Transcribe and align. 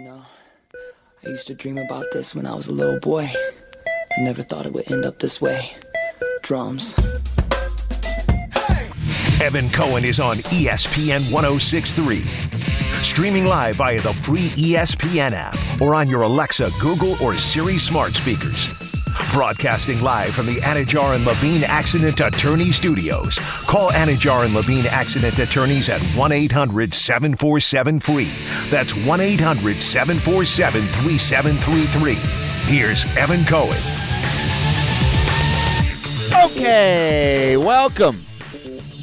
No, 0.00 0.22
I 1.26 1.30
used 1.30 1.48
to 1.48 1.56
dream 1.56 1.76
about 1.76 2.04
this 2.12 2.32
when 2.32 2.46
I 2.46 2.54
was 2.54 2.68
a 2.68 2.72
little 2.72 3.00
boy. 3.00 3.28
I 4.16 4.20
never 4.20 4.42
thought 4.42 4.64
it 4.64 4.72
would 4.72 4.88
end 4.92 5.04
up 5.04 5.18
this 5.18 5.40
way. 5.40 5.72
Drums. 6.42 6.96
Evan 9.42 9.68
Cohen 9.70 10.04
is 10.04 10.20
on 10.20 10.36
ESPN 10.54 11.32
1063. 11.32 12.24
Streaming 13.02 13.46
live 13.46 13.74
via 13.74 14.00
the 14.00 14.12
free 14.12 14.50
ESPN 14.50 15.32
app 15.32 15.56
or 15.80 15.96
on 15.96 16.08
your 16.08 16.22
Alexa, 16.22 16.70
Google, 16.80 17.16
or 17.20 17.34
Siri 17.34 17.76
smart 17.76 18.12
speakers. 18.12 18.87
Broadcasting 19.32 20.00
live 20.00 20.34
from 20.34 20.46
the 20.46 20.56
Anidjar 20.56 21.14
and 21.14 21.24
Levine 21.24 21.62
Accident 21.64 22.18
Attorney 22.20 22.72
Studios. 22.72 23.38
Call 23.66 23.90
Anidjar 23.90 24.46
and 24.46 24.54
Levine 24.54 24.86
Accident 24.86 25.38
Attorneys 25.38 25.88
at 25.90 26.00
1 26.16 26.32
800 26.32 26.94
747 26.94 28.00
free. 28.00 28.32
That's 28.70 28.94
1 28.96 29.20
800 29.20 29.76
747 29.76 30.82
3733. 30.82 32.14
Here's 32.74 33.04
Evan 33.16 33.44
Cohen. 33.44 33.76
Okay, 36.46 37.56
welcome 37.56 38.24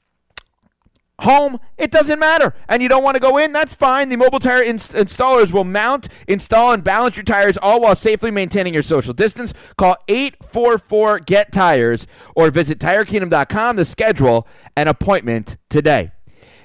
home, 1.21 1.59
it 1.77 1.91
doesn't 1.91 2.19
matter. 2.19 2.55
And 2.69 2.83
you 2.83 2.89
don't 2.89 3.03
want 3.03 3.17
to 3.17 3.21
go 3.21 3.39
in, 3.39 3.53
that's 3.53 3.75
fine. 3.75 4.09
The 4.09 4.17
mobile 4.17 4.39
tire 4.39 4.63
ins- 4.63 4.91
installers 4.91 5.53
will 5.53 5.65
mount, 5.65 6.09
install, 6.27 6.73
and 6.73 6.85
balance 6.85 7.17
your 7.17 7.25
tires 7.25 7.57
all 7.59 7.81
while 7.81 7.97
safely 7.97 8.31
maintaining 8.31 8.75
your 8.75 8.83
social 8.83 9.13
distance. 9.13 9.53
Call 9.77 9.97
844 10.09 11.21
Get 11.21 11.53
Tires 11.53 12.07
or 12.37 12.51
visit 12.51 12.79
tirekingdom.com 12.79 13.77
to 13.77 13.85
schedule 13.85 14.47
an 14.77 14.89
appointment 14.89 15.57
today. 15.69 16.13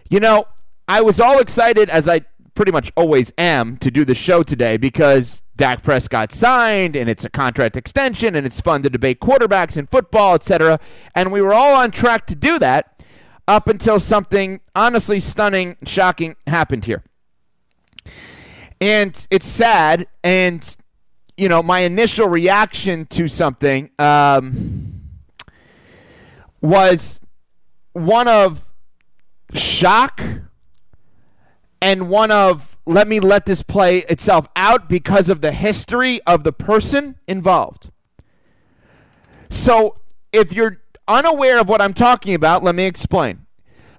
You 0.09 0.19
know, 0.19 0.45
I 0.88 1.01
was 1.01 1.19
all 1.19 1.39
excited 1.39 1.89
as 1.89 2.07
I 2.07 2.22
pretty 2.55 2.72
much 2.72 2.91
always 2.95 3.31
am 3.38 3.78
to 3.78 3.89
do 3.89 4.05
the 4.05 4.13
show 4.13 4.44
today 4.44 4.78
because 4.78 5.41
Dak 5.55 5.83
Prescott 5.83 6.31
signed 6.31 6.95
and 6.95 7.09
it's 7.09 7.25
a 7.25 7.29
contract 7.29 7.78
extension 7.78 8.35
and 8.35 8.45
it's 8.45 8.61
fun 8.61 8.83
to 8.83 8.89
debate 8.89 9.19
quarterbacks 9.19 9.78
in 9.78 9.88
football, 9.88 10.35
etc. 10.35 10.79
And 11.16 11.31
we 11.31 11.41
were 11.41 11.53
all 11.53 11.75
on 11.75 11.91
track 11.91 12.28
to 12.28 12.35
do 12.35 12.59
that 12.59 12.92
up 13.47 13.67
until 13.67 13.99
something 13.99 14.61
honestly 14.75 15.19
stunning, 15.19 15.77
shocking 15.85 16.35
happened 16.47 16.85
here. 16.85 17.03
And 18.79 19.27
it's 19.29 19.47
sad. 19.47 20.07
And, 20.23 20.77
you 21.37 21.49
know, 21.49 21.63
my 21.63 21.79
initial 21.79 22.27
reaction 22.27 23.05
to 23.07 23.27
something 23.27 23.89
um, 23.99 25.01
was 26.61 27.21
one 27.93 28.27
of 28.27 28.69
shock 29.53 30.21
and 31.81 32.09
one 32.09 32.31
of 32.31 32.77
let 32.85 33.07
me 33.07 33.19
let 33.19 33.45
this 33.45 33.63
play 33.63 33.99
itself 33.99 34.47
out 34.55 34.89
because 34.89 35.29
of 35.29 35.41
the 35.41 35.51
history 35.51 36.21
of 36.27 36.43
the 36.43 36.51
person 36.51 37.15
involved. 37.27 37.91
So, 39.49 39.95
if 40.31 40.51
you're 40.51 40.82
unaware 41.08 41.59
of 41.59 41.69
what 41.69 41.81
I'm 41.81 41.94
talking 41.94 42.34
about, 42.34 42.64
let 42.64 42.75
me 42.75 42.86
explain. 42.86 43.46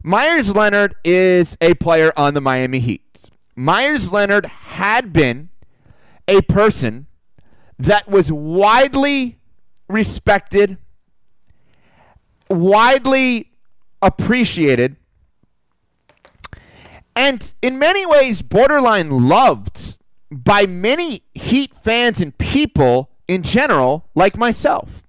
Meyers 0.03 0.55
Leonard 0.55 0.95
is 1.05 1.57
a 1.61 1.75
player 1.75 2.13
on 2.17 2.35
the 2.35 2.41
Miami 2.41 2.79
Heat. 2.81 3.31
Meyers 3.57 4.13
Leonard 4.13 4.47
had 4.47 5.13
been 5.13 5.49
a 6.29 6.43
person 6.43 7.07
that 7.79 8.09
was 8.09 8.31
widely 8.31 9.39
respected, 9.89 10.79
widely 12.51 13.53
appreciated, 14.03 14.97
and 17.17 17.55
in 17.63 17.79
many 17.79 18.05
ways 18.05 18.43
borderline 18.43 19.29
loved 19.29 19.99
by 20.31 20.67
many 20.67 21.23
Heat 21.35 21.75
fans 21.75 22.21
and 22.21 22.37
people 22.39 23.11
in 23.29 23.43
general, 23.43 24.09
like 24.15 24.37
myself. 24.37 25.04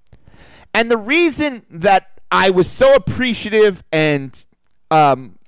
And 0.76 0.92
the 0.92 0.98
reason 0.98 1.66
that 1.70 2.20
I 2.30 2.50
was 2.50 2.70
so 2.70 2.96
appreciative 2.96 3.82
and 3.94 4.46
um, 4.92 5.40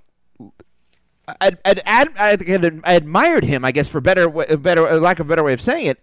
admired 1.42 3.44
him, 3.44 3.66
I 3.66 3.74
guess, 3.74 3.90
for 3.90 4.00
better, 4.00 4.30
better 4.30 4.98
lack 5.02 5.20
of 5.20 5.26
a 5.26 5.30
better 5.30 5.44
way 5.44 5.52
of 5.52 5.60
saying 5.60 5.88
it, 5.88 6.00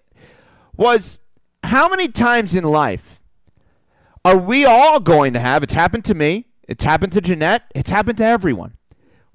was 0.76 1.18
how 1.62 1.88
many 1.88 2.08
times 2.08 2.54
in 2.54 2.64
life 2.64 3.22
are 4.26 4.36
we 4.36 4.66
all 4.66 5.00
going 5.00 5.32
to 5.32 5.40
have? 5.40 5.62
It's 5.62 5.72
happened 5.72 6.04
to 6.04 6.14
me. 6.14 6.48
It's 6.68 6.84
happened 6.84 7.14
to 7.14 7.22
Ginette. 7.22 7.62
It's 7.74 7.88
happened 7.88 8.18
to 8.18 8.26
everyone 8.26 8.76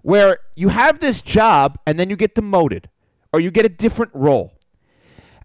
where 0.03 0.38
you 0.55 0.69
have 0.69 0.99
this 0.99 1.23
job 1.23 1.79
and 1.88 1.97
then 1.97 2.11
you 2.11 2.16
get 2.16 2.35
demoted 2.35 2.91
or 3.33 3.39
you 3.39 3.49
get 3.49 3.66
a 3.66 3.69
different 3.69 4.11
role. 4.13 4.53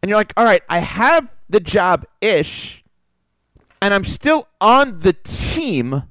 And 0.03 0.11
you're 0.11 0.19
like, 0.19 0.35
all 0.37 0.45
right, 0.45 0.63
I 0.69 0.81
have 0.81 1.31
the 1.49 1.61
job 1.61 2.05
ish 2.21 2.84
and 3.85 3.93
I'm 3.93 4.05
still 4.05 4.49
on 4.63 5.01
the 5.01 5.13
team, 5.13 6.05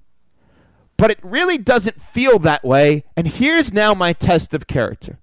but 0.96 1.10
it 1.10 1.18
really 1.24 1.58
doesn't 1.58 2.00
feel 2.00 2.38
that 2.38 2.64
way. 2.64 3.04
And 3.18 3.28
here's 3.28 3.74
now 3.74 3.96
my 3.96 4.14
test 4.14 4.54
of 4.54 4.68
character. 4.68 5.18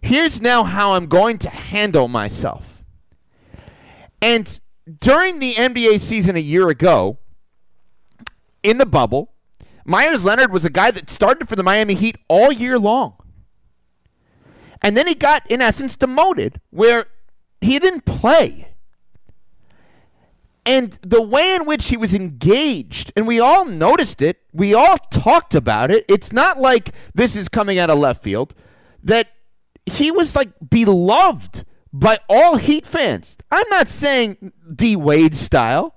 Here's 0.00 0.40
now 0.40 0.62
how 0.62 0.92
I'm 0.92 1.06
going 1.06 1.38
to 1.38 1.50
handle 1.50 2.06
myself. 2.06 2.84
And 4.20 4.60
during 5.00 5.40
the 5.40 5.54
NBA 5.54 5.98
season 5.98 6.36
a 6.36 6.40
year 6.40 6.68
ago, 6.68 7.18
in 8.62 8.78
the 8.78 8.86
bubble, 8.86 9.32
Meyers 9.84 10.24
Leonard 10.24 10.52
was 10.52 10.64
a 10.64 10.70
guy 10.70 10.92
that 10.92 11.10
started 11.10 11.48
for 11.48 11.56
the 11.56 11.64
Miami 11.64 11.94
Heat 11.94 12.16
all 12.28 12.52
year 12.52 12.78
long. 12.78 13.16
And 14.80 14.96
then 14.96 15.08
he 15.08 15.16
got, 15.16 15.50
in 15.50 15.60
essence, 15.60 15.96
demoted 15.96 16.60
where 16.70 17.06
he 17.60 17.80
didn't 17.80 18.04
play. 18.04 18.71
And 20.64 20.92
the 21.02 21.20
way 21.20 21.56
in 21.56 21.66
which 21.66 21.88
he 21.88 21.96
was 21.96 22.14
engaged, 22.14 23.12
and 23.16 23.26
we 23.26 23.40
all 23.40 23.64
noticed 23.64 24.22
it, 24.22 24.38
we 24.52 24.74
all 24.74 24.96
talked 25.10 25.54
about 25.54 25.90
it. 25.90 26.04
It's 26.08 26.32
not 26.32 26.58
like 26.58 26.94
this 27.14 27.36
is 27.36 27.48
coming 27.48 27.78
out 27.78 27.90
of 27.90 27.98
left 27.98 28.22
field, 28.22 28.54
that 29.02 29.28
he 29.86 30.12
was 30.12 30.36
like 30.36 30.50
beloved 30.70 31.64
by 31.92 32.18
all 32.28 32.56
Heat 32.56 32.86
fans. 32.86 33.36
I'm 33.50 33.68
not 33.70 33.88
saying 33.88 34.52
D 34.72 34.94
Wade 34.94 35.34
style. 35.34 35.96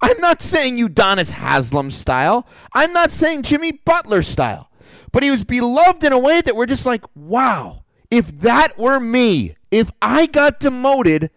I'm 0.00 0.18
not 0.18 0.42
saying 0.42 0.76
Udonis 0.76 1.32
Haslem 1.32 1.90
style. 1.90 2.46
I'm 2.74 2.92
not 2.92 3.10
saying 3.10 3.42
Jimmy 3.42 3.72
Butler 3.72 4.22
style. 4.22 4.70
But 5.12 5.22
he 5.22 5.30
was 5.30 5.44
beloved 5.44 6.04
in 6.04 6.12
a 6.12 6.18
way 6.18 6.40
that 6.40 6.56
we're 6.56 6.66
just 6.66 6.86
like, 6.86 7.04
wow, 7.14 7.84
if 8.10 8.40
that 8.40 8.78
were 8.78 9.00
me, 9.00 9.56
if 9.70 9.90
I 10.02 10.26
got 10.26 10.60
demoted, 10.60 11.30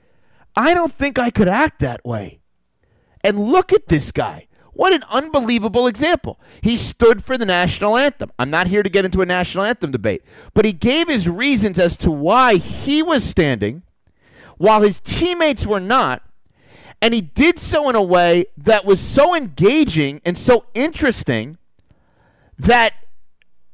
I 0.56 0.74
don't 0.74 0.92
think 0.92 1.18
I 1.18 1.30
could 1.30 1.48
act 1.48 1.80
that 1.80 2.04
way. 2.06 2.38
And 3.24 3.51
look 3.51 3.74
at 3.74 3.88
this 3.88 4.12
guy. 4.12 4.48
What 4.74 4.94
an 4.94 5.04
unbelievable 5.10 5.88
example. 5.88 6.39
He 6.62 6.77
stood 6.77 7.21
for 7.24 7.38
the 7.38 7.45
national 7.45 7.98
anthem. 7.98 8.31
I'm 8.39 8.50
not 8.50 8.68
here 8.68 8.81
to 8.81 8.89
get 8.89 9.04
into 9.04 9.21
a 9.21 9.25
national 9.25 9.66
anthem 9.66 9.92
debate, 9.92 10.24
but 10.54 10.63
he 10.63 10.71
gave 10.71 11.10
his 11.10 11.27
reasons 11.27 11.77
as 11.80 11.98
to 11.98 12.12
why 12.12 12.56
he 12.56 13.04
was 13.04 13.24
standing 13.24 13.83
while 14.57 14.81
his 14.81 15.00
teammates 15.01 15.68
were 15.68 15.81
not. 15.81 16.21
And 17.01 17.13
he 17.13 17.21
did 17.21 17.60
so 17.60 17.89
in 17.89 17.95
a 17.95 18.01
way 18.01 18.45
that 18.57 18.86
was 18.86 19.00
so 19.00 19.36
engaging 19.36 20.22
and 20.25 20.38
so 20.38 20.65
interesting 20.74 21.57
that 22.57 22.94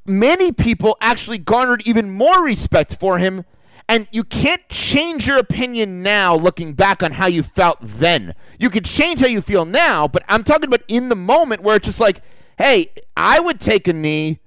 many 0.05 0.51
people 0.51 0.95
actually 1.01 1.39
garnered 1.39 1.85
even 1.87 2.09
more 2.09 2.43
respect 2.43 2.95
for 2.99 3.17
him. 3.17 3.45
And 3.87 4.07
you 4.11 4.23
can't 4.23 4.67
change 4.69 5.27
your 5.27 5.37
opinion 5.37 6.01
now 6.01 6.35
looking 6.35 6.73
back 6.73 7.03
on 7.03 7.11
how 7.11 7.27
you 7.27 7.43
felt 7.43 7.77
then. 7.81 8.33
You 8.59 8.69
can 8.69 8.83
change 8.83 9.21
how 9.21 9.27
you 9.27 9.41
feel 9.41 9.63
now, 9.63 10.07
but 10.07 10.23
I'm 10.27 10.43
talking 10.43 10.67
about 10.67 10.81
in 10.87 11.09
the 11.09 11.15
moment 11.15 11.61
where 11.61 11.75
it's 11.75 11.85
just 11.85 11.99
like, 11.99 12.21
hey, 12.57 12.91
I 13.15 13.39
would 13.39 13.59
take 13.59 13.87
a 13.87 13.93
knee, 13.93 14.39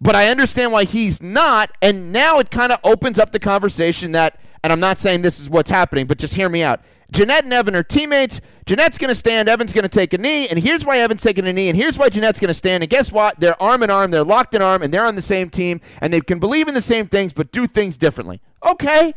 but 0.00 0.16
I 0.16 0.28
understand 0.28 0.72
why 0.72 0.84
he's 0.84 1.22
not. 1.22 1.70
And 1.80 2.12
now 2.12 2.40
it 2.40 2.50
kind 2.50 2.72
of 2.72 2.80
opens 2.82 3.18
up 3.18 3.30
the 3.30 3.38
conversation 3.38 4.12
that, 4.12 4.40
and 4.64 4.72
I'm 4.72 4.80
not 4.80 4.98
saying 4.98 5.22
this 5.22 5.38
is 5.38 5.48
what's 5.48 5.70
happening, 5.70 6.06
but 6.08 6.18
just 6.18 6.34
hear 6.34 6.48
me 6.48 6.64
out. 6.64 6.80
Ginette 7.12 7.44
and 7.44 7.52
Evan 7.52 7.74
are 7.74 7.82
teammates. 7.82 8.40
Ginette's 8.66 8.98
going 8.98 9.08
to 9.08 9.14
stand. 9.14 9.48
Evan's 9.48 9.72
going 9.72 9.84
to 9.84 9.88
take 9.88 10.12
a 10.12 10.18
knee. 10.18 10.46
And 10.48 10.58
here's 10.58 10.84
why 10.84 10.98
Evan's 10.98 11.22
taking 11.22 11.46
a 11.46 11.52
knee. 11.52 11.68
And 11.68 11.76
here's 11.76 11.98
why 11.98 12.10
Ginette's 12.10 12.38
going 12.38 12.48
to 12.48 12.54
stand. 12.54 12.82
And 12.82 12.90
guess 12.90 13.10
what? 13.10 13.40
They're 13.40 13.60
arm 13.62 13.82
in 13.82 13.88
arm. 13.88 14.10
They're 14.10 14.24
locked 14.24 14.54
in 14.54 14.60
arm. 14.60 14.82
And 14.82 14.92
they're 14.92 15.06
on 15.06 15.14
the 15.14 15.22
same 15.22 15.48
team. 15.48 15.80
And 16.02 16.12
they 16.12 16.20
can 16.20 16.38
believe 16.38 16.68
in 16.68 16.74
the 16.74 16.82
same 16.82 17.06
things, 17.06 17.32
but 17.32 17.50
do 17.50 17.66
things 17.66 17.96
differently. 17.96 18.42
Okay. 18.64 19.14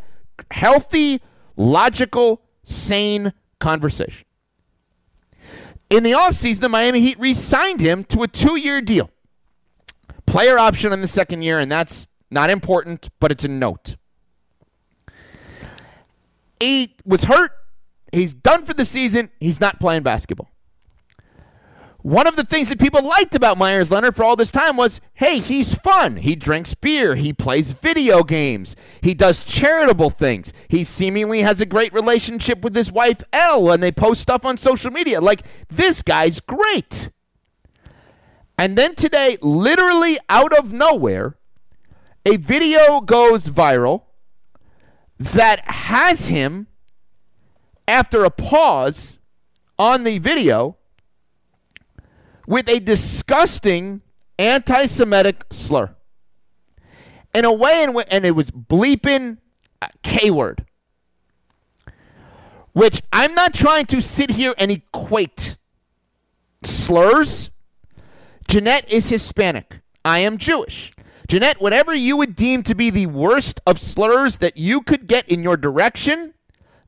Healthy, 0.52 1.22
logical, 1.56 2.42
sane 2.64 3.34
conversation. 3.60 4.26
In 5.90 6.04
the 6.04 6.12
offseason, 6.12 6.62
the 6.62 6.70
Miami 6.70 7.02
Heat 7.02 7.20
re 7.20 7.34
signed 7.34 7.80
him 7.80 8.04
to 8.06 8.24
a 8.24 8.28
two 8.28 8.56
year 8.56 8.82
deal. 8.82 9.10
Player 10.26 10.58
option 10.58 10.94
on 10.94 11.02
the 11.02 11.08
second 11.08 11.42
year, 11.42 11.60
and 11.60 11.72
that's 11.72 12.08
not 12.30 12.50
important, 12.50 13.10
but 13.20 13.32
it's 13.32 13.44
a 13.44 13.50
note. 13.50 13.98
He 16.62 16.96
was 17.04 17.26
hurt 17.26 17.52
He's 18.12 18.34
done 18.34 18.66
for 18.66 18.74
the 18.74 18.86
season. 18.86 19.30
He's 19.40 19.60
not 19.60 19.80
playing 19.80 20.04
basketball. 20.04 20.50
One 22.04 22.26
of 22.26 22.36
the 22.36 22.44
things 22.44 22.70
that 22.70 22.80
people 22.80 23.04
liked 23.04 23.36
about 23.36 23.60
Meyers 23.60 23.92
Leonard 23.92 24.16
for 24.16 24.24
all 24.24 24.36
this 24.36 24.52
time 24.52 24.76
was 24.76 25.00
hey, 25.14 25.40
he's 25.40 25.76
fun. 25.76 26.18
He 26.18 26.36
drinks 26.36 26.74
beer. 26.74 27.16
He 27.16 27.32
plays 27.32 27.74
video 27.74 28.24
games. 28.24 28.76
He 29.02 29.14
does 29.14 29.44
charitable 29.44 30.10
things. 30.10 30.52
He 30.68 30.84
seemingly 30.84 31.42
has 31.42 31.62
a 31.62 31.66
great 31.66 31.94
relationship 31.94 32.64
with 32.64 32.76
his 32.76 32.92
wife, 32.92 33.22
Elle, 33.32 33.72
and 33.72 33.84
they 33.84 33.92
post 33.92 34.22
stuff 34.22 34.46
on 34.46 34.58
social 34.58 34.92
media. 34.92 35.22
Like, 35.22 35.44
this 35.70 36.02
guy's 36.02 36.40
great. 36.40 37.12
And 38.58 38.78
then 38.78 38.96
today, 38.96 39.38
literally 39.42 40.18
out 40.28 40.58
of 40.58 40.74
nowhere, 40.74 41.38
a 42.26 42.38
video 42.38 43.02
goes 43.02 43.48
viral 43.50 44.04
that 45.20 45.62
has 45.66 46.28
him 46.28 46.68
after 47.88 48.24
a 48.24 48.32
pause 48.32 49.20
on 49.78 50.04
the 50.04 50.18
video 50.18 50.78
with 52.52 52.68
a 52.68 52.82
disgusting 52.82 54.02
anti 54.38 54.86
Semitic 54.86 55.46
slur. 55.52 55.96
In 57.34 57.46
a 57.46 57.54
way, 57.54 57.88
and 58.12 58.26
it 58.26 58.32
was 58.32 58.52
bleeping 58.52 59.38
uh, 59.82 59.88
K 60.04 60.30
word, 60.30 60.66
which 62.74 63.02
I'm 63.14 63.34
not 63.36 63.54
trying 63.54 63.86
to 63.86 64.02
sit 64.02 64.32
here 64.32 64.54
and 64.58 64.70
equate 64.70 65.56
slurs. 66.62 67.52
Ginette 68.50 68.92
is 68.92 69.10
Hispanic. 69.10 69.80
I 70.04 70.20
am 70.20 70.38
Jewish. 70.38 70.92
Ginette, 71.30 71.62
whatever 71.62 71.94
you 71.94 72.18
would 72.18 72.36
deem 72.36 72.64
to 72.64 72.76
be 72.76 72.90
the 72.90 73.06
worst 73.06 73.62
of 73.66 73.80
slurs 73.80 74.38
that 74.38 74.58
you 74.58 74.82
could 74.82 75.08
get 75.08 75.30
in 75.30 75.42
your 75.42 75.56
direction, 75.56 76.34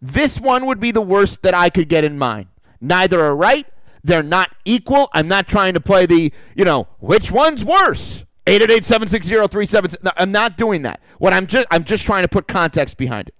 this 0.02 0.42
one 0.42 0.66
would 0.66 0.82
be 0.82 0.92
the 0.92 1.00
worst 1.00 1.42
that 1.44 1.54
I 1.54 1.70
could 1.70 1.88
get 1.88 2.04
in 2.04 2.18
mine. 2.18 2.50
Neither 2.82 3.22
are 3.22 3.34
right. 3.34 3.66
They're 4.04 4.24
not 4.24 4.52
equal. 4.66 5.10
I'm 5.14 5.28
not 5.28 5.48
trying 5.48 5.74
to 5.76 5.82
play 5.82 6.06
the, 6.06 6.34
you 6.56 6.66
know, 6.66 6.88
which 7.00 7.32
one's 7.32 7.64
worse? 7.64 8.26
888-760-37. 8.46 10.12
I'm 10.18 10.32
not 10.32 10.58
doing 10.58 10.82
that. 10.82 11.02
What 11.18 11.34
I'm 11.34 11.48
just 11.48 11.66
I'm 11.72 11.86
just 11.86 12.06
trying 12.06 12.24
to 12.24 12.28
put 12.28 12.48
context 12.48 12.98
behind 12.98 13.30
it. 13.30 13.36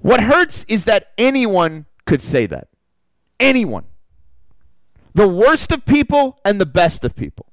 What 0.00 0.20
hurts 0.20 0.64
is 0.68 0.84
that 0.84 1.12
anyone 1.16 1.86
could 2.04 2.20
say 2.20 2.46
that. 2.46 2.68
Anyone. 3.40 3.86
The 5.14 5.26
worst 5.26 5.72
of 5.72 5.86
people 5.86 6.38
and 6.44 6.60
the 6.60 6.66
best 6.66 7.04
of 7.04 7.16
people. 7.16 7.46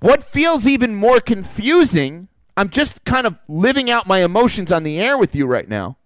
What 0.00 0.24
feels 0.24 0.66
even 0.66 0.94
more 0.94 1.20
confusing 1.20 2.28
I'm 2.58 2.70
just 2.70 3.04
kind 3.04 3.24
of 3.24 3.38
living 3.46 3.88
out 3.88 4.08
my 4.08 4.24
emotions 4.24 4.72
on 4.72 4.82
the 4.82 4.98
air 4.98 5.16
with 5.16 5.32
you 5.32 5.46
right 5.46 5.68
now. 5.68 5.96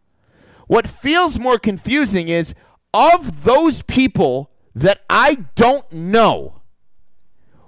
What 0.66 0.86
feels 0.86 1.38
more 1.38 1.58
confusing 1.58 2.28
is 2.28 2.54
of 2.94 3.44
those 3.44 3.82
people 3.82 4.50
that 4.74 5.02
I 5.08 5.46
don't 5.54 5.90
know, 5.92 6.60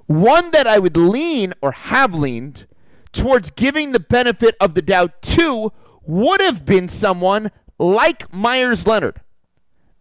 one 0.06 0.50
that 0.52 0.66
I 0.66 0.78
would 0.78 0.96
lean 0.96 1.52
or 1.60 1.72
have 1.72 2.14
leaned 2.14 2.66
towards 3.12 3.50
giving 3.50 3.92
the 3.92 4.00
benefit 4.00 4.56
of 4.60 4.74
the 4.74 4.82
doubt 4.82 5.22
to 5.22 5.72
would 6.02 6.40
have 6.40 6.64
been 6.64 6.88
someone 6.88 7.50
like 7.78 8.32
Meyers 8.32 8.86
Leonard. 8.86 9.20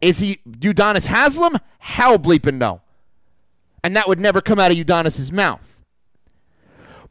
Is 0.01 0.19
he 0.19 0.39
Udonis 0.47 1.07
Haslem? 1.07 1.59
Hell 1.79 2.19
bleeping 2.19 2.55
no. 2.55 2.81
And 3.83 3.95
that 3.95 4.07
would 4.07 4.19
never 4.19 4.41
come 4.41 4.59
out 4.59 4.71
of 4.71 4.77
Udonis's 4.77 5.31
mouth. 5.31 5.73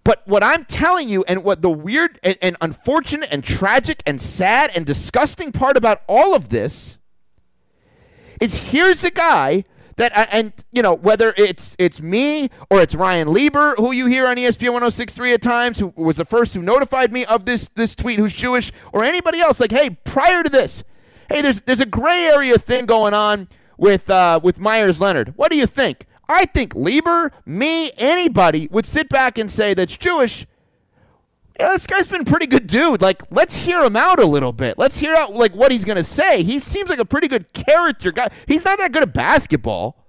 But 0.05 0.23
what 0.27 0.43
I'm 0.43 0.65
telling 0.65 1.09
you, 1.09 1.25
and 1.29 1.45
what 1.45 1.63
the 1.63 1.71
weird 1.71 2.19
and, 2.23 2.37
and, 2.43 2.57
unfortunate 2.61 3.29
and 3.31 3.45
tragic 3.45 4.03
and 4.05 4.21
sad 4.21 4.73
and 4.75 4.85
disgusting 4.85 5.53
part 5.53 5.77
about 5.77 6.03
all 6.09 6.35
of 6.35 6.49
this 6.49 6.99
is 8.43 8.71
here's 8.71 9.05
a 9.05 9.11
guy 9.11 9.65
that, 9.97 10.13
and 10.33 10.53
you 10.73 10.83
know, 10.83 10.95
whether 10.95 11.33
it's 11.37 11.77
it's 11.79 12.01
me 12.01 12.51
or 12.71 12.81
it's 12.81 12.95
Ryan 12.95 13.33
Lieber, 13.33 13.75
who 13.77 13.93
you 13.93 14.07
hear 14.07 14.27
on 14.27 14.37
ESPN 14.37 14.81
106.3 14.81 15.35
at 15.35 15.43
times, 15.43 15.79
who 15.79 15.93
was 15.97 16.17
the 16.17 16.25
first 16.25 16.55
who 16.55 16.63
notified 16.63 17.13
me 17.13 17.25
of 17.25 17.45
this 17.45 17.69
this 17.69 17.95
tweet, 17.95 18.19
who's 18.19 18.33
Jewish, 18.33 18.73
or 18.93 19.05
anybody 19.05 19.41
else, 19.41 19.61
like, 19.61 19.71
hey, 19.71 19.91
prior 19.91 20.43
to 20.43 20.49
this, 20.49 20.83
hey, 21.29 21.41
there's 21.41 21.63
there's 21.63 21.81
a 21.81 21.87
gray 21.87 22.25
area 22.25 22.59
thing 22.59 22.87
going 22.87 23.15
on 23.15 23.49
with 23.77 24.11
uh, 24.11 24.41
with 24.43 24.59
Meyers 24.59 25.01
Leonard 25.01 25.35
What 25.37 25.51
do 25.51 25.57
you 25.57 25.67
think? 25.67 26.07
I 26.29 26.47
think 26.47 26.75
Lieber, 26.75 27.31
me, 27.45 27.93
anybody 27.97 28.69
would 28.71 28.87
sit 28.87 29.09
back 29.09 29.39
and 29.39 29.51
say 29.51 29.75
that's 29.75 29.97
Jewish. 29.97 30.47
Yeah, 31.59 31.69
this 31.69 31.87
guy's 31.87 32.07
been 32.07 32.25
pretty 32.25 32.47
good 32.47 32.67
dude. 32.67 33.03
Like, 33.03 33.23
let's 33.31 33.55
hear 33.55 33.83
him 33.83 33.97
out 33.97 34.19
a 34.19 34.27
little 34.27 34.53
bit. 34.53 34.79
Let's 34.79 34.99
hear 34.99 35.15
out 35.15 35.35
like 35.35 35.55
what 35.55 35.71
he's 35.71 35.85
gonna 35.85 36.05
say. 36.05 36.43
He 36.43 36.59
seems 36.59 36.89
like 36.89 36.99
a 36.99 37.05
pretty 37.05 37.29
good 37.29 37.53
character 37.53 38.11
guy. 38.11 38.29
He's 38.47 38.65
not 38.65 38.79
that 38.79 38.93
good 38.93 39.03
at 39.03 39.13
basketball, 39.13 40.07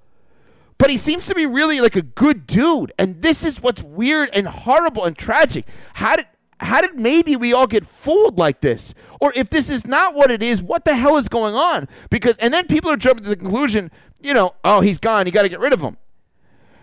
but 0.77 0.89
he 0.89 0.97
seems 0.97 1.27
to 1.27 1.35
be 1.35 1.45
really 1.45 1.81
like 1.81 1.95
a 1.95 2.01
good 2.01 2.47
dude. 2.47 2.93
And 2.97 3.21
this 3.21 3.43
is 3.43 3.61
what's 3.61 3.83
weird 3.83 4.29
and 4.33 4.47
horrible 4.47 5.03
and 5.05 5.17
tragic. 5.17 5.67
How 5.93 6.15
did 6.15 6.27
how 6.59 6.81
did 6.81 6.97
maybe 6.97 7.35
we 7.35 7.53
all 7.53 7.67
get 7.67 7.85
fooled 7.85 8.37
like 8.39 8.61
this? 8.61 8.93
Or 9.19 9.33
if 9.35 9.49
this 9.49 9.69
is 9.69 9.85
not 9.85 10.15
what 10.15 10.31
it 10.31 10.41
is, 10.41 10.63
what 10.63 10.85
the 10.85 10.95
hell 10.95 11.17
is 11.17 11.27
going 11.27 11.55
on? 11.55 11.89
Because 12.09 12.37
and 12.37 12.53
then 12.53 12.67
people 12.67 12.89
are 12.89 12.97
jumping 12.97 13.23
to 13.23 13.29
the 13.29 13.35
conclusion, 13.35 13.91
you 14.21 14.33
know, 14.33 14.55
oh, 14.63 14.79
he's 14.81 14.99
gone, 14.99 15.25
you 15.25 15.31
got 15.31 15.43
to 15.43 15.49
get 15.49 15.59
rid 15.59 15.73
of 15.73 15.81
him. 15.81 15.97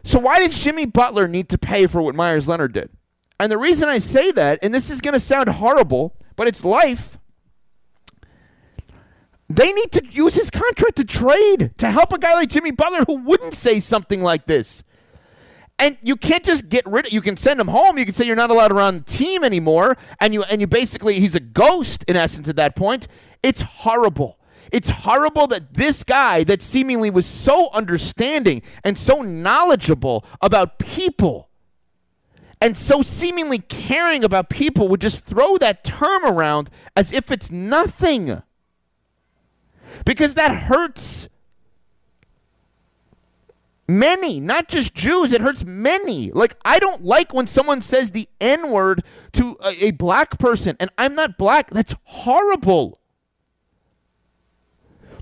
So 0.05 0.19
why 0.19 0.39
did 0.39 0.51
Jimmy 0.53 0.87
Butler 0.87 1.29
need 1.29 1.49
to 1.51 1.59
pay 1.59 1.87
for 1.87 2.03
what 2.03 2.15
Meyers 2.15 2.49
Leonard 2.49 2.73
did? 2.73 2.91
And 3.41 3.51
the 3.51 3.57
reason 3.57 3.89
I 3.89 4.01
say 4.01 4.31
that, 4.33 4.59
and 4.63 4.73
this 4.75 4.91
is 4.91 5.01
going 5.01 5.15
to 5.15 5.21
sound 5.21 5.49
horrible, 5.49 6.15
but 6.37 6.47
it's 6.47 6.63
life. 6.63 7.19
They 9.49 9.73
need 9.73 9.93
to 9.93 10.05
use 10.11 10.35
his 10.35 10.51
contract 10.51 10.97
to 10.97 11.05
trade 11.05 11.73
to 11.79 11.91
help 11.91 12.13
a 12.13 12.19
guy 12.19 12.35
like 12.35 12.51
Jimmy 12.51 12.71
Butler 12.71 13.05
who 13.07 13.15
wouldn't 13.15 13.55
say 13.55 13.81
something 13.81 14.23
like 14.23 14.47
this. 14.47 14.85
And 15.79 15.97
you 16.03 16.17
can't 16.17 16.45
just 16.45 16.69
get 16.69 16.87
rid 16.87 17.07
of 17.07 17.13
you 17.13 17.23
can 17.23 17.39
send 17.39 17.59
him 17.59 17.69
home. 17.69 17.97
You 17.97 18.05
can 18.05 18.13
say 18.13 18.27
you're 18.27 18.37
not 18.37 18.51
allowed 18.51 18.73
around 18.73 18.99
the 18.99 19.05
team 19.11 19.43
anymore. 19.43 19.97
And 20.21 20.35
you 20.35 20.43
and 20.43 20.61
you 20.61 20.67
basically 20.67 21.15
he's 21.15 21.35
a 21.35 21.41
ghost 21.41 22.05
in 22.07 22.17
essence 22.17 22.47
at 22.49 22.57
that 22.57 22.77
point. 22.77 23.09
It's 23.43 23.63
horrible. 23.63 24.39
It's 24.71 24.91
horrible 24.91 25.47
that 25.47 25.73
this 25.73 26.05
guy 26.05 26.45
that 26.45 26.61
seemingly 26.61 27.09
was 27.09 27.25
so 27.25 27.71
understanding 27.73 28.61
and 28.85 28.99
so 28.99 29.23
knowledgeable 29.23 30.27
about 30.43 30.79
people 30.79 31.50
and 32.61 32.77
so 32.77 33.03
seemingly 33.03 33.59
caring 33.59 34.23
about 34.23 34.51
people 34.51 34.89
would 34.89 35.01
just 35.01 35.25
throw 35.25 35.57
that 35.59 35.83
term 35.83 36.25
around 36.25 36.71
as 36.95 37.13
if 37.13 37.31
it's 37.31 37.51
nothing. 37.51 38.43
Because 40.05 40.35
that 40.35 40.55
hurts 40.55 41.29
many, 43.89 44.41
not 44.41 44.69
just 44.69 44.95
Jews. 44.95 45.33
It 45.33 45.41
hurts 45.41 45.65
many. 45.65 46.31
Like, 46.31 46.57
I 46.65 46.79
don't 46.79 47.05
like 47.05 47.35
when 47.35 47.47
someone 47.47 47.81
says 47.81 48.13
the 48.13 48.29
N 48.41 48.71
word 48.71 49.03
to 49.33 49.57
a, 49.65 49.87
a, 49.87 49.91
black 49.91 50.39
person, 50.39 50.77
and 50.79 50.91
I'm 50.97 51.15
not 51.15 51.37
black. 51.37 51.71
That's 51.71 51.95
horrible. 52.05 53.00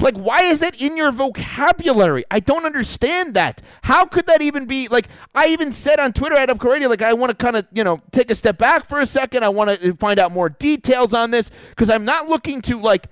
Like, 0.01 0.17
why 0.17 0.43
is 0.43 0.61
that 0.61 0.81
in 0.81 0.97
your 0.97 1.11
vocabulary? 1.11 2.25
I 2.31 2.41
don't 2.41 2.65
understand 2.65 3.35
that. 3.35 3.63
How 3.83 4.05
could 4.05 4.27
that 4.27 4.43
even 4.43 4.67
be? 4.67 4.89
Like, 4.89 5.09
I 5.35 5.49
even 5.49 5.73
said 5.73 5.99
on 5.99 6.13
Twitter 6.13 6.37
at 6.37 6.49
Evco 6.49 6.89
like, 6.89 7.03
I 7.03 7.13
want 7.15 7.31
to 7.31 7.37
kind 7.37 7.57
of, 7.57 7.67
you 7.73 7.85
know, 7.85 8.01
take 8.13 8.31
a 8.31 8.35
step 8.35 8.59
back 8.59 8.89
for 8.89 9.01
a 9.01 9.07
second. 9.07 9.45
I 9.45 9.49
want 9.49 9.71
to 9.71 9.91
uh, 9.91 9.95
find 9.97 10.19
out 10.19 10.33
more 10.33 10.49
details 10.49 11.15
on 11.15 11.31
this 11.31 11.51
because 11.71 11.91
I'm 11.91 12.05
not 12.05 12.29
looking 12.29 12.63
to, 12.63 12.81
like, 12.81 13.07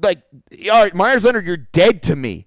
like, 0.00 0.22
all 0.70 0.82
right, 0.82 0.94
Meyers 0.94 1.24
Leonard, 1.24 1.46
you're 1.46 1.56
dead 1.56 2.02
to 2.04 2.16
me. 2.16 2.46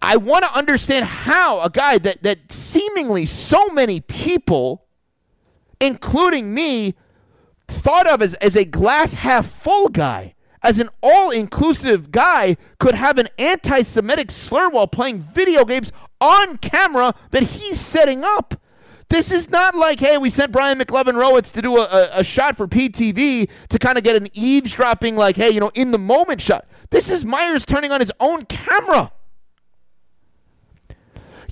I 0.00 0.16
want 0.16 0.44
to 0.44 0.56
understand 0.56 1.04
how 1.04 1.60
a 1.60 1.70
guy 1.70 1.98
that, 1.98 2.22
that 2.22 2.52
seemingly 2.52 3.26
so 3.26 3.68
many 3.68 4.00
people, 4.00 4.84
including 5.80 6.54
me, 6.54 6.94
thought 7.66 8.06
of 8.06 8.22
as, 8.22 8.34
as 8.34 8.54
a 8.54 8.64
glass 8.64 9.14
half 9.14 9.46
full 9.46 9.88
guy, 9.88 10.34
as 10.62 10.78
an 10.78 10.88
all 11.02 11.30
inclusive 11.30 12.10
guy, 12.10 12.56
could 12.78 12.94
have 12.94 13.18
an 13.18 13.28
anti 13.38 13.82
Semitic 13.82 14.30
slur 14.30 14.70
while 14.70 14.86
playing 14.86 15.20
video 15.20 15.64
games 15.64 15.92
on 16.20 16.56
camera 16.58 17.14
that 17.30 17.42
he's 17.42 17.80
setting 17.80 18.22
up. 18.24 18.54
This 19.08 19.30
is 19.30 19.50
not 19.50 19.74
like, 19.74 20.00
hey, 20.00 20.16
we 20.16 20.30
sent 20.30 20.52
Brian 20.52 20.78
McLovin 20.78 21.12
Rowitz 21.12 21.52
to 21.52 21.60
do 21.60 21.76
a, 21.76 21.82
a, 21.82 22.08
a 22.20 22.24
shot 22.24 22.56
for 22.56 22.66
PTV 22.66 23.50
to 23.68 23.78
kind 23.78 23.98
of 23.98 24.04
get 24.04 24.16
an 24.16 24.28
eavesdropping, 24.32 25.16
like, 25.16 25.36
hey, 25.36 25.50
you 25.50 25.60
know, 25.60 25.70
in 25.74 25.90
the 25.90 25.98
moment 25.98 26.40
shot. 26.40 26.66
This 26.90 27.10
is 27.10 27.22
Meyers 27.22 27.66
turning 27.66 27.92
on 27.92 28.00
his 28.00 28.12
own 28.20 28.46
camera. 28.46 29.12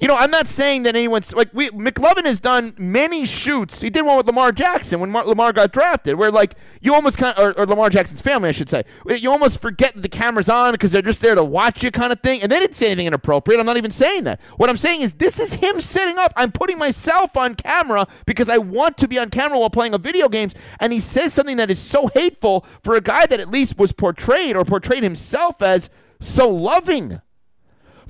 You 0.00 0.09
know, 0.09 0.16
I'm 0.16 0.30
not 0.30 0.47
saying 0.47 0.85
that 0.85 0.97
anyone's 0.97 1.35
like 1.35 1.50
we 1.52 1.69
McLovin 1.69 2.25
has 2.25 2.40
done 2.40 2.73
many 2.78 3.26
shoots. 3.26 3.83
He 3.83 3.90
did 3.90 4.07
one 4.07 4.16
with 4.16 4.26
Lamar 4.26 4.50
Jackson 4.50 4.99
when 4.99 5.11
Mar- 5.11 5.26
Lamar 5.26 5.52
got 5.52 5.73
drafted, 5.73 6.14
where 6.14 6.30
like 6.30 6.54
you 6.80 6.95
almost 6.95 7.19
kind 7.19 7.37
of, 7.37 7.45
or, 7.45 7.61
or, 7.61 7.66
Lamar 7.66 7.90
Jackson's 7.90 8.23
family, 8.23 8.49
I 8.49 8.52
should 8.52 8.71
say, 8.71 8.85
you 9.07 9.30
almost 9.30 9.61
forget 9.61 9.92
that 9.92 10.00
the 10.00 10.09
camera's 10.09 10.49
on 10.49 10.73
because 10.73 10.90
they're 10.90 11.02
just 11.02 11.21
there 11.21 11.35
to 11.35 11.45
watch 11.45 11.83
you, 11.83 11.90
kind 11.90 12.12
of 12.12 12.21
thing. 12.21 12.42
And 12.42 12.50
they 12.50 12.59
didn't 12.59 12.76
say 12.76 12.87
anything 12.87 13.09
inappropriate. 13.09 13.61
I'm 13.61 13.66
not 13.66 13.76
even 13.76 13.90
saying 13.90 14.25
that. 14.25 14.40
What 14.57 14.71
I'm 14.71 14.78
saying 14.78 15.02
is 15.02 15.12
this 15.12 15.38
is 15.38 15.52
him 15.52 15.83
setting 15.83 16.16
up. 16.19 16.33
I'm 16.35 16.50
putting 16.50 16.78
myself 16.78 17.37
on 17.37 17.54
camera 17.54 18.07
because 18.25 18.49
I 18.49 18.57
want 18.57 18.97
to 18.99 19.09
be 19.09 19.19
on 19.19 19.28
camera 19.28 19.59
while 19.59 19.69
playing 19.69 19.92
a 19.92 19.99
video 19.99 20.30
games, 20.30 20.54
and 20.80 20.95
he 20.95 21.00
says 21.00 21.35
something 21.35 21.59
that 21.59 21.71
is 21.71 21.78
so 21.78 22.07
hateful 22.07 22.64
for 22.83 22.95
a 22.95 23.02
guy 23.02 23.26
that 23.26 23.38
at 23.38 23.50
least 23.50 23.76
was 23.76 23.92
portrayed 23.92 24.57
or 24.57 24.64
portrayed 24.64 25.02
himself 25.02 25.61
as 25.61 25.90
so 26.21 26.49
loving 26.49 27.21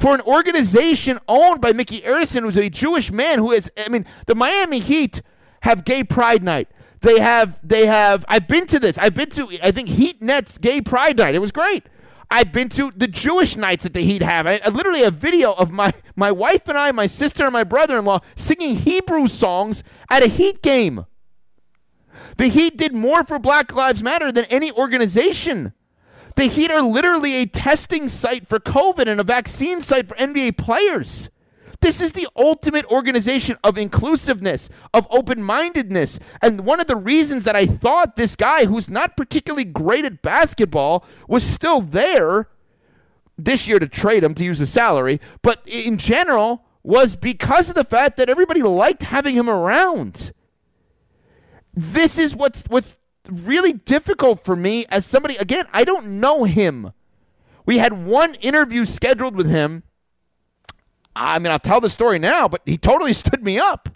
for 0.00 0.14
an 0.14 0.23
organization 0.23 1.19
owned 1.28 1.61
by 1.61 1.73
Mickey 1.73 2.00
Arison, 2.00 2.40
who's 2.40 2.57
a 2.57 2.71
Jewish 2.71 3.12
man 3.12 3.38
who 3.38 3.52
is, 3.52 3.71
I 3.78 3.88
mean, 3.90 4.07
the 4.26 4.35
Miami 4.35 4.80
Heat 4.80 5.21
have 5.62 5.85
gay 5.85 6.02
pride 6.02 6.42
night. 6.42 6.69
They 7.02 7.21
have, 7.21 7.61
they 7.62 7.87
have, 7.87 8.25
I've 8.28 8.49
been 8.49 8.66
to 8.69 8.78
this. 8.78 8.99
I've 8.99 9.14
been 9.14 9.30
to, 9.30 9.59
I 9.62 9.71
think, 9.71 9.88
Heat 9.88 10.21
Nets 10.23 10.59
gay 10.59 10.80
pride 10.80 11.19
night. 11.19 11.35
It 11.35 11.40
was 11.40 11.52
great. 11.52 11.85
I've 12.30 12.52
been 12.52 12.69
to 12.71 12.92
the 12.95 13.09
Jewish 13.09 13.57
nights 13.57 13.85
that 13.85 13.92
the 13.92 14.02
Heat 14.02 14.23
have. 14.23 14.47
I, 14.47 14.61
I 14.64 14.69
literally 14.69 15.02
a 15.02 15.11
video 15.11 15.52
of 15.52 15.71
my, 15.71 15.92
my 16.16 16.30
wife 16.30 16.69
and 16.69 16.78
I, 16.78 16.92
my 16.92 17.07
sister 17.07 17.45
and 17.45 17.52
my 17.52 17.64
brother 17.64 17.99
in 17.99 18.04
law 18.04 18.21
singing 18.37 18.76
Hebrew 18.76 19.26
songs 19.26 19.83
at 20.11 20.23
a 20.23 20.28
Heat 20.28 20.62
game. 20.62 21.04
The 22.37 22.47
Heat 22.47 22.76
did 22.76 22.95
more 22.95 23.25
for 23.25 23.38
Black 23.38 23.75
Lives 23.75 24.02
Matter 24.02 24.33
than 24.33 24.45
any 24.47 24.73
organization. 24.73 25.73
The 26.37 26.44
Heat 26.44 26.70
are 26.70 26.82
literally 26.82 27.37
a 27.37 27.46
testing 27.46 28.08
site 28.08 28.49
for 28.49 28.58
COVID 28.58 29.06
and 29.06 29.20
a 29.20 29.25
vaccine 29.25 29.80
site 29.80 30.08
for 30.08 30.14
NBA 30.16 30.56
players. 30.56 31.28
This 31.80 32.02
is 32.02 32.12
the 32.12 32.28
ultimate 32.37 32.84
organization 32.87 33.56
of 33.64 33.78
inclusiveness, 33.78 34.68
of 34.92 35.06
open 35.10 35.42
mindedness. 35.42 36.18
And 36.42 36.66
one 36.66 36.78
of 36.78 36.87
the 36.87 36.96
reasons 36.96 37.44
that 37.44 37.56
I 37.56 37.64
thought 37.64 38.16
this 38.16 38.37
guy, 38.37 38.66
who's 38.66 38.90
not 38.90 39.16
particularly 39.16 39.64
great 39.64 40.04
at 40.04 40.20
basketball, 40.20 41.04
was 41.26 41.42
still 41.42 41.80
there 41.80 42.49
this 43.38 43.66
year 43.66 43.78
to 43.78 43.88
trade 43.88 44.22
him 44.22 44.34
to 44.34 44.44
use 44.44 44.58
the 44.58 44.66
salary, 44.66 45.20
but 45.42 45.62
in 45.66 45.96
general, 45.96 46.64
was 46.82 47.16
because 47.16 47.68
of 47.68 47.75
the 47.75 47.84
fact 47.84 48.16
that 48.16 48.28
everybody 48.28 48.62
liked 48.62 49.02
having 49.02 49.34
him 49.34 49.49
around. 49.49 50.32
This 51.75 52.18
is 52.18 52.34
what's 52.34 52.64
what's 52.66 52.96
really 53.30 53.72
difficult 53.72 54.44
for 54.44 54.56
me 54.56 54.84
as 54.88 55.06
somebody, 55.06 55.37
again, 55.37 55.66
I 55.72 55.84
don't 55.84 56.20
know 56.20 56.44
him. 56.44 56.92
We 57.66 57.78
had 57.78 58.04
one 58.04 58.34
interview 58.37 58.84
scheduled 58.84 59.37
with 59.37 59.49
him. 59.49 59.84
I 61.14 61.38
mean, 61.38 61.52
I'll 61.52 61.58
tell 61.58 61.80
the 61.80 61.90
story 61.90 62.18
now, 62.18 62.49
but 62.49 62.62
he 62.64 62.76
totally 62.76 63.12
stood 63.14 63.42
me 63.42 63.58
up. 63.58 63.88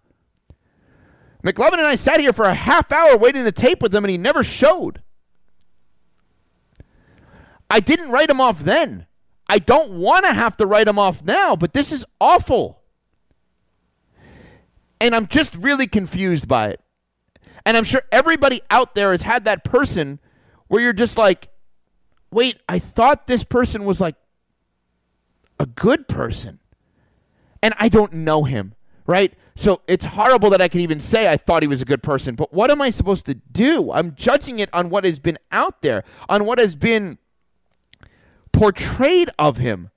McLovin 1.43 1.75
and 1.75 1.87
I 1.87 1.97
sat 1.97 2.21
here 2.21 2.33
for 2.33 2.47
a 2.47 2.55
half 2.55 2.91
hour 2.91 3.17
waiting 3.17 3.45
to 3.45 3.53
tape 3.53 3.83
with 3.83 3.95
him, 3.95 4.05
and 4.05 4.11
he 4.11 4.19
never 4.19 4.43
showed. 4.43 5.03
I 7.71 7.81
didn't 7.81 8.11
write 8.11 8.31
him 8.31 8.41
off 8.41 8.61
then. 8.61 9.07
I 9.49 9.59
don't 9.59 9.93
want 9.93 10.25
to 10.25 10.33
have 10.33 10.57
to 10.59 10.67
write 10.67 10.88
him 10.88 10.99
off 10.99 11.23
now, 11.23 11.55
but 11.55 11.73
this 11.73 11.93
is 11.93 12.05
awful. 12.21 12.83
And 15.00 15.14
I'm 15.14 15.26
just 15.26 15.55
really 15.57 15.87
confused 15.87 16.49
by 16.49 16.69
it. 16.69 16.81
And 17.66 17.76
I'm 17.76 17.85
sure 17.85 18.02
everybody 18.12 18.61
out 18.71 18.94
there 18.94 19.12
has 19.12 19.23
had 19.23 19.44
that 19.44 19.64
person 19.64 20.21
where 20.68 20.83
you're 20.83 20.92
just 20.92 21.16
like, 21.16 21.49
wait, 22.30 22.56
I 22.68 22.78
thought 22.78 23.26
this 23.26 23.44
person 23.44 23.85
was 23.85 24.00
like 24.00 24.16
a 25.59 25.66
good 25.66 26.09
person. 26.09 26.61
And 27.62 27.75
I 27.78 27.88
don't 27.88 28.12
know 28.12 28.44
him, 28.44 28.75
right? 29.06 29.33
So 29.56 29.80
it's 29.87 30.04
horrible 30.04 30.50
that 30.50 30.61
I 30.61 30.68
can 30.68 30.80
even 30.80 31.00
say 31.00 31.28
I 31.28 31.37
thought 31.37 31.62
he 31.62 31.68
was 31.68 31.80
a 31.80 31.87
good 31.87 32.02
person. 32.02 32.35
But 32.35 32.52
what 32.52 32.71
am 32.71 32.83
I 32.83 32.90
supposed 32.90 33.25
to 33.26 33.35
do? 33.35 33.92
I'm 33.92 34.14
judging 34.14 34.59
it 34.59 34.68
on 34.73 34.90
what 34.90 35.04
has 35.04 35.18
been 35.18 35.38
out 35.52 35.80
there, 35.80 36.04
on 36.28 36.44
what 36.44 36.59
has 36.59 36.76
been 36.76 37.18
portrayed 38.52 39.30
of 39.38 39.59
him. 39.59 39.90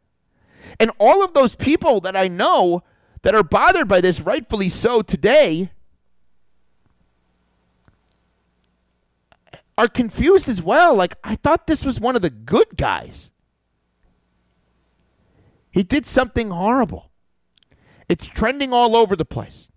And 0.80 0.92
all 1.00 1.24
of 1.24 1.34
those 1.34 1.56
people 1.56 2.00
that 2.02 2.16
I 2.16 2.28
know 2.28 2.84
that 3.24 3.34
are 3.34 3.44
bothered 3.44 3.88
by 3.88 4.00
this, 4.00 4.22
rightfully 4.22 4.70
so 4.70 5.02
today, 5.02 5.72
are 9.78 9.88
confused 9.88 10.50
as 10.50 10.62
well. 10.62 10.96
Like, 10.96 11.16
I 11.24 11.36
thought 11.36 11.68
this 11.68 11.86
was 11.86 12.00
one 12.00 12.16
of 12.16 12.22
the 12.22 12.30
good 12.30 12.78
guys. 12.78 13.32
He 15.72 15.84
did 15.84 16.06
something 16.06 16.50
horrible. 16.50 17.12
It's 18.10 18.26
trending 18.26 18.74
all 18.74 18.96
over 18.96 19.16
the 19.16 19.26
place. 19.26 19.72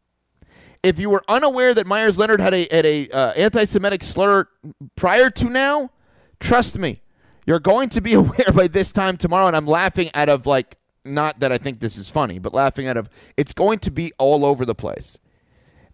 If 0.83 0.99
you 0.99 1.11
were 1.11 1.23
unaware 1.29 1.75
that 1.75 1.87
Meyers 1.87 2.19
Leonard 2.19 2.41
had 2.41 2.55
a, 2.55 2.67
had 2.71 2.87
a 2.87 3.09
uh, 3.11 3.33
anti-Semitic 3.33 4.03
slur 4.03 4.49
prior 4.97 5.29
to 5.31 5.51
now, 5.51 5.91
trust 6.39 6.79
me, 6.79 7.03
you're 7.47 7.61
going 7.61 7.91
to 7.91 8.01
be 8.01 8.15
aware 8.15 8.53
by 8.55 8.69
this 8.69 8.93
time 8.93 9.17
tomorrow. 9.19 9.47
And 9.47 9.57
I'm 9.57 9.67
laughing 9.67 10.11
out 10.15 10.31
of 10.31 10.47
like, 10.47 10.77
not 11.05 11.41
that 11.41 11.53
I 11.53 11.59
think 11.59 11.81
this 11.81 11.97
is 11.97 12.09
funny, 12.09 12.39
but 12.39 12.55
laughing 12.55 12.87
out 12.87 12.97
of 12.97 13.11
it's 13.37 13.53
going 13.53 13.79
to 13.81 13.91
be 13.91 14.13
all 14.19 14.45
over 14.45 14.65
the 14.65 14.75
place. 14.75 15.19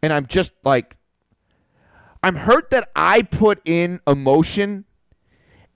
And 0.03 0.13
I'm 0.13 0.27
just 0.27 0.53
like, 0.63 0.97
I'm 2.27 2.35
hurt 2.35 2.71
that 2.71 2.91
I 2.97 3.23
put 3.23 3.61
in 3.65 4.01
emotion 4.05 4.85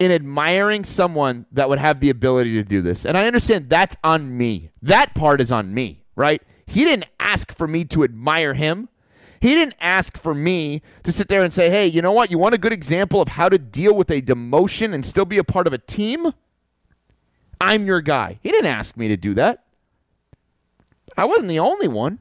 in 0.01 0.11
admiring 0.11 0.83
someone 0.83 1.47
that 1.53 1.69
would 1.69 1.79
have 1.79 2.01
the 2.01 2.11
ability 2.11 2.55
to 2.55 2.65
do 2.65 2.83
this. 2.83 3.07
And 3.07 3.17
I 3.17 3.29
understand 3.29 3.71
that's 3.71 3.95
on 4.03 4.37
me. 4.37 4.71
That 4.83 5.15
part 5.15 5.41
is 5.41 5.53
on 5.53 5.73
me, 5.73 6.03
right? 6.17 6.43
He 6.67 6.85
didn't 6.85 7.07
ask 7.21 7.57
for 7.57 7.69
me 7.69 7.85
to 7.85 8.03
admire 8.03 8.55
him. 8.55 8.89
He 9.41 9.51
didn't 9.51 9.77
ask 9.81 10.19
for 10.19 10.35
me 10.35 10.83
to 11.05 11.13
sit 11.13 11.29
there 11.29 11.45
and 11.45 11.53
say, 11.53 11.71
hey, 11.71 11.87
you 11.87 12.03
know 12.03 12.11
what? 12.11 12.33
You 12.33 12.39
want 12.39 12.57
a 12.57 12.59
good 12.59 12.73
example 12.73 13.23
of 13.23 13.29
how 13.29 13.49
to 13.49 13.57
deal 13.57 13.95
with 13.95 14.11
a 14.11 14.21
demotion 14.21 14.93
and 14.93 15.07
still 15.07 15.25
be 15.25 15.39
a 15.39 15.45
part 15.45 15.69
of 15.69 15.73
a 15.73 15.79
team? 15.79 16.33
I'm 17.61 17.87
your 17.87 18.01
guy. 18.01 18.41
He 18.43 18.51
didn't 18.51 18.67
ask 18.67 18.97
me 18.97 19.07
to 19.07 19.17
do 19.17 19.35
that. 19.35 19.63
I 21.17 21.27
wasn't 21.27 21.47
the 21.47 21.61
only 21.61 21.87
one. 21.87 22.19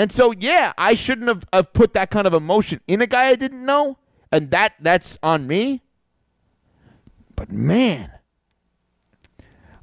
And 0.00 0.10
so, 0.10 0.32
yeah, 0.32 0.72
I 0.78 0.94
shouldn't 0.94 1.28
have, 1.28 1.44
have 1.52 1.74
put 1.74 1.92
that 1.92 2.10
kind 2.10 2.26
of 2.26 2.32
emotion 2.32 2.80
in 2.88 3.02
a 3.02 3.06
guy 3.06 3.26
I 3.26 3.34
didn't 3.34 3.62
know, 3.62 3.98
and 4.32 4.50
that 4.50 4.72
that's 4.80 5.18
on 5.22 5.46
me. 5.46 5.82
But 7.36 7.52
man, 7.52 8.10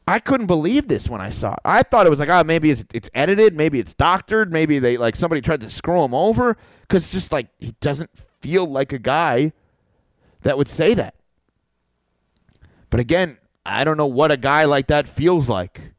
I 0.07 0.17
couldn't 0.17 0.47
believe 0.47 0.87
this 0.87 1.07
when 1.07 1.21
I 1.21 1.29
saw 1.29 1.53
it. 1.53 1.59
I 1.63 1.83
thought 1.83 2.07
it 2.07 2.09
was 2.09 2.17
like, 2.17 2.29
oh, 2.29 2.43
maybe 2.43 2.71
it's 2.71 2.83
it's 2.95 3.11
edited, 3.13 3.55
maybe 3.55 3.79
it's 3.79 3.93
doctored, 3.93 4.51
maybe 4.51 4.79
they 4.79 4.97
like 4.97 5.15
somebody 5.15 5.39
tried 5.39 5.61
to 5.61 5.69
screw 5.69 6.03
him 6.03 6.15
over 6.15 6.57
because 6.81 7.11
just 7.11 7.31
like 7.31 7.49
he 7.59 7.75
doesn't 7.79 8.09
feel 8.41 8.65
like 8.65 8.91
a 8.93 8.99
guy 8.99 9.53
that 10.41 10.57
would 10.57 10.67
say 10.67 10.95
that. 10.95 11.13
But 12.89 13.01
again, 13.01 13.37
I 13.67 13.83
don't 13.83 13.97
know 13.97 14.07
what 14.07 14.31
a 14.31 14.37
guy 14.37 14.65
like 14.65 14.87
that 14.87 15.07
feels 15.07 15.47
like 15.47 15.93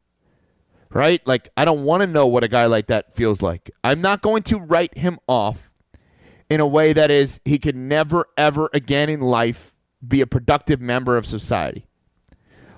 right? 0.91 1.25
Like, 1.25 1.49
I 1.55 1.65
don't 1.65 1.83
want 1.83 2.01
to 2.01 2.07
know 2.07 2.27
what 2.27 2.43
a 2.43 2.47
guy 2.47 2.65
like 2.65 2.87
that 2.87 3.15
feels 3.15 3.41
like. 3.41 3.71
I'm 3.83 4.01
not 4.01 4.21
going 4.21 4.43
to 4.43 4.57
write 4.57 4.97
him 4.97 5.19
off 5.27 5.69
in 6.49 6.59
a 6.59 6.67
way 6.67 6.93
that 6.93 7.11
is 7.11 7.39
he 7.45 7.59
can 7.59 7.87
never, 7.87 8.25
ever 8.37 8.69
again 8.73 9.09
in 9.09 9.21
life 9.21 9.73
be 10.05 10.21
a 10.21 10.27
productive 10.27 10.81
member 10.81 11.17
of 11.17 11.25
society. 11.25 11.85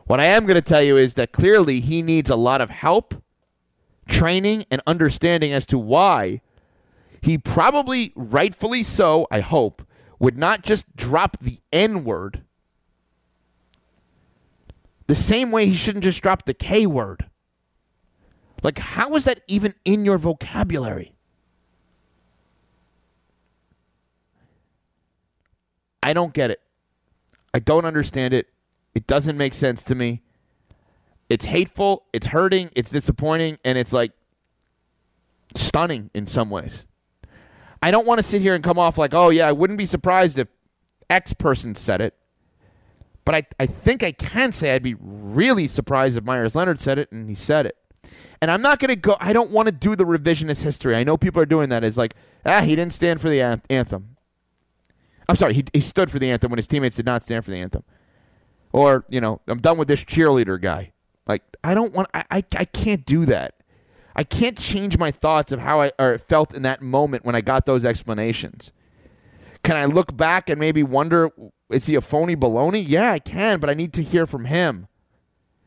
What 0.06 0.20
I 0.20 0.26
am 0.26 0.46
going 0.46 0.56
to 0.56 0.62
tell 0.62 0.82
you 0.82 0.98
is 0.98 1.14
that 1.14 1.32
clearly 1.32 1.80
he 1.80 2.02
needs 2.02 2.30
a 2.30 2.36
lot 2.36 2.60
of 2.60 2.70
help, 2.70 3.24
training, 4.10 4.66
and 4.70 4.82
understanding 4.86 5.54
as 5.54 5.66
to 5.68 5.78
why 5.78 6.42
he 7.22 7.38
probably, 7.38 8.12
rightfully 8.16 8.84
so, 8.84 9.28
I 9.32 9.42
hope, 9.42 9.88
would 10.20 10.38
not 10.38 10.64
just 10.64 10.96
drop 10.96 11.38
the 11.40 11.60
N 11.72 12.04
word 12.04 12.44
the 15.08 15.16
same 15.16 15.52
way 15.52 15.66
he 15.66 15.76
shouldn't 15.76 16.04
just 16.04 16.22
drop 16.22 16.46
the 16.46 16.54
K 16.54 16.86
word. 16.86 17.30
Like, 18.62 18.78
how 18.78 19.16
is 19.16 19.26
that 19.26 19.42
even 19.48 19.74
in 19.86 20.06
your 20.06 20.18
vocabulary? 20.18 21.14
I 26.04 26.14
don't 26.14 26.34
get 26.34 26.52
it. 26.52 26.62
I 27.54 27.60
don't 27.60 27.86
understand 27.86 28.34
it. 28.34 28.48
It 28.94 29.08
doesn't 29.08 29.38
make 29.38 29.54
sense 29.54 29.84
to 29.84 29.96
me. 29.96 30.22
It's 31.30 31.46
hateful, 31.46 32.06
it's 32.12 32.28
hurting, 32.28 32.72
it's 32.76 32.92
disappointing, 32.92 33.58
and 33.64 33.78
it's 33.78 33.94
like 33.94 34.12
stunning 35.56 36.10
in 36.14 36.26
some 36.26 36.50
ways. 36.50 36.86
I 37.82 37.90
don't 37.90 38.06
want 38.06 38.20
to 38.20 38.24
sit 38.24 38.42
here 38.42 38.54
and 38.54 38.64
come 38.64 38.78
off 38.78 38.98
like, 38.98 39.14
oh, 39.14 39.30
yeah, 39.30 39.48
I 39.48 39.54
wouldn't 39.54 39.78
be 39.78 39.86
surprised 39.86 40.38
if 40.38 40.50
X 41.10 41.34
person 41.34 41.74
said 41.74 42.02
it. 42.02 42.16
But 43.24 43.36
I, 43.36 43.44
I 43.60 43.66
think 43.66 44.04
I 44.04 44.12
can 44.12 44.52
say 44.52 44.74
I'd 44.74 44.84
be 44.84 44.96
really 45.00 45.68
surprised 45.68 46.18
if 46.18 46.24
Meyers 46.24 46.54
Leonard 46.54 46.80
said 46.80 46.98
it 46.98 47.12
and 47.12 47.30
he 47.30 47.36
said 47.36 47.66
it. 47.66 47.78
And 48.42 48.50
I'm 48.50 48.62
not 48.64 48.80
going 48.80 48.90
to 48.90 48.96
go, 48.96 49.16
I 49.20 49.34
don't 49.34 49.52
want 49.52 49.68
to 49.68 49.72
do 49.72 49.96
the 49.96 50.04
revisionist 50.04 50.64
history. 50.64 50.96
I 50.96 51.04
know 51.04 51.16
people 51.16 51.42
are 51.42 51.46
doing 51.46 51.70
that. 51.70 51.84
It's 51.84 51.98
like, 51.98 52.16
ah, 52.46 52.62
he 52.62 52.76
didn't 52.76 52.96
stand 52.96 53.22
for 53.22 53.30
the 53.30 53.42
anthem. 53.70 54.18
I'm 55.30 55.36
sorry, 55.36 55.54
he, 55.54 55.64
he 55.74 55.80
stood 55.80 56.10
for 56.10 56.18
the 56.18 56.32
anthem 56.32 56.50
when 56.50 56.58
his 56.58 56.68
teammates 56.68 56.96
did 56.96 57.06
not 57.06 57.24
stand 57.24 57.46
for 57.46 57.52
the 57.52 57.58
anthem. 57.58 57.84
Or, 58.74 59.06
you 59.10 59.22
know, 59.22 59.42
I'm 59.48 59.60
done 59.60 59.78
with 59.78 59.88
this 59.88 60.04
cheerleader 60.04 60.60
guy. 60.60 60.92
Like, 61.28 61.44
I 61.64 61.76
don't 61.76 61.94
want, 61.94 62.10
I, 62.14 62.26
I, 62.32 62.44
I 62.58 62.66
can't 62.66 63.06
do 63.06 63.26
that. 63.28 63.56
I 64.16 64.24
can't 64.24 64.58
change 64.58 64.98
my 64.98 65.12
thoughts 65.12 65.52
of 65.52 65.60
how 65.60 65.82
I 65.82 65.92
or 66.00 66.18
felt 66.18 66.56
in 66.56 66.64
that 66.64 66.82
moment 66.82 67.24
when 67.24 67.36
I 67.36 67.42
got 67.42 67.66
those 67.66 67.86
explanations. 67.86 68.72
Can 69.64 69.78
I 69.78 69.86
look 69.86 70.18
back 70.18 70.50
and 70.50 70.60
maybe 70.60 70.82
wonder, 70.82 71.30
is 71.70 71.86
he 71.86 71.96
a 71.96 72.02
phony 72.02 72.36
baloney? 72.36 72.84
Yeah, 72.86 73.12
I 73.12 73.20
can, 73.20 73.60
but 73.60 73.70
I 73.70 73.76
need 73.76 73.94
to 73.94 74.04
hear 74.04 74.26
from 74.26 74.46
him. 74.46 74.88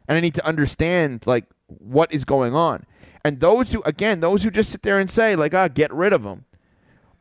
And 0.09 0.19
I 0.19 0.21
need 0.21 0.35
to 0.35 0.45
understand, 0.45 1.27
like, 1.27 1.47
what 1.67 2.13
is 2.13 2.25
going 2.25 2.55
on. 2.55 2.85
And 3.25 3.41
those 3.41 3.73
who, 3.73 3.83
again, 3.85 4.21
those 4.21 4.43
who 4.43 4.51
just 4.51 4.71
sit 4.71 4.83
there 4.83 4.99
and 4.99 5.11
say, 5.11 5.35
like, 5.35 5.55
ah, 5.55 5.69
get 5.69 5.93
rid 5.93 6.13
of 6.13 6.25
him. 6.25 6.45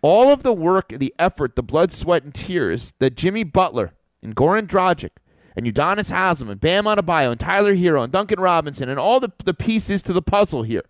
All 0.01 0.31
of 0.31 0.43
the 0.43 0.53
work, 0.53 0.89
the 0.89 1.13
effort, 1.17 1.55
the 1.55 1.63
blood, 1.63 1.91
sweat, 1.91 2.23
and 2.23 2.33
tears 2.33 2.93
that 2.99 3.15
Jimmy 3.15 3.43
Butler 3.43 3.93
and 4.21 4.35
Goran 4.35 4.67
Dragic 4.67 5.11
and 5.55 5.65
Udonis 5.65 6.11
Haslem 6.11 6.49
and 6.49 6.59
Bam 6.59 6.85
Adebayo 6.85 7.31
and 7.31 7.39
Tyler 7.39 7.75
Herro 7.75 8.03
and 8.03 8.11
Duncan 8.11 8.39
Robinson 8.39 8.89
and 8.89 8.99
all 8.99 9.19
the, 9.19 9.31
the 9.45 9.53
pieces 9.53 10.01
to 10.03 10.13
the 10.13 10.21
puzzle 10.21 10.63
here 10.63 10.83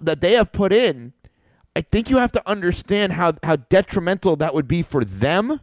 that 0.00 0.20
they 0.20 0.32
have 0.32 0.52
put 0.52 0.72
in, 0.72 1.12
I 1.74 1.80
think 1.80 2.10
you 2.10 2.18
have 2.18 2.32
to 2.32 2.48
understand 2.48 3.12
how, 3.14 3.34
how 3.42 3.56
detrimental 3.56 4.36
that 4.36 4.54
would 4.54 4.66
be 4.66 4.82
for 4.82 5.04
them 5.04 5.60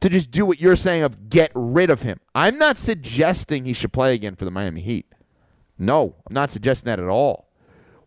to 0.00 0.08
just 0.08 0.30
do 0.30 0.46
what 0.46 0.60
you're 0.60 0.76
saying 0.76 1.02
of 1.02 1.28
get 1.28 1.50
rid 1.54 1.90
of 1.90 2.02
him. 2.02 2.20
I'm 2.34 2.58
not 2.58 2.78
suggesting 2.78 3.64
he 3.64 3.72
should 3.72 3.92
play 3.92 4.14
again 4.14 4.36
for 4.36 4.44
the 4.44 4.50
Miami 4.50 4.80
Heat. 4.80 5.06
No, 5.78 6.14
I'm 6.26 6.34
not 6.34 6.50
suggesting 6.50 6.86
that 6.86 6.98
at 6.98 7.08
all. 7.08 7.48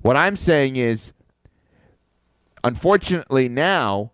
What 0.01 0.15
I'm 0.15 0.35
saying 0.35 0.75
is, 0.75 1.13
unfortunately, 2.63 3.49
now, 3.49 4.11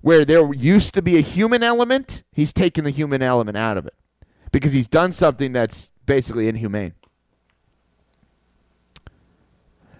where 0.00 0.24
there 0.24 0.52
used 0.52 0.94
to 0.94 1.02
be 1.02 1.16
a 1.16 1.20
human 1.20 1.62
element, 1.62 2.22
he's 2.32 2.52
taken 2.52 2.84
the 2.84 2.90
human 2.90 3.22
element 3.22 3.56
out 3.56 3.76
of 3.76 3.86
it 3.86 3.94
because 4.52 4.72
he's 4.72 4.88
done 4.88 5.10
something 5.10 5.52
that's 5.52 5.90
basically 6.04 6.48
inhumane. 6.48 6.94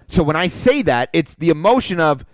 So 0.06 0.22
when 0.22 0.36
I 0.36 0.46
say 0.46 0.82
that, 0.82 1.10
it's 1.12 1.34
the 1.34 1.50
emotion 1.50 1.98
of, 1.98 2.24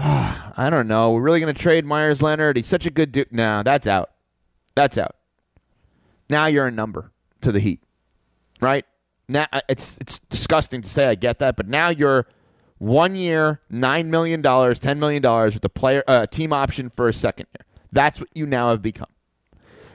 oh, 0.00 0.52
I 0.56 0.70
don't 0.70 0.88
know, 0.88 1.12
we're 1.12 1.22
really 1.22 1.40
going 1.40 1.54
to 1.54 1.60
trade 1.60 1.84
Meyers 1.84 2.22
Leonard. 2.22 2.56
He's 2.56 2.66
such 2.66 2.86
a 2.86 2.90
good 2.90 3.12
dude. 3.12 3.32
No, 3.32 3.62
that's 3.62 3.86
out. 3.86 4.10
That's 4.74 4.96
out. 4.96 5.16
Now 6.30 6.46
you're 6.46 6.66
a 6.66 6.70
number 6.70 7.12
to 7.42 7.52
the 7.52 7.60
Heat, 7.60 7.82
right? 8.60 8.86
Now 9.28 9.46
uh, 9.52 9.60
it's 9.68 9.98
it's 9.98 10.18
disgusting 10.18 10.82
to 10.82 10.88
say. 10.88 11.08
I 11.08 11.14
get 11.14 11.38
that, 11.38 11.56
but 11.56 11.68
now 11.68 11.88
you're 11.88 12.26
one 12.78 13.14
year, 13.14 13.60
nine 13.70 14.10
million 14.10 14.42
dollars, 14.42 14.80
ten 14.80 14.98
million 14.98 15.22
dollars 15.22 15.54
with 15.54 15.64
a 15.64 15.68
player 15.68 16.02
uh, 16.06 16.26
team 16.26 16.52
option 16.52 16.90
for 16.90 17.08
a 17.08 17.14
second 17.14 17.46
year. 17.54 17.66
That's 17.92 18.20
what 18.20 18.28
you 18.34 18.46
now 18.46 18.70
have 18.70 18.82
become. 18.82 19.08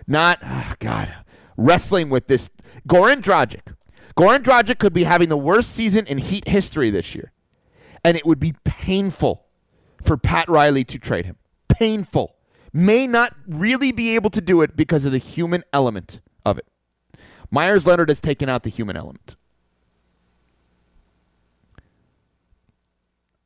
Not 0.07 0.39
oh 0.43 0.74
God, 0.79 1.13
wrestling 1.57 2.10
with 2.10 2.27
this. 2.27 2.50
Goran 2.88 3.22
Dragic 3.22 3.74
Goran 4.17 4.39
Dragic 4.39 4.80
could 4.80 4.93
be 4.93 5.04
having 5.04 5.30
the 5.30 5.38
worst 5.38 5.71
season 5.71 6.08
in 6.08 6.17
Heat 6.17 6.47
history 6.47 6.89
this 6.89 7.13
year, 7.13 7.32
and 8.04 8.17
it 8.17 8.25
would 8.25 8.39
be 8.39 8.56
painful 8.63 9.45
for 10.04 10.17
Pat 10.17 10.49
Riley 10.49 10.84
to 10.86 10.97
trade 10.97 11.25
him. 11.25 11.38
Painful. 11.69 12.36
May 12.73 13.06
not 13.06 13.36
really 13.47 13.91
be 13.91 14.15
able 14.15 14.32
to 14.32 14.41
do 14.41 14.62
it 14.63 14.75
because 14.75 15.06
of 15.06 15.12
the 15.12 15.19
human 15.19 15.63
element 15.71 16.19
Meyers 17.49 17.88
Leonard 17.88 18.10
has 18.10 18.21
taken 18.21 18.49
out 18.49 18.63
the 18.63 18.69
human 18.69 18.97
element. 18.97 19.36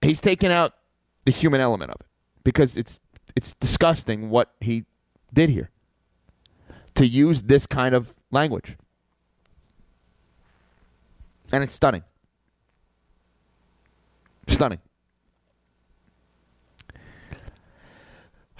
He's 0.02 0.20
taken 0.20 0.52
out 0.52 0.74
the 1.26 1.32
human 1.32 1.62
element 1.62 1.92
of 1.92 2.02
it 2.02 2.08
because 2.44 2.76
it's 2.76 3.00
it's 3.36 3.54
disgusting 3.54 4.30
what 4.30 4.52
he 4.60 4.86
did 5.34 5.50
here 5.50 5.70
to 6.96 7.06
use 7.06 7.44
this 7.44 7.68
kind 7.68 7.96
of 7.96 8.14
language. 8.32 8.78
And 11.54 11.64
it's 11.64 11.74
stunning. 11.74 12.04
Stunning. 14.48 14.80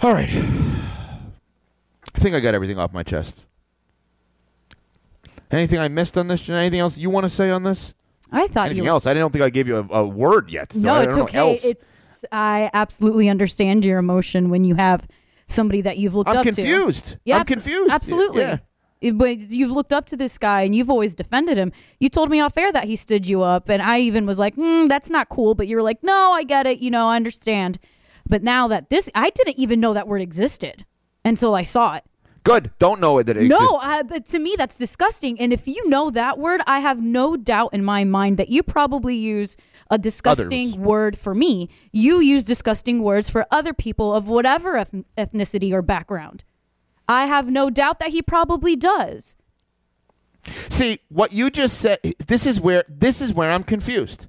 All 0.00 0.12
right. 0.12 0.30
I 2.14 2.18
think 2.18 2.34
I 2.34 2.40
got 2.40 2.54
everything 2.54 2.78
off 2.78 2.92
my 2.92 3.02
chest. 3.02 3.44
Anything 5.52 5.78
I 5.78 5.88
missed 5.88 6.16
on 6.16 6.28
this? 6.28 6.48
Anything 6.48 6.80
else 6.80 6.98
you 6.98 7.10
want 7.10 7.24
to 7.24 7.30
say 7.30 7.50
on 7.50 7.62
this? 7.62 7.94
I 8.32 8.48
thought 8.48 8.66
Anything 8.66 8.84
you. 8.84 8.90
else? 8.90 9.06
I 9.06 9.12
don't 9.14 9.30
think 9.30 9.44
I 9.44 9.50
gave 9.50 9.68
you 9.68 9.76
a, 9.76 9.98
a 9.98 10.06
word 10.06 10.50
yet. 10.50 10.72
So 10.72 10.80
no, 10.80 10.94
I 10.94 11.02
it's 11.02 11.14
don't 11.14 11.28
okay. 11.28 11.38
else. 11.38 11.64
It's 11.64 11.84
I 12.32 12.70
absolutely 12.72 13.28
understand 13.28 13.84
your 13.84 13.98
emotion 13.98 14.48
when 14.48 14.64
you 14.64 14.76
have 14.76 15.06
somebody 15.48 15.82
that 15.82 15.98
you've 15.98 16.14
looked 16.14 16.28
up 16.28 16.34
to. 16.34 16.40
I'm 16.40 16.48
up 16.48 16.54
confused. 16.54 17.06
to. 17.08 17.20
Yeah, 17.24 17.38
I'm 17.38 17.44
confused. 17.46 17.92
Absolutely. 17.92 18.42
Yeah. 18.42 18.58
But 19.12 19.50
you've 19.50 19.72
looked 19.72 19.92
up 19.92 20.06
to 20.06 20.16
this 20.16 20.38
guy 20.38 20.62
and 20.62 20.74
you've 20.76 20.88
always 20.88 21.14
defended 21.16 21.56
him. 21.58 21.72
You 21.98 22.08
told 22.08 22.30
me 22.30 22.40
off 22.40 22.56
air 22.56 22.72
that 22.72 22.84
he 22.84 22.94
stood 22.94 23.26
you 23.26 23.42
up, 23.42 23.68
and 23.68 23.82
I 23.82 23.98
even 23.98 24.26
was 24.26 24.38
like, 24.38 24.54
mm, 24.56 24.88
"That's 24.88 25.10
not 25.10 25.28
cool." 25.28 25.54
But 25.56 25.66
you 25.66 25.74
were 25.76 25.82
like, 25.82 26.02
"No, 26.04 26.32
I 26.32 26.44
get 26.44 26.66
it. 26.66 26.78
You 26.78 26.90
know, 26.90 27.08
I 27.08 27.16
understand." 27.16 27.78
But 28.28 28.44
now 28.44 28.68
that 28.68 28.88
this, 28.90 29.10
I 29.14 29.30
didn't 29.30 29.58
even 29.58 29.80
know 29.80 29.92
that 29.92 30.06
word 30.06 30.22
existed 30.22 30.86
until 31.24 31.54
I 31.56 31.64
saw 31.64 31.96
it. 31.96 32.04
Good. 32.44 32.70
Don't 32.80 33.00
know 33.00 33.18
it 33.18 33.24
that 33.24 33.36
it 33.36 33.46
No, 33.48 33.56
exists. 33.56 33.78
uh, 33.82 34.02
but 34.02 34.26
to 34.30 34.38
me 34.40 34.54
that's 34.58 34.76
disgusting. 34.76 35.38
And 35.40 35.52
if 35.52 35.68
you 35.68 35.88
know 35.88 36.10
that 36.10 36.38
word, 36.38 36.60
I 36.66 36.80
have 36.80 37.00
no 37.00 37.36
doubt 37.36 37.72
in 37.72 37.84
my 37.84 38.02
mind 38.04 38.36
that 38.38 38.48
you 38.48 38.62
probably 38.64 39.14
use 39.16 39.56
a 39.90 39.98
disgusting 39.98 40.70
Others. 40.72 40.78
word 40.80 41.18
for 41.18 41.34
me. 41.34 41.68
You 41.92 42.18
use 42.20 42.42
disgusting 42.44 43.02
words 43.02 43.30
for 43.30 43.46
other 43.50 43.72
people 43.72 44.12
of 44.14 44.26
whatever 44.26 44.76
eth- 44.76 45.04
ethnicity 45.16 45.72
or 45.72 45.82
background. 45.82 46.42
I 47.08 47.26
have 47.26 47.48
no 47.48 47.70
doubt 47.70 48.00
that 48.00 48.08
he 48.10 48.22
probably 48.22 48.74
does. 48.74 49.36
See 50.68 50.98
what 51.08 51.32
you 51.32 51.50
just 51.50 51.78
said. 51.78 51.98
This 52.26 52.46
is 52.46 52.60
where 52.60 52.82
this 52.88 53.20
is 53.20 53.32
where 53.32 53.50
I'm 53.52 53.62
confused. 53.62 54.26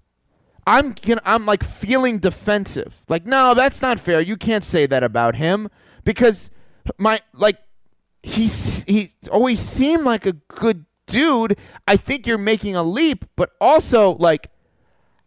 I'm 0.68 0.92
gonna, 0.92 1.22
I'm 1.26 1.46
like 1.46 1.64
feeling 1.64 2.20
defensive. 2.20 3.04
Like, 3.10 3.26
no, 3.26 3.54
that's 3.56 3.82
not 3.82 4.00
fair. 4.00 4.22
You 4.22 4.38
can't 4.38 4.64
say 4.64 4.86
that 4.86 5.04
about 5.04 5.36
him 5.36 5.70
because 6.04 6.50
my 7.00 7.22
like 7.34 7.58
he's 8.24 8.84
he 8.84 9.12
always 9.32 9.60
seemed 9.60 10.04
like 10.04 10.26
a 10.26 10.34
good 10.34 10.86
dude. 11.06 11.58
I 11.88 11.98
think 11.98 12.26
you're 12.26 12.38
making 12.38 12.76
a 12.76 12.84
leap, 12.84 13.26
but 13.36 13.52
also 13.62 14.16
like, 14.16 14.50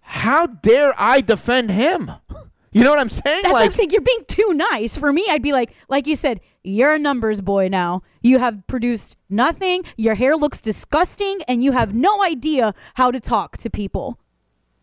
how 0.00 0.46
dare 0.46 0.94
I 0.98 1.20
defend 1.20 1.70
him? 1.70 2.10
You 2.72 2.84
know 2.84 2.90
what 2.90 2.98
I'm 2.98 3.08
saying? 3.08 3.40
That's 3.42 3.54
like, 3.54 3.62
what 3.62 3.64
I'm 3.64 3.72
saying. 3.72 3.90
You're 3.90 4.02
being 4.02 4.24
too 4.28 4.52
nice. 4.52 4.98
For 4.98 5.10
me, 5.10 5.24
I'd 5.30 5.40
be 5.40 5.52
like, 5.52 5.72
like 5.88 6.06
you 6.06 6.14
said, 6.14 6.42
you're 6.62 6.92
a 6.92 6.98
numbers 6.98 7.40
boy 7.40 7.68
now. 7.68 8.02
You 8.20 8.38
have 8.38 8.66
produced 8.66 9.16
nothing. 9.30 9.82
Your 9.96 10.14
hair 10.14 10.36
looks 10.36 10.60
disgusting, 10.60 11.40
and 11.48 11.64
you 11.64 11.72
have 11.72 11.94
no 11.94 12.22
idea 12.22 12.74
how 12.96 13.10
to 13.10 13.18
talk 13.18 13.56
to 13.58 13.70
people 13.70 14.20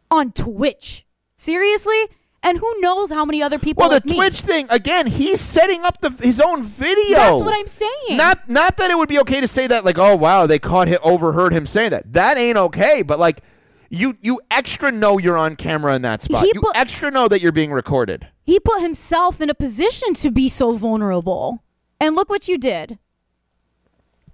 on 0.09 0.31
Twitch. 0.31 1.05
Seriously? 1.35 2.07
And 2.45 2.57
who 2.57 2.75
knows 2.81 3.09
how 3.09 3.23
many 3.23 3.41
other 3.41 3.57
people 3.57 3.81
Well, 3.81 3.89
the 3.89 3.95
like 3.95 4.05
me. 4.05 4.15
Twitch 4.17 4.41
thing 4.41 4.67
again. 4.69 5.07
He's 5.07 5.39
setting 5.39 5.81
up 5.83 6.01
the 6.01 6.09
his 6.21 6.41
own 6.41 6.63
video. 6.63 7.15
That's 7.15 7.41
what 7.41 7.55
I'm 7.57 7.67
saying. 7.67 8.17
Not 8.17 8.49
not 8.49 8.75
that 8.77 8.91
it 8.91 8.97
would 8.97 9.07
be 9.09 9.19
okay 9.19 9.39
to 9.39 9.47
say 9.47 9.65
that. 9.67 9.85
Like, 9.85 9.97
oh 9.97 10.15
wow, 10.15 10.45
they 10.45 10.59
caught 10.59 10.87
him, 10.89 10.99
overheard 11.03 11.53
him 11.53 11.65
saying 11.65 11.91
that. 11.91 12.11
That 12.11 12.37
ain't 12.37 12.57
okay. 12.57 13.01
But 13.01 13.17
like, 13.17 13.41
you 13.89 14.17
you 14.21 14.41
extra 14.51 14.91
know 14.91 15.17
you're 15.19 15.37
on 15.37 15.55
camera 15.55 15.95
in 15.95 16.01
that 16.01 16.21
spot. 16.21 16.41
He 16.43 16.51
you 16.53 16.59
put- 16.61 16.75
extra 16.75 17.09
know 17.11 17.29
that 17.29 17.39
you're 17.41 17.51
being 17.53 17.71
recorded. 17.71 18.27
he 18.41 18.59
put 18.59 18.81
himself 18.81 19.39
in 19.39 19.49
a 19.49 19.53
position 19.55 20.13
to 20.15 20.29
be 20.29 20.49
so 20.49 20.73
vulnerable. 20.75 21.63
And 22.01 22.13
look 22.13 22.29
what 22.29 22.49
you 22.49 22.57
did. 22.57 22.99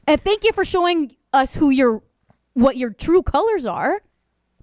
And 0.07 0.19
thank 0.23 0.43
you 0.43 0.51
for 0.51 0.65
showing 0.65 1.15
us 1.31 1.55
who 1.55 1.69
your 1.69 2.01
what 2.53 2.75
your 2.77 2.89
true 2.89 3.21
colors 3.21 3.67
are. 3.67 4.01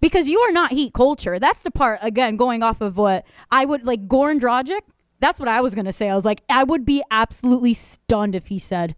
Because 0.07 0.29
you 0.29 0.39
are 0.41 0.53
not 0.53 0.71
heat 0.73 0.93
culture. 0.93 1.39
That's 1.39 1.63
the 1.63 1.71
part 1.71 1.99
again 2.03 2.37
going 2.37 2.63
off 2.63 2.81
of 2.81 2.97
what 2.97 3.25
I 3.51 3.65
would 3.65 3.87
like 3.87 4.07
Goran 4.07 4.39
Dragic. 4.41 4.81
That's 5.19 5.39
what 5.41 5.49
I 5.49 5.61
was 5.61 5.75
gonna 5.75 5.93
say. 5.93 6.09
I 6.09 6.15
was 6.15 6.25
like, 6.25 6.43
I 6.49 6.63
would 6.65 6.85
be 6.85 7.03
absolutely 7.11 7.75
stunned 7.75 8.35
if 8.35 8.47
he 8.49 8.59
said 8.59 8.95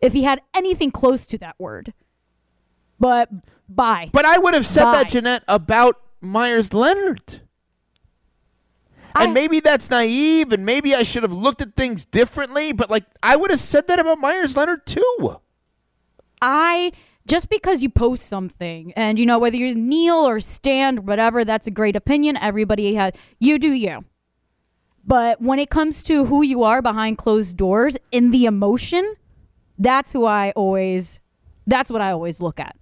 if 0.00 0.12
he 0.12 0.22
had 0.22 0.40
anything 0.54 0.90
close 0.90 1.26
to 1.26 1.38
that 1.38 1.56
word. 1.58 1.92
But 3.00 3.28
bye. 3.68 4.10
But 4.12 4.24
I 4.24 4.38
would 4.38 4.54
have 4.54 4.66
said 4.66 4.84
that, 4.84 5.06
Bye. 5.06 5.10
Ginette, 5.10 5.42
about 5.48 6.00
Meyers 6.20 6.72
Leonard. 6.72 7.40
and 9.14 9.34
maybe 9.34 9.58
that's 9.60 9.90
naive, 9.90 10.52
and 10.52 10.64
maybe 10.64 10.94
I 10.94 11.02
should 11.02 11.22
have 11.24 11.32
looked 11.32 11.60
at 11.62 11.74
things 11.76 12.04
differently. 12.04 12.72
But 12.72 12.90
like, 12.90 13.04
I 13.22 13.36
would 13.36 13.50
have 13.50 13.60
said 13.60 13.88
that 13.88 13.98
about 13.98 14.20
Meyers 14.20 14.56
Leonard 14.56 14.86
too. 14.86 15.36
I 16.40 16.92
just 17.28 17.48
because 17.48 17.82
you 17.82 17.90
post 17.90 18.26
something 18.26 18.92
and 18.96 19.18
you 19.18 19.26
know 19.26 19.38
whether 19.38 19.56
you 19.56 19.74
kneel 19.74 20.16
or 20.16 20.40
stand 20.40 21.06
whatever 21.06 21.44
that's 21.44 21.66
a 21.66 21.70
great 21.70 21.94
opinion. 21.94 22.36
Everybody 22.36 22.94
has 22.94 23.12
you 23.38 23.58
do 23.58 23.70
you. 23.70 24.04
But 25.04 25.40
when 25.40 25.58
it 25.58 25.70
comes 25.70 26.02
to 26.04 26.24
who 26.26 26.42
you 26.42 26.64
are 26.64 26.82
behind 26.82 27.18
closed 27.18 27.56
doors 27.56 27.96
in 28.10 28.30
the 28.30 28.44
emotion 28.46 29.14
that's 29.78 30.12
who 30.12 30.24
i 30.26 30.50
always 30.52 31.20
that's 31.66 31.90
what 31.90 32.00
i 32.00 32.10
always 32.10 32.40
look 32.40 32.58
at. 32.58 32.76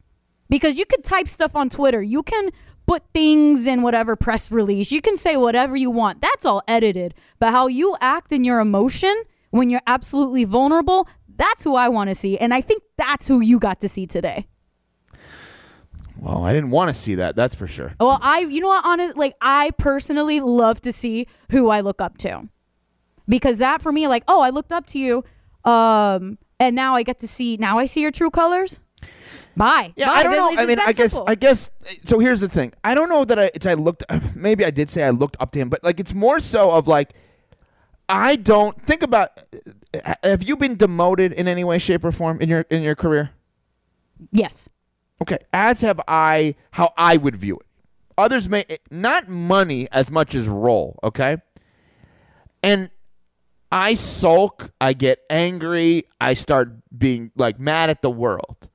Because 0.48 0.78
you 0.78 0.86
could 0.86 1.04
type 1.04 1.28
stuff 1.28 1.56
on 1.56 1.68
twitter. 1.68 2.02
You 2.02 2.22
can 2.22 2.50
put 2.86 3.02
things 3.12 3.66
in 3.66 3.82
whatever 3.82 4.14
press 4.14 4.52
release. 4.52 4.92
You 4.92 5.00
can 5.00 5.16
say 5.16 5.36
whatever 5.36 5.76
you 5.76 5.90
want. 5.90 6.22
That's 6.22 6.44
all 6.44 6.62
edited. 6.68 7.14
But 7.40 7.50
how 7.50 7.66
you 7.66 7.96
act 8.00 8.30
in 8.32 8.44
your 8.44 8.60
emotion 8.60 9.24
when 9.50 9.70
you're 9.70 9.82
absolutely 9.86 10.44
vulnerable 10.44 11.08
that's 11.36 11.64
who 11.64 11.74
I 11.74 11.88
want 11.88 12.08
to 12.08 12.14
see. 12.14 12.38
And 12.38 12.52
I 12.54 12.60
think 12.60 12.82
that's 12.96 13.28
who 13.28 13.40
you 13.40 13.58
got 13.58 13.80
to 13.80 13.88
see 13.88 14.06
today. 14.06 14.46
Well, 16.18 16.44
I 16.44 16.52
didn't 16.52 16.70
want 16.70 16.94
to 16.94 17.00
see 17.00 17.16
that. 17.16 17.36
That's 17.36 17.54
for 17.54 17.66
sure. 17.66 17.94
Well, 18.00 18.18
I, 18.22 18.40
you 18.40 18.60
know 18.60 18.68
what, 18.68 18.84
honest, 18.84 19.16
like 19.16 19.36
I 19.40 19.70
personally 19.78 20.40
love 20.40 20.80
to 20.82 20.92
see 20.92 21.26
who 21.50 21.68
I 21.68 21.80
look 21.80 22.00
up 22.00 22.16
to, 22.18 22.48
because 23.28 23.58
that 23.58 23.82
for 23.82 23.92
me, 23.92 24.08
like, 24.08 24.24
oh, 24.26 24.40
I 24.40 24.50
looked 24.50 24.72
up 24.72 24.86
to 24.86 24.98
you, 24.98 25.24
um, 25.70 26.38
and 26.58 26.74
now 26.74 26.94
I 26.94 27.02
get 27.02 27.20
to 27.20 27.28
see. 27.28 27.56
Now 27.58 27.78
I 27.78 27.84
see 27.84 28.00
your 28.00 28.10
true 28.10 28.30
colors. 28.30 28.80
Bye. 29.56 29.92
Yeah, 29.96 30.06
Bye. 30.06 30.12
I 30.12 30.22
don't 30.22 30.36
know. 30.36 30.50
it's 30.50 30.60
I 30.60 30.66
mean, 30.66 30.78
I 30.78 30.92
guess, 30.92 31.12
simple. 31.12 31.30
I 31.30 31.34
guess. 31.34 31.70
So 32.04 32.18
here's 32.18 32.40
the 32.40 32.48
thing. 32.48 32.72
I 32.84 32.94
don't 32.94 33.08
know 33.08 33.24
that 33.24 33.38
I. 33.38 33.50
It's 33.54 33.66
I 33.66 33.74
looked. 33.74 34.04
Maybe 34.34 34.64
I 34.64 34.70
did 34.70 34.88
say 34.90 35.02
I 35.02 35.10
looked 35.10 35.36
up 35.38 35.50
to 35.52 35.58
him, 35.58 35.68
but 35.68 35.84
like 35.84 36.00
it's 36.00 36.14
more 36.14 36.40
so 36.40 36.70
of 36.70 36.88
like, 36.88 37.12
I 38.08 38.36
don't 38.36 38.80
think 38.86 39.02
about. 39.02 39.38
Uh, 40.04 40.14
have 40.22 40.42
you 40.42 40.56
been 40.56 40.76
demoted 40.76 41.32
in 41.32 41.48
any 41.48 41.64
way, 41.64 41.78
shape, 41.78 42.04
or 42.04 42.12
form 42.12 42.40
in 42.40 42.48
your 42.48 42.64
in 42.70 42.82
your 42.82 42.94
career? 42.94 43.30
yes. 44.32 44.68
Okay, 45.22 45.38
as 45.52 45.80
have 45.80 46.00
I. 46.06 46.54
How 46.72 46.92
I 46.96 47.16
would 47.16 47.36
view 47.36 47.56
it. 47.56 47.66
Others 48.18 48.48
may 48.48 48.64
eh, 48.68 48.76
not 48.90 49.28
money 49.28 49.88
as 49.90 50.10
much 50.10 50.34
as 50.34 50.46
role. 50.46 50.98
Okay, 51.02 51.38
and 52.62 52.90
I 53.72 53.94
sulk. 53.94 54.70
I 54.80 54.92
get 54.92 55.20
angry. 55.30 56.04
I 56.20 56.34
start 56.34 56.72
being 56.96 57.30
like 57.36 57.58
mad 57.58 57.90
at 57.90 58.02
the 58.02 58.10
world. 58.10 58.70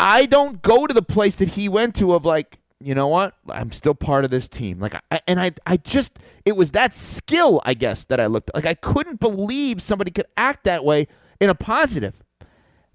I 0.00 0.24
don't 0.26 0.62
go 0.62 0.86
to 0.86 0.94
the 0.94 1.02
place 1.02 1.36
that 1.36 1.50
he 1.50 1.68
went 1.68 1.94
to 1.96 2.14
of 2.14 2.24
like, 2.24 2.58
you 2.82 2.94
know 2.94 3.08
what? 3.08 3.34
I'm 3.48 3.72
still 3.72 3.94
part 3.94 4.24
of 4.24 4.30
this 4.30 4.48
team. 4.48 4.80
Like, 4.80 4.94
I, 5.10 5.20
and 5.26 5.38
I, 5.40 5.52
I 5.66 5.76
just, 5.76 6.18
it 6.44 6.56
was 6.56 6.70
that 6.72 6.94
skill, 6.94 7.60
I 7.64 7.74
guess, 7.74 8.04
that 8.04 8.18
I 8.18 8.26
looked 8.26 8.50
like. 8.54 8.66
I 8.66 8.74
couldn't 8.74 9.20
believe 9.20 9.82
somebody 9.82 10.10
could 10.10 10.26
act 10.36 10.64
that 10.64 10.84
way 10.84 11.06
in 11.40 11.50
a 11.50 11.54
positive. 11.54 12.22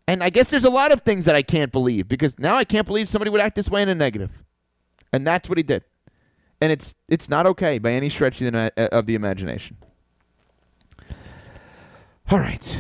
And 0.08 0.24
I 0.24 0.30
guess 0.30 0.50
there's 0.50 0.66
a 0.66 0.70
lot 0.70 0.92
of 0.92 1.02
things 1.02 1.26
that 1.26 1.36
I 1.36 1.42
can't 1.42 1.72
believe 1.72 2.08
because 2.08 2.38
now 2.40 2.56
I 2.58 2.64
can't 2.64 2.86
believe 2.86 3.08
somebody 3.10 3.30
would 3.30 3.42
act 3.42 3.56
this 3.56 3.70
way 3.70 3.82
in 3.82 3.90
a 3.90 3.96
negative. 3.96 4.44
And 5.14 5.26
that's 5.26 5.50
what 5.50 5.58
he 5.58 5.64
did. 5.64 5.84
And 6.62 6.72
it's 6.72 6.96
it's 7.10 7.30
not 7.30 7.46
okay 7.48 7.80
by 7.80 7.92
any 7.92 8.10
stretch 8.10 8.42
of 8.42 8.54
the, 8.54 8.90
of 8.94 9.06
the 9.06 9.16
imagination. 9.16 9.78
All 12.32 12.40
right. 12.40 12.78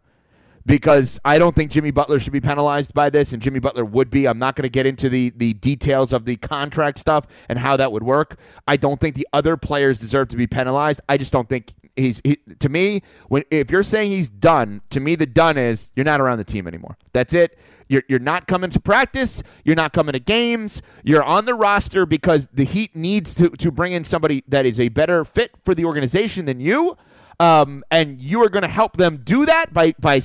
because 0.66 1.18
I 1.24 1.38
don't 1.38 1.54
think 1.54 1.70
Jimmy 1.70 1.90
Butler 1.90 2.18
should 2.18 2.32
be 2.32 2.40
penalized 2.40 2.94
by 2.94 3.10
this, 3.10 3.32
and 3.32 3.42
Jimmy 3.42 3.60
Butler 3.60 3.84
would 3.84 4.10
be. 4.10 4.26
I'm 4.26 4.38
not 4.38 4.56
going 4.56 4.64
to 4.64 4.70
get 4.70 4.86
into 4.86 5.08
the, 5.08 5.32
the 5.36 5.54
details 5.54 6.12
of 6.12 6.24
the 6.24 6.36
contract 6.36 6.98
stuff 6.98 7.26
and 7.48 7.58
how 7.58 7.76
that 7.76 7.92
would 7.92 8.02
work. 8.02 8.38
I 8.66 8.76
don't 8.76 9.00
think 9.00 9.14
the 9.14 9.26
other 9.32 9.56
players 9.56 9.98
deserve 9.98 10.28
to 10.28 10.36
be 10.36 10.46
penalized. 10.46 11.00
I 11.08 11.16
just 11.16 11.32
don't 11.32 11.48
think 11.48 11.72
he's 11.96 12.20
he, 12.24 12.38
to 12.58 12.68
me 12.68 13.02
when 13.28 13.42
if 13.50 13.70
you're 13.70 13.82
saying 13.82 14.10
he's 14.10 14.28
done. 14.28 14.82
To 14.90 15.00
me, 15.00 15.14
the 15.14 15.26
done 15.26 15.56
is 15.56 15.92
you're 15.96 16.04
not 16.04 16.20
around 16.20 16.38
the 16.38 16.44
team 16.44 16.66
anymore. 16.66 16.96
That's 17.12 17.34
it. 17.34 17.58
You're, 17.88 18.04
you're 18.08 18.20
not 18.20 18.46
coming 18.46 18.70
to 18.70 18.78
practice. 18.78 19.42
You're 19.64 19.74
not 19.74 19.92
coming 19.92 20.12
to 20.12 20.20
games. 20.20 20.80
You're 21.02 21.24
on 21.24 21.44
the 21.44 21.54
roster 21.54 22.06
because 22.06 22.46
the 22.52 22.64
Heat 22.64 22.94
needs 22.94 23.34
to, 23.34 23.50
to 23.50 23.72
bring 23.72 23.92
in 23.92 24.04
somebody 24.04 24.44
that 24.46 24.64
is 24.64 24.78
a 24.78 24.90
better 24.90 25.24
fit 25.24 25.50
for 25.64 25.74
the 25.74 25.84
organization 25.84 26.44
than 26.44 26.60
you. 26.60 26.96
Um, 27.40 27.82
and 27.90 28.20
you 28.20 28.44
are 28.44 28.50
going 28.50 28.62
to 28.62 28.68
help 28.68 28.98
them 28.98 29.22
do 29.24 29.46
that 29.46 29.72
by 29.72 29.94
by 29.98 30.20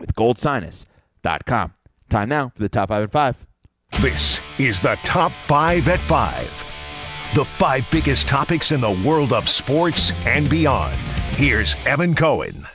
with 0.00 0.14
goldsinus.com. 0.14 1.72
Time 2.08 2.28
now 2.28 2.50
for 2.54 2.62
the 2.62 2.68
top 2.68 2.88
five 2.88 3.02
at 3.02 3.12
five. 3.12 3.44
This 4.00 4.40
is 4.58 4.80
the 4.80 4.96
Top 5.02 5.32
5 5.32 5.88
at 5.88 5.98
5. 6.00 6.64
The 7.34 7.44
five 7.44 7.84
biggest 7.90 8.28
topics 8.28 8.70
in 8.70 8.80
the 8.80 8.92
world 9.04 9.32
of 9.32 9.48
sports 9.48 10.12
and 10.24 10.48
beyond. 10.48 10.96
Here's 11.38 11.76
Evan 11.86 12.16
Cohen. 12.16 12.66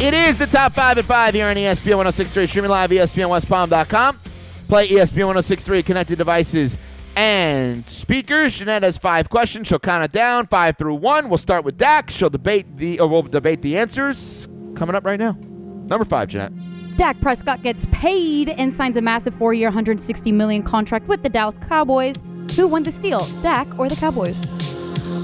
It 0.00 0.12
is 0.12 0.38
the 0.38 0.48
top 0.48 0.72
five 0.72 0.98
at 0.98 1.04
five 1.04 1.34
here 1.34 1.46
on 1.46 1.54
ESPN 1.54 1.98
1063, 1.98 2.48
streaming 2.48 2.70
live, 2.72 2.90
ESPNWestPalm.com. 2.90 4.20
Play 4.66 4.88
ESPN 4.88 5.26
1063, 5.26 5.84
connected 5.84 6.18
devices 6.18 6.78
and 7.14 7.88
speakers. 7.88 8.58
Ginette 8.58 8.82
has 8.82 8.98
five 8.98 9.30
questions. 9.30 9.68
She'll 9.68 9.78
count 9.78 10.02
it 10.02 10.10
down, 10.10 10.48
five 10.48 10.78
through 10.78 10.96
one. 10.96 11.28
We'll 11.28 11.38
start 11.38 11.62
with 11.62 11.78
Dak. 11.78 12.10
She'll 12.10 12.28
debate 12.28 12.76
the, 12.76 12.98
or 12.98 13.06
we'll 13.06 13.22
debate 13.22 13.62
the 13.62 13.76
answers 13.78 14.48
coming 14.74 14.96
up 14.96 15.04
right 15.04 15.20
now. 15.20 15.38
Number 15.40 16.04
five, 16.04 16.26
Ginette. 16.26 16.96
Dak 16.96 17.20
Prescott 17.20 17.62
gets 17.62 17.86
paid 17.92 18.48
and 18.48 18.74
signs 18.74 18.96
a 18.96 19.00
massive 19.00 19.32
four-year, 19.36 19.68
160 19.68 20.32
million 20.32 20.64
contract 20.64 21.06
with 21.06 21.22
the 21.22 21.28
Dallas 21.28 21.58
Cowboys. 21.58 22.16
Who 22.56 22.66
won 22.66 22.82
the 22.82 22.90
steal, 22.90 23.20
Dak 23.42 23.78
or 23.78 23.88
the 23.88 23.94
Cowboys? 23.94 24.36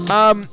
Um, 0.09 0.47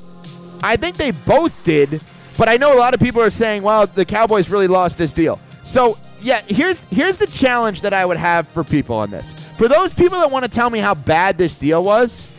I 0.64 0.76
think 0.76 0.96
they 0.96 1.10
both 1.10 1.62
did, 1.62 2.00
but 2.38 2.48
I 2.48 2.56
know 2.56 2.74
a 2.74 2.78
lot 2.78 2.94
of 2.94 3.00
people 3.00 3.20
are 3.20 3.30
saying, 3.30 3.62
"Well, 3.62 3.86
the 3.86 4.06
Cowboys 4.06 4.48
really 4.48 4.66
lost 4.66 4.96
this 4.96 5.12
deal." 5.12 5.38
So, 5.62 5.98
yeah, 6.20 6.40
here's 6.46 6.80
here's 6.90 7.18
the 7.18 7.26
challenge 7.26 7.82
that 7.82 7.92
I 7.92 8.06
would 8.06 8.16
have 8.16 8.48
for 8.48 8.64
people 8.64 8.96
on 8.96 9.10
this. 9.10 9.34
For 9.58 9.68
those 9.68 9.92
people 9.92 10.18
that 10.20 10.30
want 10.30 10.46
to 10.46 10.50
tell 10.50 10.70
me 10.70 10.78
how 10.78 10.94
bad 10.94 11.36
this 11.36 11.54
deal 11.54 11.84
was, 11.84 12.32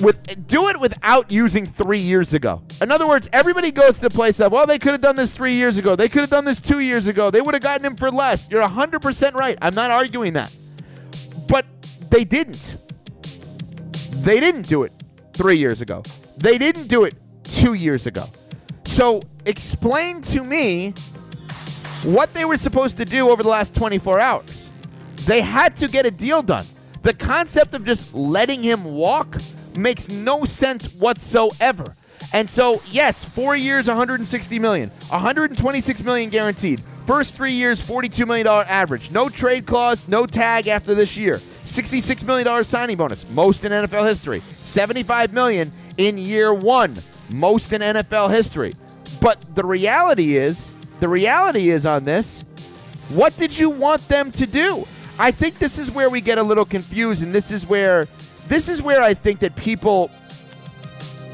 with 0.00 0.46
do 0.46 0.68
it 0.68 0.78
without 0.78 1.32
using 1.32 1.66
three 1.66 1.98
years 1.98 2.32
ago. 2.32 2.62
In 2.80 2.92
other 2.92 3.08
words, 3.08 3.28
everybody 3.32 3.72
goes 3.72 3.96
to 3.96 4.02
the 4.02 4.10
place 4.10 4.38
of, 4.38 4.52
well, 4.52 4.66
they 4.66 4.78
could 4.78 4.92
have 4.92 5.00
done 5.00 5.16
this 5.16 5.32
three 5.32 5.54
years 5.54 5.78
ago. 5.78 5.96
They 5.96 6.08
could 6.08 6.20
have 6.20 6.30
done 6.30 6.44
this 6.44 6.60
two 6.60 6.78
years 6.78 7.08
ago. 7.08 7.28
They 7.30 7.40
would 7.40 7.54
have 7.54 7.62
gotten 7.62 7.84
him 7.84 7.96
for 7.96 8.10
less. 8.12 8.48
You're 8.48 8.62
100% 8.62 9.34
right. 9.34 9.58
I'm 9.60 9.74
not 9.74 9.90
arguing 9.90 10.34
that. 10.34 10.56
But 11.48 11.66
they 12.10 12.24
didn't. 12.24 12.76
They 14.22 14.38
didn't 14.38 14.68
do 14.68 14.84
it 14.84 14.92
three 15.32 15.58
years 15.58 15.80
ago. 15.80 16.02
They 16.38 16.58
didn't 16.58 16.88
do 16.88 17.04
it 17.04 17.14
two 17.42 17.74
years 17.74 18.06
ago. 18.06 18.24
So 18.86 19.22
explain 19.46 20.20
to 20.22 20.42
me 20.42 20.94
what 22.04 22.32
they 22.34 22.44
were 22.44 22.56
supposed 22.56 22.96
to 22.98 23.04
do 23.04 23.30
over 23.30 23.42
the 23.42 23.48
last 23.48 23.74
24 23.74 24.20
hours. 24.20 24.68
They 25.26 25.40
had 25.40 25.76
to 25.76 25.88
get 25.88 26.06
a 26.06 26.10
deal 26.10 26.42
done. 26.42 26.66
The 27.02 27.14
concept 27.14 27.74
of 27.74 27.84
just 27.84 28.14
letting 28.14 28.62
him 28.62 28.84
walk 28.84 29.36
makes 29.76 30.08
no 30.08 30.44
sense 30.44 30.94
whatsoever. 30.94 31.96
And 32.32 32.48
so, 32.48 32.80
yes, 32.90 33.24
four 33.24 33.56
years, 33.56 33.86
160 33.88 34.58
million, 34.58 34.90
126 35.08 36.02
million 36.02 36.30
guaranteed. 36.30 36.82
First 37.06 37.34
three 37.34 37.52
years, 37.52 37.86
$42 37.86 38.26
million 38.26 38.46
average. 38.46 39.10
No 39.10 39.28
trade 39.28 39.66
clause, 39.66 40.08
no 40.08 40.24
tag 40.24 40.68
after 40.68 40.94
this 40.94 41.16
year. 41.16 41.36
$66 41.64 42.24
million 42.24 42.64
signing 42.64 42.96
bonus, 42.96 43.28
most 43.30 43.64
in 43.64 43.72
NFL 43.72 44.06
history. 44.08 44.40
$75 44.62 45.32
million 45.32 45.70
in 45.96 46.18
year 46.18 46.52
one, 46.52 46.96
most 47.30 47.72
in 47.72 47.80
NFL 47.80 48.30
history. 48.30 48.72
But 49.20 49.54
the 49.54 49.64
reality 49.64 50.36
is, 50.36 50.74
the 51.00 51.08
reality 51.08 51.70
is 51.70 51.86
on 51.86 52.04
this, 52.04 52.42
what 53.08 53.36
did 53.36 53.58
you 53.58 53.70
want 53.70 54.06
them 54.08 54.32
to 54.32 54.46
do? 54.46 54.86
I 55.18 55.30
think 55.30 55.58
this 55.58 55.78
is 55.78 55.90
where 55.90 56.10
we 56.10 56.20
get 56.20 56.38
a 56.38 56.42
little 56.42 56.64
confused, 56.64 57.22
and 57.22 57.32
this 57.32 57.50
is 57.50 57.66
where 57.66 58.08
this 58.48 58.68
is 58.68 58.82
where 58.82 59.02
I 59.02 59.14
think 59.14 59.40
that 59.40 59.56
people 59.56 60.10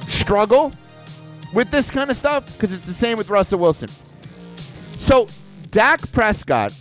struggle 0.07 0.73
with 1.53 1.71
this 1.71 1.91
kind 1.91 2.11
of 2.11 2.17
stuff 2.17 2.47
because 2.53 2.73
it's 2.73 2.87
the 2.87 2.93
same 2.93 3.19
with 3.19 3.31
Russell 3.31 3.59
Wilson. 3.59 3.89
So 4.99 5.27
Dak 5.71 6.13
Prescott 6.13 6.73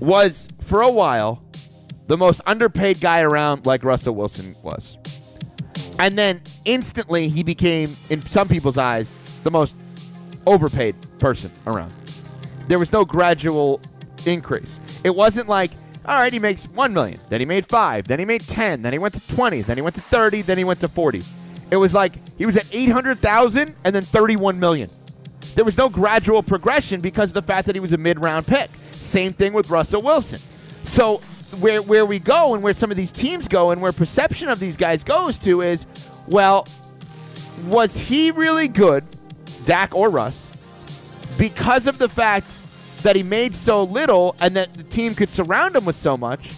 was 0.00 0.48
for 0.60 0.82
a 0.82 0.90
while 0.90 1.42
the 2.06 2.16
most 2.16 2.40
underpaid 2.46 3.00
guy 3.00 3.20
around, 3.20 3.66
like 3.66 3.84
Russell 3.84 4.14
Wilson 4.14 4.56
was. 4.62 4.98
And 6.04 6.18
then 6.18 6.42
instantly 6.66 7.30
he 7.30 7.42
became, 7.42 7.96
in 8.10 8.20
some 8.26 8.46
people's 8.46 8.76
eyes, 8.76 9.16
the 9.42 9.50
most 9.50 9.74
overpaid 10.46 10.94
person 11.18 11.50
around. 11.66 11.94
There 12.68 12.78
was 12.78 12.92
no 12.92 13.06
gradual 13.06 13.80
increase. 14.26 14.78
It 15.02 15.14
wasn't 15.14 15.48
like, 15.48 15.70
all 16.04 16.20
right, 16.20 16.30
he 16.30 16.38
makes 16.38 16.66
1 16.66 16.92
million, 16.92 17.18
then 17.30 17.40
he 17.40 17.46
made 17.46 17.64
5, 17.64 18.06
then 18.06 18.18
he 18.18 18.26
made 18.26 18.42
10, 18.42 18.82
then 18.82 18.92
he 18.92 18.98
went 18.98 19.14
to 19.14 19.34
20, 19.34 19.62
then 19.62 19.78
he 19.78 19.80
went 19.80 19.94
to 19.94 20.02
30, 20.02 20.42
then 20.42 20.58
he 20.58 20.64
went 20.64 20.80
to 20.80 20.88
40. 20.88 21.22
It 21.70 21.76
was 21.78 21.94
like 21.94 22.12
he 22.36 22.44
was 22.44 22.58
at 22.58 22.66
800,000 22.70 23.74
and 23.82 23.94
then 23.94 24.02
31 24.02 24.60
million. 24.60 24.90
There 25.54 25.64
was 25.64 25.78
no 25.78 25.88
gradual 25.88 26.42
progression 26.42 27.00
because 27.00 27.30
of 27.30 27.34
the 27.34 27.50
fact 27.50 27.64
that 27.64 27.74
he 27.74 27.80
was 27.80 27.94
a 27.94 27.98
mid-round 27.98 28.46
pick. 28.46 28.68
Same 28.92 29.32
thing 29.32 29.54
with 29.54 29.70
Russell 29.70 30.02
Wilson. 30.02 30.40
So 30.82 31.22
where 31.54 31.82
where 31.82 32.06
we 32.06 32.18
go 32.18 32.54
and 32.54 32.62
where 32.62 32.74
some 32.74 32.90
of 32.90 32.96
these 32.96 33.12
teams 33.12 33.48
go 33.48 33.70
and 33.70 33.80
where 33.80 33.92
perception 33.92 34.48
of 34.48 34.60
these 34.60 34.76
guys 34.76 35.04
goes 35.04 35.38
to 35.40 35.62
is, 35.62 35.86
well, 36.26 36.66
was 37.66 37.98
he 37.98 38.30
really 38.30 38.68
good, 38.68 39.04
Dak 39.64 39.94
or 39.94 40.10
Russ, 40.10 40.46
because 41.38 41.86
of 41.86 41.98
the 41.98 42.08
fact 42.08 42.60
that 43.02 43.16
he 43.16 43.22
made 43.22 43.54
so 43.54 43.84
little 43.84 44.34
and 44.40 44.56
that 44.56 44.72
the 44.74 44.82
team 44.82 45.14
could 45.14 45.28
surround 45.28 45.76
him 45.76 45.84
with 45.84 45.96
so 45.96 46.16
much? 46.16 46.52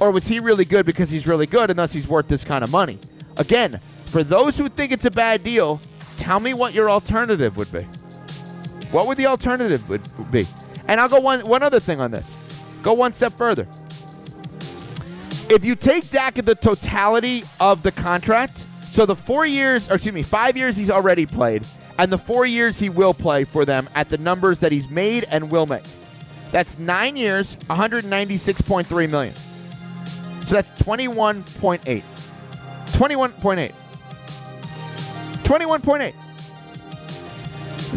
Or 0.00 0.10
was 0.10 0.26
he 0.26 0.40
really 0.40 0.64
good 0.64 0.86
because 0.86 1.10
he's 1.10 1.26
really 1.26 1.46
good 1.46 1.70
and 1.70 1.78
thus 1.78 1.92
he's 1.92 2.08
worth 2.08 2.26
this 2.26 2.44
kind 2.44 2.64
of 2.64 2.70
money? 2.70 2.98
Again, 3.36 3.80
for 4.06 4.24
those 4.24 4.56
who 4.56 4.68
think 4.68 4.92
it's 4.92 5.04
a 5.04 5.10
bad 5.10 5.44
deal, 5.44 5.80
tell 6.16 6.40
me 6.40 6.54
what 6.54 6.74
your 6.74 6.90
alternative 6.90 7.56
would 7.56 7.70
be. 7.70 7.82
What 8.90 9.06
would 9.06 9.18
the 9.18 9.26
alternative 9.26 9.88
would 9.88 10.02
be? 10.30 10.46
And 10.88 11.00
I'll 11.00 11.08
go 11.08 11.20
one 11.20 11.46
one 11.46 11.62
other 11.62 11.78
thing 11.78 12.00
on 12.00 12.10
this. 12.10 12.34
Go 12.82 12.94
one 12.94 13.12
step 13.12 13.34
further. 13.34 13.68
If 15.50 15.64
you 15.64 15.74
take 15.74 16.08
Dak 16.10 16.38
at 16.38 16.46
the 16.46 16.54
totality 16.54 17.42
of 17.58 17.82
the 17.82 17.90
contract, 17.90 18.64
so 18.82 19.04
the 19.04 19.16
four 19.16 19.44
years, 19.44 19.90
or 19.90 19.94
excuse 19.94 20.14
me, 20.14 20.22
five 20.22 20.56
years 20.56 20.76
he's 20.76 20.90
already 20.90 21.26
played, 21.26 21.66
and 21.98 22.12
the 22.12 22.18
four 22.18 22.46
years 22.46 22.78
he 22.78 22.88
will 22.88 23.12
play 23.12 23.42
for 23.42 23.64
them 23.64 23.88
at 23.96 24.08
the 24.08 24.18
numbers 24.18 24.60
that 24.60 24.70
he's 24.70 24.88
made 24.88 25.26
and 25.28 25.50
will 25.50 25.66
make. 25.66 25.82
That's 26.52 26.78
nine 26.78 27.16
years, 27.16 27.56
196.3 27.68 29.10
million. 29.10 29.34
So 30.46 30.54
that's 30.54 30.70
21.8. 30.82 31.80
21.8. 31.82 33.72
21.8. 35.42 36.14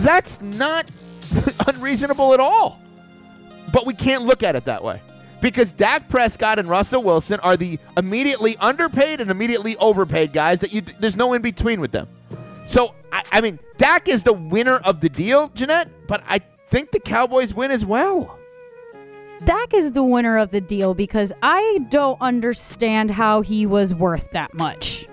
That's 0.03 0.41
not 0.41 0.89
unreasonable 1.67 2.33
at 2.33 2.39
all. 2.39 2.79
But 3.71 3.85
we 3.85 3.93
can't 3.93 4.23
look 4.23 4.41
at 4.41 4.55
it 4.55 4.65
that 4.65 4.83
way. 4.83 5.01
Because 5.43 5.73
Dak 5.73 6.07
Prescott 6.07 6.57
and 6.57 6.69
Russell 6.69 7.03
Wilson 7.03 7.41
are 7.41 7.57
the 7.57 7.77
immediately 7.97 8.55
underpaid 8.61 9.19
and 9.19 9.29
immediately 9.29 9.75
overpaid 9.75 10.31
guys 10.31 10.61
that 10.61 10.71
you 10.71 10.81
there's 10.81 11.17
no 11.17 11.33
in 11.33 11.41
between 11.41 11.81
with 11.81 11.91
them. 11.91 12.07
So 12.65 12.95
I, 13.11 13.23
I 13.29 13.41
mean, 13.41 13.59
Dak 13.77 14.07
is 14.07 14.23
the 14.23 14.31
winner 14.31 14.77
of 14.77 15.01
the 15.01 15.09
deal, 15.09 15.49
Ginette, 15.49 15.91
but 16.07 16.23
I 16.29 16.39
think 16.39 16.91
the 16.91 16.99
Cowboys 17.01 17.53
win 17.53 17.71
as 17.71 17.85
well. 17.85 18.39
Dak 19.43 19.73
is 19.73 19.91
the 19.91 20.03
winner 20.03 20.37
of 20.37 20.51
the 20.51 20.61
deal 20.61 20.93
because 20.93 21.33
I 21.43 21.79
don't 21.89 22.21
understand 22.21 23.11
how 23.11 23.41
he 23.41 23.65
was 23.65 23.93
worth 23.93 24.31
that 24.31 24.53
much 24.53 25.07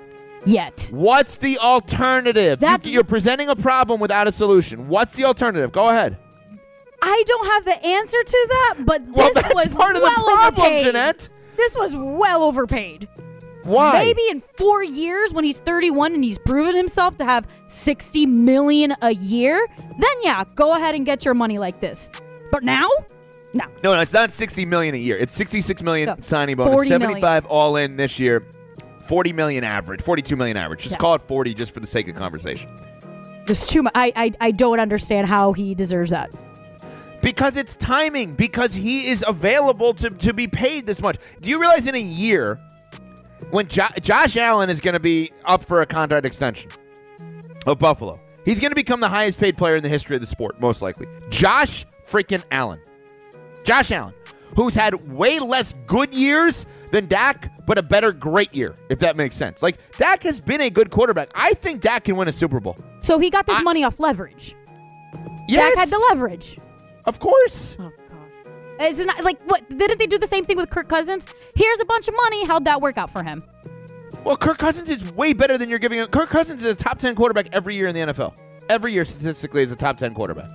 yet. 0.46 0.90
What's 0.92 1.38
the 1.38 1.58
alternative? 1.58 2.60
That's- 2.60 2.86
you, 2.86 3.00
are 3.00 3.04
presenting 3.04 3.48
a 3.48 3.56
problem 3.56 3.98
without 3.98 4.28
a 4.28 4.32
solution. 4.32 4.86
What's 4.86 5.14
the 5.14 5.24
alternative? 5.24 5.72
Go 5.72 5.88
ahead. 5.88 6.16
I 7.02 7.22
don't 7.26 7.46
have 7.46 7.64
the 7.64 7.86
answer 7.86 8.22
to 8.22 8.46
that, 8.50 8.74
but 8.86 9.04
this 9.06 9.14
Well, 9.14 9.32
that's 9.34 9.54
was 9.54 9.74
part 9.74 9.96
of 9.96 10.02
the 10.02 10.08
well 10.08 10.36
problem, 10.36 10.66
overpaid. 10.66 10.86
Ginette. 10.94 11.28
This 11.56 11.74
was 11.74 11.94
well 11.96 12.42
overpaid. 12.42 13.08
Why? 13.64 13.92
Maybe 14.04 14.22
in 14.30 14.40
four 14.40 14.82
years, 14.82 15.32
when 15.32 15.44
he's 15.44 15.58
31 15.58 16.14
and 16.14 16.24
he's 16.24 16.38
proven 16.38 16.74
himself 16.76 17.16
to 17.16 17.24
have 17.24 17.46
60 17.66 18.24
million 18.26 18.94
a 19.02 19.12
year, 19.14 19.66
then 19.98 20.10
yeah, 20.22 20.44
go 20.54 20.74
ahead 20.74 20.94
and 20.94 21.04
get 21.04 21.24
your 21.24 21.34
money 21.34 21.58
like 21.58 21.80
this. 21.80 22.08
But 22.50 22.62
now, 22.62 22.88
no. 23.52 23.64
No, 23.82 23.94
no, 23.94 24.00
it's 24.00 24.12
not 24.14 24.30
60 24.32 24.64
million 24.64 24.94
a 24.94 24.98
year. 24.98 25.16
It's 25.18 25.34
66 25.34 25.82
million 25.82 26.20
signing 26.22 26.56
bonus, 26.56 26.72
40 26.72 26.88
million. 26.90 27.02
75 27.08 27.46
all 27.46 27.76
in 27.76 27.96
this 27.96 28.18
year, 28.18 28.46
40 29.06 29.32
million 29.34 29.62
average, 29.64 30.00
42 30.02 30.36
million 30.36 30.56
average. 30.56 30.80
Just 30.82 30.94
Yeah. 30.94 30.98
call 30.98 31.14
it 31.16 31.22
40 31.22 31.52
just 31.54 31.72
for 31.72 31.80
the 31.80 31.86
sake 31.86 32.08
of 32.08 32.14
conversation. 32.16 32.70
There's 33.46 33.66
too 33.66 33.82
much. 33.82 33.92
I, 33.94 34.12
I 34.16 34.32
I 34.40 34.50
don't 34.52 34.80
understand 34.80 35.26
how 35.26 35.52
he 35.52 35.74
deserves 35.74 36.10
that. 36.10 36.30
Because 37.22 37.56
it's 37.56 37.76
timing, 37.76 38.34
because 38.34 38.74
he 38.74 39.08
is 39.08 39.24
available 39.26 39.92
to, 39.94 40.10
to 40.10 40.32
be 40.32 40.48
paid 40.48 40.86
this 40.86 41.02
much. 41.02 41.16
Do 41.40 41.50
you 41.50 41.60
realize 41.60 41.86
in 41.86 41.94
a 41.94 41.98
year 42.00 42.58
when 43.50 43.68
jo- 43.68 43.86
Josh 44.00 44.36
Allen 44.36 44.70
is 44.70 44.80
going 44.80 44.94
to 44.94 45.00
be 45.00 45.30
up 45.44 45.64
for 45.64 45.82
a 45.82 45.86
contract 45.86 46.24
extension 46.24 46.70
of 47.66 47.78
Buffalo? 47.78 48.20
He's 48.44 48.58
going 48.58 48.70
to 48.70 48.76
become 48.76 49.00
the 49.00 49.08
highest 49.08 49.38
paid 49.38 49.58
player 49.58 49.76
in 49.76 49.82
the 49.82 49.88
history 49.88 50.16
of 50.16 50.22
the 50.22 50.26
sport, 50.26 50.60
most 50.60 50.80
likely. 50.80 51.06
Josh 51.28 51.84
freaking 52.06 52.42
Allen. 52.50 52.80
Josh 53.64 53.90
Allen, 53.90 54.14
who's 54.56 54.74
had 54.74 54.94
way 55.10 55.38
less 55.38 55.74
good 55.86 56.14
years 56.14 56.64
than 56.90 57.06
Dak, 57.06 57.52
but 57.66 57.76
a 57.76 57.82
better 57.82 58.12
great 58.12 58.54
year, 58.54 58.74
if 58.88 58.98
that 59.00 59.14
makes 59.14 59.36
sense. 59.36 59.62
Like, 59.62 59.76
Dak 59.98 60.22
has 60.22 60.40
been 60.40 60.62
a 60.62 60.70
good 60.70 60.90
quarterback. 60.90 61.28
I 61.34 61.52
think 61.52 61.82
Dak 61.82 62.04
can 62.04 62.16
win 62.16 62.28
a 62.28 62.32
Super 62.32 62.60
Bowl. 62.60 62.76
So 63.00 63.18
he 63.18 63.28
got 63.28 63.46
this 63.46 63.58
I- 63.58 63.62
money 63.62 63.84
off 63.84 64.00
leverage. 64.00 64.56
Yes, 65.46 65.74
Dak 65.74 65.78
had 65.78 65.90
the 65.90 66.02
leverage. 66.10 66.58
Of 67.06 67.18
course. 67.18 67.76
Oh 67.78 67.90
god. 68.08 68.80
It's 68.80 69.04
not 69.04 69.22
like 69.24 69.40
what 69.44 69.68
didn't 69.68 69.98
they 69.98 70.06
do 70.06 70.18
the 70.18 70.26
same 70.26 70.44
thing 70.44 70.56
with 70.56 70.70
Kirk 70.70 70.88
Cousins? 70.88 71.26
Here's 71.54 71.80
a 71.80 71.84
bunch 71.84 72.08
of 72.08 72.14
money. 72.16 72.46
How'd 72.46 72.64
that 72.64 72.80
work 72.80 72.96
out 72.96 73.10
for 73.10 73.22
him? 73.22 73.42
Well, 74.24 74.36
Kirk 74.36 74.58
Cousins 74.58 74.90
is 74.90 75.12
way 75.12 75.32
better 75.32 75.56
than 75.56 75.68
you're 75.70 75.78
giving 75.78 75.98
him. 75.98 76.06
Kirk 76.08 76.28
Cousins 76.28 76.62
is 76.62 76.72
a 76.72 76.74
top 76.74 76.98
10 76.98 77.14
quarterback 77.14 77.48
every 77.54 77.74
year 77.74 77.86
in 77.88 77.94
the 77.94 78.12
NFL. 78.12 78.38
Every 78.68 78.92
year, 78.92 79.04
statistically, 79.04 79.62
is 79.62 79.72
a 79.72 79.76
top 79.76 79.96
10 79.96 80.14
quarterback. 80.14 80.50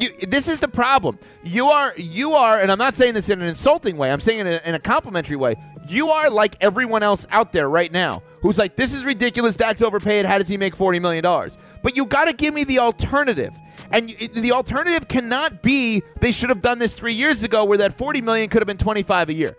You, 0.00 0.10
this 0.26 0.48
is 0.48 0.58
the 0.58 0.68
problem. 0.68 1.18
You 1.44 1.66
are, 1.66 1.92
you 1.96 2.32
are, 2.32 2.60
and 2.60 2.72
I'm 2.72 2.78
not 2.78 2.94
saying 2.94 3.14
this 3.14 3.28
in 3.28 3.40
an 3.40 3.46
insulting 3.46 3.96
way. 3.96 4.10
I'm 4.10 4.20
saying 4.20 4.40
it 4.40 4.46
in 4.46 4.52
a, 4.52 4.68
in 4.70 4.74
a 4.74 4.80
complimentary 4.80 5.36
way. 5.36 5.54
You 5.86 6.08
are 6.08 6.30
like 6.30 6.56
everyone 6.60 7.02
else 7.02 7.26
out 7.30 7.52
there 7.52 7.68
right 7.68 7.92
now, 7.92 8.22
who's 8.42 8.58
like, 8.58 8.76
"This 8.76 8.92
is 8.92 9.04
ridiculous. 9.04 9.56
Dak's 9.56 9.82
overpaid. 9.82 10.24
How 10.24 10.38
does 10.38 10.48
he 10.48 10.56
make 10.56 10.74
40 10.74 10.98
million 10.98 11.22
dollars?" 11.22 11.56
But 11.82 11.96
you 11.96 12.06
got 12.06 12.24
to 12.24 12.32
give 12.32 12.54
me 12.54 12.64
the 12.64 12.80
alternative, 12.80 13.54
and 13.92 14.08
the 14.08 14.52
alternative 14.52 15.06
cannot 15.06 15.62
be 15.62 16.02
they 16.20 16.32
should 16.32 16.48
have 16.48 16.60
done 16.60 16.78
this 16.78 16.94
three 16.94 17.14
years 17.14 17.44
ago, 17.44 17.64
where 17.64 17.78
that 17.78 17.96
40 17.96 18.22
million 18.22 18.48
could 18.48 18.62
have 18.62 18.66
been 18.66 18.78
25 18.78 19.28
a 19.28 19.34
year. 19.34 19.56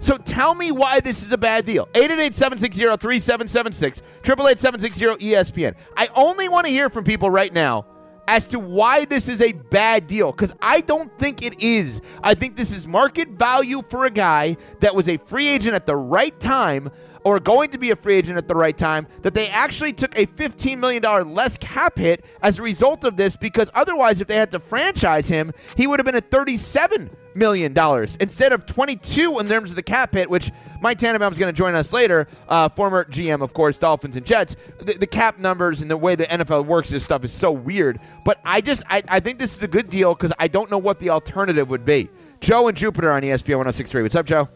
So 0.00 0.16
tell 0.16 0.56
me 0.56 0.72
why 0.72 0.98
this 0.98 1.22
is 1.22 1.30
a 1.30 1.38
bad 1.38 1.64
deal. 1.64 1.86
888-760-3776, 1.94 4.02
888-760-ESPN. 4.22 5.76
I 5.96 6.08
only 6.16 6.48
want 6.48 6.66
to 6.66 6.72
hear 6.72 6.90
from 6.90 7.04
people 7.04 7.30
right 7.30 7.52
now 7.52 7.86
as 8.32 8.46
to 8.46 8.58
why 8.58 9.04
this 9.04 9.28
is 9.28 9.42
a 9.42 9.52
bad 9.52 10.06
deal 10.06 10.32
because 10.32 10.54
I 10.62 10.80
don't 10.80 11.12
think 11.18 11.44
it 11.44 11.62
is. 11.62 12.00
I 12.22 12.32
think 12.32 12.56
this 12.56 12.72
is 12.72 12.86
market 12.86 13.28
value 13.28 13.82
for 13.90 14.06
a 14.06 14.10
guy 14.10 14.56
that 14.80 14.94
was 14.94 15.06
a 15.06 15.18
free 15.18 15.48
agent 15.48 15.74
at 15.74 15.84
the 15.84 15.96
right 15.96 16.40
time, 16.40 16.88
or 17.24 17.40
going 17.40 17.70
to 17.70 17.78
be 17.78 17.90
a 17.90 17.96
free 17.96 18.16
agent 18.16 18.38
at 18.38 18.48
the 18.48 18.54
right 18.54 18.76
time, 18.76 19.06
that 19.22 19.34
they 19.34 19.48
actually 19.48 19.92
took 19.92 20.16
a 20.18 20.26
$15 20.26 20.78
million 20.78 21.02
less 21.34 21.56
cap 21.58 21.98
hit 21.98 22.24
as 22.42 22.58
a 22.58 22.62
result 22.62 23.04
of 23.04 23.16
this 23.16 23.36
because 23.36 23.70
otherwise, 23.74 24.20
if 24.20 24.28
they 24.28 24.36
had 24.36 24.50
to 24.50 24.60
franchise 24.60 25.28
him, 25.28 25.52
he 25.76 25.86
would 25.86 25.98
have 25.98 26.06
been 26.06 26.14
at 26.14 26.30
$37 26.30 27.16
million 27.36 27.76
instead 28.20 28.52
of 28.52 28.66
22 28.66 29.38
in 29.38 29.46
terms 29.46 29.70
of 29.70 29.76
the 29.76 29.82
cap 29.82 30.12
hit, 30.12 30.28
which 30.28 30.50
Mike 30.80 30.98
Tannenbaum 30.98 31.32
is 31.32 31.38
going 31.38 31.52
to 31.52 31.56
join 31.56 31.74
us 31.74 31.92
later, 31.92 32.26
uh, 32.48 32.68
former 32.68 33.04
GM, 33.04 33.42
of 33.42 33.54
course, 33.54 33.78
Dolphins 33.78 34.16
and 34.16 34.26
Jets. 34.26 34.54
The, 34.80 34.94
the, 34.94 35.06
cap 35.06 35.38
numbers 35.38 35.82
and 35.82 35.90
the 35.90 35.96
way 35.96 36.14
the 36.14 36.24
NFL 36.24 36.64
works 36.66 36.90
this 36.90 37.04
stuff 37.04 37.24
is 37.24 37.32
so 37.32 37.52
weird. 37.52 37.98
But 38.24 38.40
I 38.44 38.60
just, 38.60 38.82
I, 38.88 39.02
I 39.08 39.20
think 39.20 39.38
this 39.38 39.54
is 39.54 39.62
a 39.62 39.68
good 39.68 39.88
deal 39.88 40.14
because 40.14 40.32
I 40.38 40.48
don't 40.48 40.70
know 40.70 40.78
what 40.78 41.00
the 41.00 41.10
alternative 41.10 41.68
would 41.70 41.84
be. 41.84 42.08
Joe 42.40 42.68
and 42.68 42.76
Jupiter 42.76 43.12
on 43.12 43.22
ESPN 43.22 43.56
1063. 43.56 44.02
What's 44.02 44.16
up, 44.16 44.26
Joe? 44.26 44.48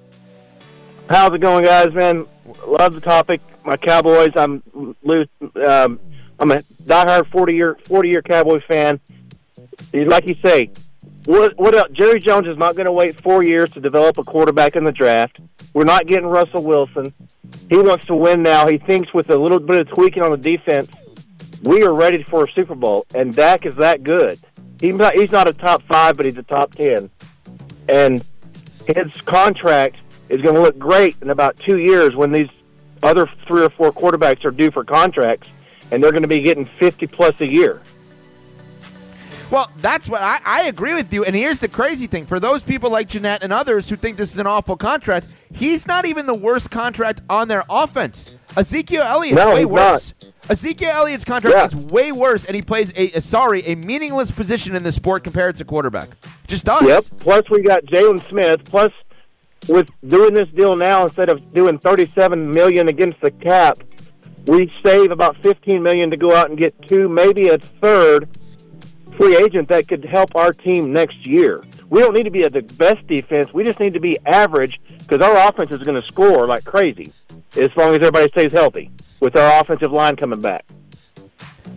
How's 1.08 1.32
it 1.32 1.40
going, 1.40 1.64
guys? 1.64 1.94
Man, 1.94 2.26
love 2.66 2.94
the 2.94 3.00
topic. 3.00 3.40
My 3.64 3.76
Cowboys. 3.76 4.32
I'm 4.34 4.62
um, 4.74 6.00
I'm 6.38 6.50
a 6.50 6.62
diehard 6.84 7.30
forty 7.30 7.54
year 7.54 7.76
forty 7.84 8.08
year 8.08 8.22
Cowboys 8.22 8.62
fan. 8.66 9.00
Like 9.92 10.28
you 10.28 10.36
say, 10.44 10.70
what 11.26 11.56
what 11.58 11.74
else? 11.74 11.90
Jerry 11.92 12.18
Jones 12.18 12.48
is 12.48 12.58
not 12.58 12.74
going 12.74 12.86
to 12.86 12.92
wait 12.92 13.20
four 13.22 13.44
years 13.44 13.70
to 13.70 13.80
develop 13.80 14.18
a 14.18 14.24
quarterback 14.24 14.74
in 14.74 14.84
the 14.84 14.92
draft. 14.92 15.38
We're 15.74 15.84
not 15.84 16.06
getting 16.06 16.26
Russell 16.26 16.62
Wilson. 16.62 17.12
He 17.70 17.76
wants 17.76 18.04
to 18.06 18.14
win 18.14 18.42
now. 18.42 18.66
He 18.66 18.78
thinks 18.78 19.14
with 19.14 19.30
a 19.30 19.36
little 19.36 19.60
bit 19.60 19.82
of 19.82 19.94
tweaking 19.94 20.22
on 20.22 20.32
the 20.32 20.36
defense, 20.36 20.88
we 21.62 21.84
are 21.84 21.94
ready 21.94 22.22
for 22.24 22.44
a 22.44 22.50
Super 22.52 22.74
Bowl. 22.74 23.06
And 23.14 23.34
Dak 23.34 23.64
is 23.64 23.76
that 23.76 24.02
good. 24.02 24.40
He's 24.80 24.94
not, 24.94 25.14
he's 25.14 25.32
not 25.32 25.48
a 25.48 25.52
top 25.52 25.82
five, 25.84 26.16
but 26.16 26.26
he's 26.26 26.36
a 26.36 26.42
top 26.42 26.74
ten. 26.74 27.10
And 27.88 28.24
his 28.88 29.20
contract 29.22 29.96
is 30.28 30.40
going 30.42 30.54
to 30.54 30.60
look 30.60 30.78
great 30.78 31.16
in 31.22 31.30
about 31.30 31.58
two 31.58 31.78
years 31.78 32.14
when 32.14 32.32
these 32.32 32.48
other 33.02 33.28
three 33.46 33.62
or 33.62 33.70
four 33.70 33.92
quarterbacks 33.92 34.44
are 34.44 34.50
due 34.50 34.70
for 34.70 34.84
contracts, 34.84 35.48
and 35.90 36.02
they're 36.02 36.10
going 36.10 36.22
to 36.22 36.28
be 36.28 36.40
getting 36.40 36.68
50 36.78 37.06
plus 37.06 37.40
a 37.40 37.46
year. 37.46 37.80
Well, 39.50 39.70
that's 39.76 40.08
what 40.08 40.22
I, 40.22 40.38
I 40.44 40.62
agree 40.64 40.94
with 40.94 41.12
you. 41.12 41.24
And 41.24 41.36
here's 41.36 41.60
the 41.60 41.68
crazy 41.68 42.08
thing 42.08 42.26
for 42.26 42.40
those 42.40 42.64
people 42.64 42.90
like 42.90 43.08
Ginette 43.08 43.42
and 43.42 43.52
others 43.52 43.88
who 43.88 43.94
think 43.94 44.16
this 44.16 44.32
is 44.32 44.38
an 44.38 44.46
awful 44.46 44.76
contract, 44.76 45.28
he's 45.54 45.86
not 45.86 46.04
even 46.04 46.26
the 46.26 46.34
worst 46.34 46.70
contract 46.70 47.22
on 47.30 47.46
their 47.46 47.62
offense. 47.70 48.34
Ezekiel 48.56 49.02
Elliott's 49.02 49.36
no, 49.36 49.54
way 49.54 49.64
worse. 49.64 50.14
Not. 50.20 50.32
Ezekiel 50.50 50.90
Elliott's 50.90 51.24
contract 51.24 51.56
yeah. 51.56 51.78
is 51.78 51.86
way 51.86 52.10
worse, 52.10 52.44
and 52.44 52.56
he 52.56 52.62
plays 52.62 52.92
a, 52.96 53.18
a, 53.18 53.20
sorry 53.20 53.62
a 53.66 53.76
meaningless 53.76 54.30
position 54.30 54.74
in 54.74 54.82
the 54.82 54.92
sport 54.92 55.22
compared 55.22 55.56
to 55.56 55.64
quarterback. 55.64 56.08
Just 56.48 56.64
does. 56.64 56.82
Yep. 56.82 57.04
Plus, 57.20 57.48
we 57.50 57.62
got 57.62 57.84
Jaylon 57.84 58.26
Smith. 58.28 58.64
Plus, 58.64 58.92
with 59.68 59.88
doing 60.06 60.34
this 60.34 60.48
deal 60.50 60.76
now 60.76 61.04
instead 61.04 61.28
of 61.28 61.52
doing 61.54 61.78
37 61.78 62.50
million 62.50 62.88
against 62.88 63.20
the 63.20 63.30
cap, 63.30 63.78
we 64.46 64.70
save 64.84 65.10
about 65.10 65.36
15 65.42 65.82
million 65.82 66.10
to 66.10 66.16
go 66.16 66.34
out 66.34 66.48
and 66.48 66.58
get 66.58 66.80
two, 66.82 67.08
maybe 67.08 67.48
a 67.48 67.58
third 67.58 68.28
free 69.16 69.36
agent 69.36 69.68
that 69.68 69.88
could 69.88 70.04
help 70.04 70.34
our 70.36 70.52
team 70.52 70.92
next 70.92 71.26
year. 71.26 71.64
We 71.88 72.00
don't 72.00 72.14
need 72.14 72.24
to 72.24 72.30
be 72.30 72.44
at 72.44 72.52
the 72.52 72.62
best 72.62 73.06
defense. 73.06 73.52
We 73.52 73.64
just 73.64 73.80
need 73.80 73.94
to 73.94 74.00
be 74.00 74.18
average 74.26 74.80
because 74.98 75.20
our 75.20 75.48
offense 75.48 75.70
is 75.70 75.80
going 75.80 76.00
to 76.00 76.06
score 76.06 76.46
like 76.46 76.64
crazy 76.64 77.12
as 77.56 77.74
long 77.76 77.90
as 77.90 77.96
everybody 77.96 78.28
stays 78.28 78.52
healthy 78.52 78.90
with 79.20 79.36
our 79.36 79.60
offensive 79.60 79.92
line 79.92 80.16
coming 80.16 80.40
back. 80.40 80.64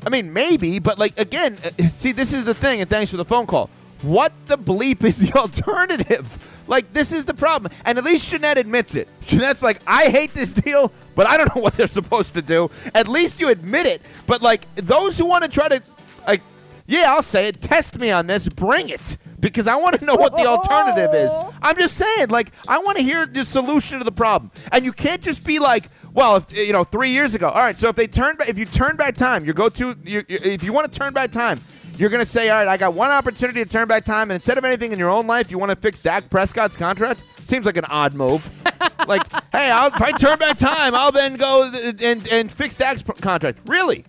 I 0.05 0.09
mean, 0.09 0.31
maybe, 0.33 0.79
but 0.79 0.97
like 0.99 1.17
again, 1.19 1.57
uh, 1.63 1.87
see, 1.89 2.11
this 2.11 2.33
is 2.33 2.45
the 2.45 2.53
thing, 2.53 2.81
and 2.81 2.89
thanks 2.89 3.11
for 3.11 3.17
the 3.17 3.25
phone 3.25 3.47
call. 3.47 3.69
What 4.01 4.31
the 4.45 4.57
bleep 4.57 5.03
is 5.03 5.19
the 5.19 5.33
alternative? 5.37 6.58
Like, 6.69 6.93
this 6.93 7.11
is 7.11 7.25
the 7.25 7.33
problem. 7.33 7.71
And 7.83 7.97
at 7.97 8.03
least 8.03 8.31
Ginette 8.31 8.57
admits 8.57 8.95
it. 8.95 9.09
Ginette's 9.21 9.63
like, 9.63 9.81
I 9.87 10.05
hate 10.05 10.35
this 10.35 10.53
deal, 10.53 10.93
but 11.15 11.27
I 11.27 11.35
don't 11.35 11.53
know 11.55 11.61
what 11.63 11.73
they're 11.73 11.87
supposed 11.87 12.35
to 12.35 12.41
do. 12.43 12.69
At 12.93 13.07
least 13.07 13.39
you 13.41 13.49
admit 13.49 13.87
it. 13.87 14.01
But, 14.27 14.41
like, 14.43 14.73
those 14.75 15.17
who 15.17 15.25
want 15.25 15.43
to 15.43 15.49
try 15.49 15.67
to, 15.67 15.81
like, 16.27 16.41
yeah, 16.85 17.05
I'll 17.07 17.23
say 17.23 17.47
it, 17.47 17.59
test 17.59 17.97
me 17.99 18.11
on 18.11 18.27
this, 18.27 18.47
bring 18.47 18.89
it. 18.89 19.17
Because 19.39 19.67
I 19.67 19.77
want 19.77 19.97
to 19.99 20.05
know 20.05 20.15
what 20.15 20.35
the 20.35 20.45
alternative 20.45 21.13
is. 21.15 21.31
I'm 21.61 21.75
just 21.75 21.97
saying, 21.97 22.29
like, 22.29 22.51
I 22.67 22.77
want 22.79 22.97
to 22.97 23.03
hear 23.03 23.25
the 23.25 23.43
solution 23.43 23.97
to 23.97 24.05
the 24.05 24.11
problem. 24.11 24.51
And 24.71 24.85
you 24.85 24.93
can't 24.93 25.21
just 25.21 25.45
be 25.45 25.57
like, 25.57 25.85
well, 26.13 26.35
if 26.37 26.55
you 26.55 26.73
know, 26.73 26.83
three 26.83 27.11
years 27.11 27.33
ago. 27.35 27.49
All 27.49 27.61
right, 27.61 27.77
so 27.77 27.89
if 27.89 27.95
they 27.95 28.07
turn 28.07 28.35
back, 28.35 28.49
if 28.49 28.59
you 28.59 28.65
turn 28.65 28.95
back 28.95 29.15
time, 29.15 29.45
you 29.45 29.53
go 29.53 29.69
to, 29.69 29.95
you, 30.03 30.23
if 30.27 30.63
you 30.63 30.73
want 30.73 30.91
to 30.91 30.99
turn 30.99 31.13
back 31.13 31.31
time, 31.31 31.59
you're 31.99 32.09
going 32.09 32.23
to 32.23 32.31
say, 32.31 32.49
all 32.49 32.57
right, 32.57 32.67
I 32.67 32.77
got 32.77 32.93
one 32.93 33.11
opportunity 33.11 33.63
to 33.63 33.69
turn 33.69 33.87
back 33.87 34.05
time, 34.05 34.31
and 34.31 34.35
instead 34.35 34.57
of 34.57 34.65
anything 34.65 34.91
in 34.91 34.99
your 34.99 35.09
own 35.09 35.27
life, 35.27 35.51
you 35.51 35.57
want 35.57 35.71
to 35.71 35.75
fix 35.75 36.01
Dak 36.01 36.29
Prescott's 36.29 36.75
contract? 36.75 37.23
Seems 37.39 37.65
like 37.65 37.77
an 37.77 37.85
odd 37.85 38.13
move. 38.13 38.49
like, 39.07 39.29
hey, 39.51 39.69
I'll, 39.71 39.87
if 39.87 40.01
I 40.01 40.11
turn 40.11 40.37
back 40.39 40.57
time, 40.57 40.95
I'll 40.95 41.11
then 41.11 41.35
go 41.35 41.71
and, 42.01 42.27
and 42.31 42.51
fix 42.51 42.77
Dak's 42.77 43.01
contract. 43.01 43.59
Really? 43.65 44.05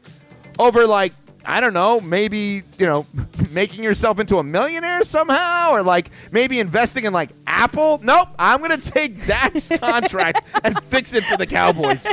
Over, 0.59 0.87
like, 0.87 1.13
I 1.45 1.61
don't 1.61 1.73
know, 1.73 2.01
maybe, 2.01 2.63
you 2.79 2.87
know, 2.87 3.07
making 3.51 3.83
yourself 3.83 4.21
into 4.21 4.39
a 4.39 4.45
millionaire 4.45 5.03
somehow 5.05 5.73
or 5.73 5.83
like 5.83 6.11
maybe 6.31 6.61
investing 6.61 7.05
in 7.05 7.13
like 7.13 7.31
Apple. 7.47 7.99
Nope, 8.03 8.29
I'm 8.39 8.61
going 8.61 8.79
to 8.79 8.91
take 8.91 9.27
Dak's 9.27 9.69
contract 9.81 10.47
and 10.63 10.81
fix 10.85 11.15
it 11.15 11.25
for 11.25 11.37
the 11.37 11.47
Cowboys. 11.47 12.07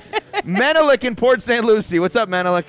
Menelik 0.44 1.04
in 1.04 1.16
Port 1.16 1.42
St. 1.42 1.64
Lucie. 1.64 2.00
What's 2.00 2.16
up, 2.16 2.30
Menelik? 2.30 2.68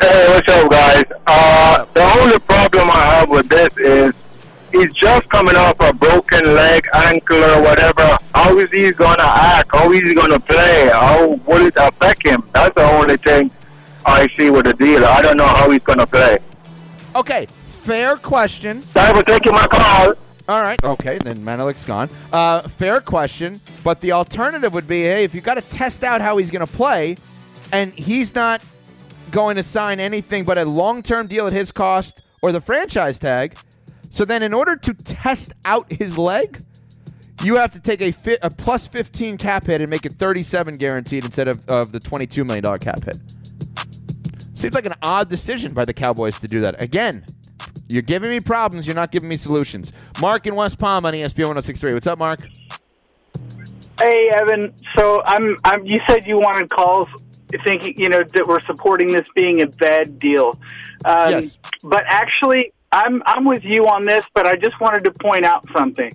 Hey, 0.00 0.28
what's 0.28 0.52
up, 0.52 0.70
guys? 0.70 1.04
Uh, 1.26 1.84
the 1.94 2.02
only 2.20 2.38
problem 2.40 2.90
I 2.90 3.04
have 3.16 3.30
with 3.30 3.48
this 3.48 3.76
is 3.78 4.14
he's 4.72 4.92
just 4.92 5.28
coming 5.30 5.56
off 5.56 5.76
a 5.80 5.92
broken 5.92 6.54
leg, 6.54 6.86
ankle, 6.94 7.42
or 7.42 7.62
whatever. 7.62 8.18
How 8.34 8.58
is 8.58 8.70
he 8.70 8.90
gonna 8.90 9.22
act? 9.22 9.70
How 9.72 9.90
is 9.92 10.02
he 10.02 10.14
gonna 10.14 10.40
play? 10.40 10.88
How 10.92 11.34
will 11.46 11.66
it 11.66 11.74
affect 11.76 12.24
him? 12.26 12.42
That's 12.52 12.74
the 12.74 12.82
only 12.90 13.16
thing 13.16 13.50
I 14.04 14.28
see 14.36 14.50
with 14.50 14.66
the 14.66 14.74
deal. 14.74 15.04
I 15.04 15.22
don't 15.22 15.36
know 15.36 15.46
how 15.46 15.70
he's 15.70 15.82
gonna 15.82 16.06
play. 16.06 16.38
Okay, 17.14 17.46
fair 17.64 18.16
question. 18.16 18.82
Thanks 18.82 19.18
for 19.18 19.24
taking 19.24 19.52
my 19.52 19.66
call. 19.66 20.14
All 20.46 20.60
right. 20.60 20.82
Okay. 20.84 21.18
Then 21.18 21.38
Menelik's 21.38 21.84
gone. 21.84 22.10
Uh, 22.30 22.68
fair 22.68 23.00
question. 23.00 23.60
But 23.82 24.00
the 24.00 24.12
alternative 24.12 24.74
would 24.74 24.86
be, 24.86 25.02
hey, 25.02 25.24
if 25.24 25.34
you 25.34 25.40
got 25.40 25.54
to 25.54 25.62
test 25.62 26.04
out 26.04 26.20
how 26.20 26.36
he's 26.36 26.50
going 26.50 26.66
to 26.66 26.70
play, 26.70 27.16
and 27.72 27.92
he's 27.94 28.34
not 28.34 28.62
going 29.34 29.56
to 29.56 29.64
sign 29.64 29.98
anything 29.98 30.44
but 30.44 30.56
a 30.56 30.64
long 30.64 31.02
term 31.02 31.26
deal 31.26 31.48
at 31.48 31.52
his 31.52 31.72
cost 31.72 32.20
or 32.40 32.52
the 32.52 32.60
franchise 32.60 33.18
tag. 33.18 33.56
So 34.10 34.24
then, 34.24 34.44
in 34.44 34.54
order 34.54 34.76
to 34.76 34.94
test 34.94 35.52
out 35.64 35.92
his 35.92 36.16
leg, 36.16 36.62
you 37.42 37.56
have 37.56 37.72
to 37.72 37.80
take 37.80 38.00
a, 38.00 38.12
fi- 38.12 38.38
a 38.42 38.48
plus 38.48 38.86
15 38.86 39.36
cap 39.36 39.64
hit 39.64 39.80
and 39.80 39.90
make 39.90 40.06
it 40.06 40.12
37 40.12 40.78
guaranteed 40.78 41.24
instead 41.24 41.48
of, 41.48 41.68
of 41.68 41.90
the 41.90 41.98
$22 41.98 42.46
million 42.46 42.78
cap 42.78 43.02
hit. 43.02 43.16
Seems 44.56 44.72
like 44.72 44.86
an 44.86 44.94
odd 45.02 45.28
decision 45.28 45.74
by 45.74 45.84
the 45.84 45.92
Cowboys 45.92 46.38
to 46.38 46.46
do 46.46 46.60
that. 46.60 46.80
Again, 46.80 47.24
you're 47.88 48.02
giving 48.02 48.30
me 48.30 48.38
problems, 48.38 48.86
you're 48.86 48.94
not 48.94 49.10
giving 49.10 49.28
me 49.28 49.36
solutions. 49.36 49.92
Mark 50.20 50.46
in 50.46 50.54
West 50.54 50.78
Palm 50.78 51.04
on 51.04 51.12
ESPN 51.12 51.48
1063. 51.48 51.92
What's 51.92 52.06
up, 52.06 52.20
Mark? 52.20 52.38
Hey, 53.98 54.28
Evan. 54.32 54.72
So 54.94 55.22
I'm, 55.24 55.56
I'm. 55.64 55.84
You 55.84 56.00
said 56.06 56.24
you 56.24 56.36
wanted 56.36 56.70
calls 56.70 57.08
thinking, 57.64 57.94
you 57.96 58.08
know, 58.08 58.22
that 58.22 58.46
we're 58.46 58.60
supporting 58.60 59.08
this 59.08 59.28
being 59.34 59.60
a 59.60 59.66
bad 59.66 60.18
deal. 60.18 60.52
Um, 61.04 61.30
yes. 61.30 61.58
But 61.82 62.04
actually, 62.06 62.72
I'm 62.92 63.22
I'm 63.26 63.44
with 63.44 63.64
you 63.64 63.86
on 63.86 64.02
this, 64.02 64.24
but 64.34 64.46
I 64.46 64.56
just 64.56 64.80
wanted 64.80 65.04
to 65.04 65.10
point 65.10 65.44
out 65.44 65.64
something. 65.76 66.12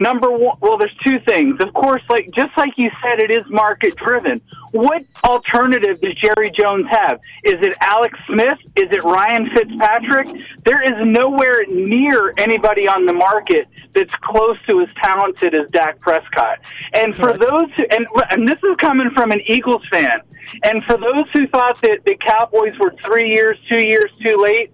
Number 0.00 0.30
one, 0.30 0.56
well, 0.60 0.76
there's 0.76 0.94
two 0.96 1.18
things. 1.18 1.60
Of 1.60 1.72
course, 1.72 2.02
like 2.08 2.28
just 2.34 2.56
like 2.56 2.76
you 2.76 2.90
said, 3.02 3.20
it 3.20 3.30
is 3.30 3.44
market 3.48 3.96
driven. 3.96 4.40
What 4.72 5.04
alternative 5.22 6.00
does 6.00 6.14
Jerry 6.16 6.50
Jones 6.50 6.88
have? 6.88 7.20
Is 7.44 7.60
it 7.60 7.74
Alex 7.80 8.18
Smith? 8.26 8.58
Is 8.74 8.90
it 8.90 9.04
Ryan 9.04 9.46
Fitzpatrick? 9.46 10.28
There 10.64 10.82
is 10.82 11.08
nowhere 11.08 11.64
near 11.68 12.32
anybody 12.38 12.88
on 12.88 13.06
the 13.06 13.12
market 13.12 13.68
that's 13.92 14.14
close 14.16 14.60
to 14.62 14.80
as 14.80 14.92
talented 14.94 15.54
as 15.54 15.70
Dak 15.70 16.00
Prescott. 16.00 16.58
And 16.92 17.14
for 17.14 17.38
those 17.38 17.70
who, 17.76 17.84
and, 17.90 18.04
and 18.30 18.48
this 18.48 18.62
is 18.64 18.74
coming 18.76 19.10
from 19.10 19.30
an 19.30 19.40
Eagles 19.46 19.86
fan, 19.86 20.20
and 20.64 20.84
for 20.84 20.96
those 20.96 21.30
who 21.30 21.46
thought 21.46 21.80
that 21.82 22.00
the 22.04 22.16
Cowboys 22.16 22.76
were 22.78 22.94
three 23.02 23.30
years, 23.30 23.58
two 23.64 23.82
years 23.82 24.10
too 24.18 24.36
late, 24.36 24.72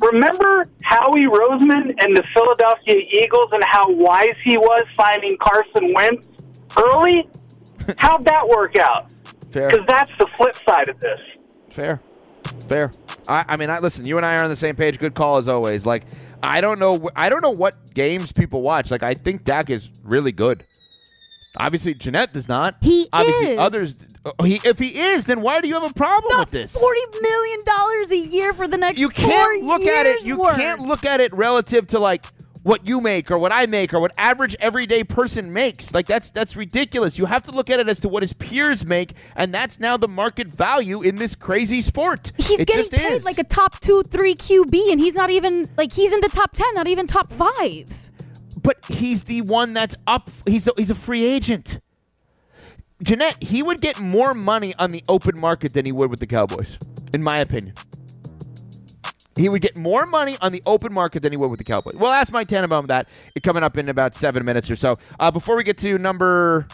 remember 0.00 0.64
Howie 0.84 1.26
Roseman 1.26 1.94
and 2.00 2.16
the 2.16 2.22
Philadelphia 2.34 3.00
Eagles 3.10 3.52
and 3.52 3.64
how 3.64 3.90
wise 3.90 4.36
he 4.44 4.57
was 4.58 4.84
signing 4.94 5.36
Carson 5.40 5.92
Wentz 5.94 6.28
early? 6.76 7.28
How'd 7.98 8.24
that 8.24 8.46
work 8.48 8.76
out? 8.76 9.12
Fair. 9.50 9.70
Because 9.70 9.86
that's 9.86 10.10
the 10.18 10.26
flip 10.36 10.54
side 10.68 10.88
of 10.88 11.00
this. 11.00 11.20
Fair. 11.70 12.00
Fair. 12.68 12.90
I, 13.28 13.44
I 13.48 13.56
mean, 13.56 13.70
I 13.70 13.78
listen. 13.78 14.04
You 14.04 14.16
and 14.18 14.26
I 14.26 14.36
are 14.36 14.44
on 14.44 14.50
the 14.50 14.56
same 14.56 14.76
page. 14.76 14.98
Good 14.98 15.14
call 15.14 15.38
as 15.38 15.48
always. 15.48 15.86
Like, 15.86 16.04
I 16.42 16.60
don't 16.60 16.78
know. 16.78 17.08
I 17.16 17.28
don't 17.28 17.42
know 17.42 17.50
what 17.50 17.74
games 17.94 18.32
people 18.32 18.62
watch. 18.62 18.90
Like, 18.90 19.02
I 19.02 19.14
think 19.14 19.44
Dak 19.44 19.70
is 19.70 19.90
really 20.04 20.32
good. 20.32 20.64
Obviously, 21.56 21.94
Ginette 21.94 22.32
does 22.32 22.48
not. 22.48 22.76
He 22.82 23.08
Obviously, 23.12 23.48
is. 23.52 23.58
others. 23.58 23.98
uh, 24.24 24.44
He, 24.44 24.60
if 24.64 24.78
he 24.78 24.86
is, 24.98 25.24
then 25.24 25.40
why 25.40 25.60
do 25.60 25.66
you 25.68 25.74
have 25.80 25.90
a 25.90 25.94
problem 25.94 26.38
with 26.40 26.50
this? 26.50 26.72
Forty 26.72 27.00
million 27.20 27.60
dollars 27.64 28.10
a 28.12 28.18
year 28.18 28.52
for 28.52 28.68
the 28.68 28.76
next. 28.76 28.98
you 28.98 29.08
can't 29.08 29.64
look 29.64 29.82
at 29.82 30.06
it. 30.06 30.24
You 30.24 30.38
worth. 30.38 30.56
can't 30.56 30.82
look 30.82 31.04
at 31.04 31.20
it 31.20 31.32
relative 31.32 31.86
to 31.88 31.98
like 31.98 32.24
what 32.62 32.86
you 32.86 33.00
make 33.00 33.30
or 33.30 33.38
what 33.38 33.52
I 33.52 33.66
make 33.66 33.94
or 33.94 34.00
what 34.00 34.12
average 34.18 34.56
everyday 34.60 35.04
person 35.04 35.52
makes. 35.52 35.94
Like 35.94 36.06
that's 36.06 36.30
that's 36.30 36.56
ridiculous. 36.56 37.18
You 37.18 37.26
have 37.26 37.42
to 37.44 37.50
look 37.52 37.70
at 37.70 37.80
it 37.80 37.88
as 37.88 38.00
to 38.00 38.08
what 38.08 38.22
his 38.22 38.32
peers 38.32 38.84
make, 38.84 39.12
and 39.36 39.52
that's 39.54 39.78
now 39.80 39.96
the 39.96 40.08
market 40.08 40.48
value 40.48 41.00
in 41.02 41.16
this 41.16 41.34
crazy 41.34 41.80
sport. 41.80 42.32
He's 42.36 42.60
it 42.60 42.68
getting 42.68 42.90
paid 42.90 43.12
is. 43.16 43.24
like 43.24 43.38
a 43.38 43.44
top 43.44 43.80
two, 43.80 44.02
three 44.02 44.34
QB, 44.34 44.92
and 44.92 45.00
he's 45.00 45.14
not 45.14 45.30
even 45.30 45.68
like 45.76 45.92
he's 45.92 46.12
in 46.12 46.20
the 46.20 46.28
top 46.28 46.52
ten, 46.52 46.66
not 46.74 46.86
even 46.86 47.06
top 47.06 47.30
five. 47.32 47.88
but 48.62 48.84
he's 48.88 49.24
the 49.24 49.42
one 49.42 49.72
that's 49.74 49.96
up. 50.06 50.30
He's 50.46 50.66
a, 50.68 50.72
he's 50.76 50.90
a 50.90 50.94
free 50.94 51.24
agent. 51.24 51.80
Ginette, 53.04 53.40
he 53.42 53.62
would 53.62 53.80
get 53.80 54.00
more 54.00 54.34
money 54.34 54.74
on 54.76 54.90
the 54.90 55.04
open 55.08 55.38
market 55.38 55.72
than 55.72 55.84
he 55.84 55.92
would 55.92 56.10
with 56.10 56.18
the 56.18 56.26
Cowboys, 56.26 56.76
in 57.14 57.22
my 57.22 57.38
opinion. 57.38 57.74
He 59.38 59.48
would 59.48 59.62
get 59.62 59.76
more 59.76 60.04
money 60.04 60.36
on 60.40 60.52
the 60.52 60.62
open 60.66 60.92
market 60.92 61.22
than 61.22 61.32
he 61.32 61.36
would 61.36 61.48
with 61.50 61.58
the 61.58 61.64
Cowboys. 61.64 61.94
Well, 61.94 62.10
that's 62.10 62.32
Mike 62.32 62.48
Tannenbaum. 62.48 62.86
That 62.86 63.08
it 63.34 63.42
coming 63.42 63.62
up 63.62 63.78
in 63.78 63.88
about 63.88 64.14
seven 64.14 64.44
minutes 64.44 64.70
or 64.70 64.76
so. 64.76 64.96
Uh, 65.18 65.30
before 65.30 65.56
we 65.56 65.64
get 65.64 65.78
to 65.78 65.96
number 65.98 66.66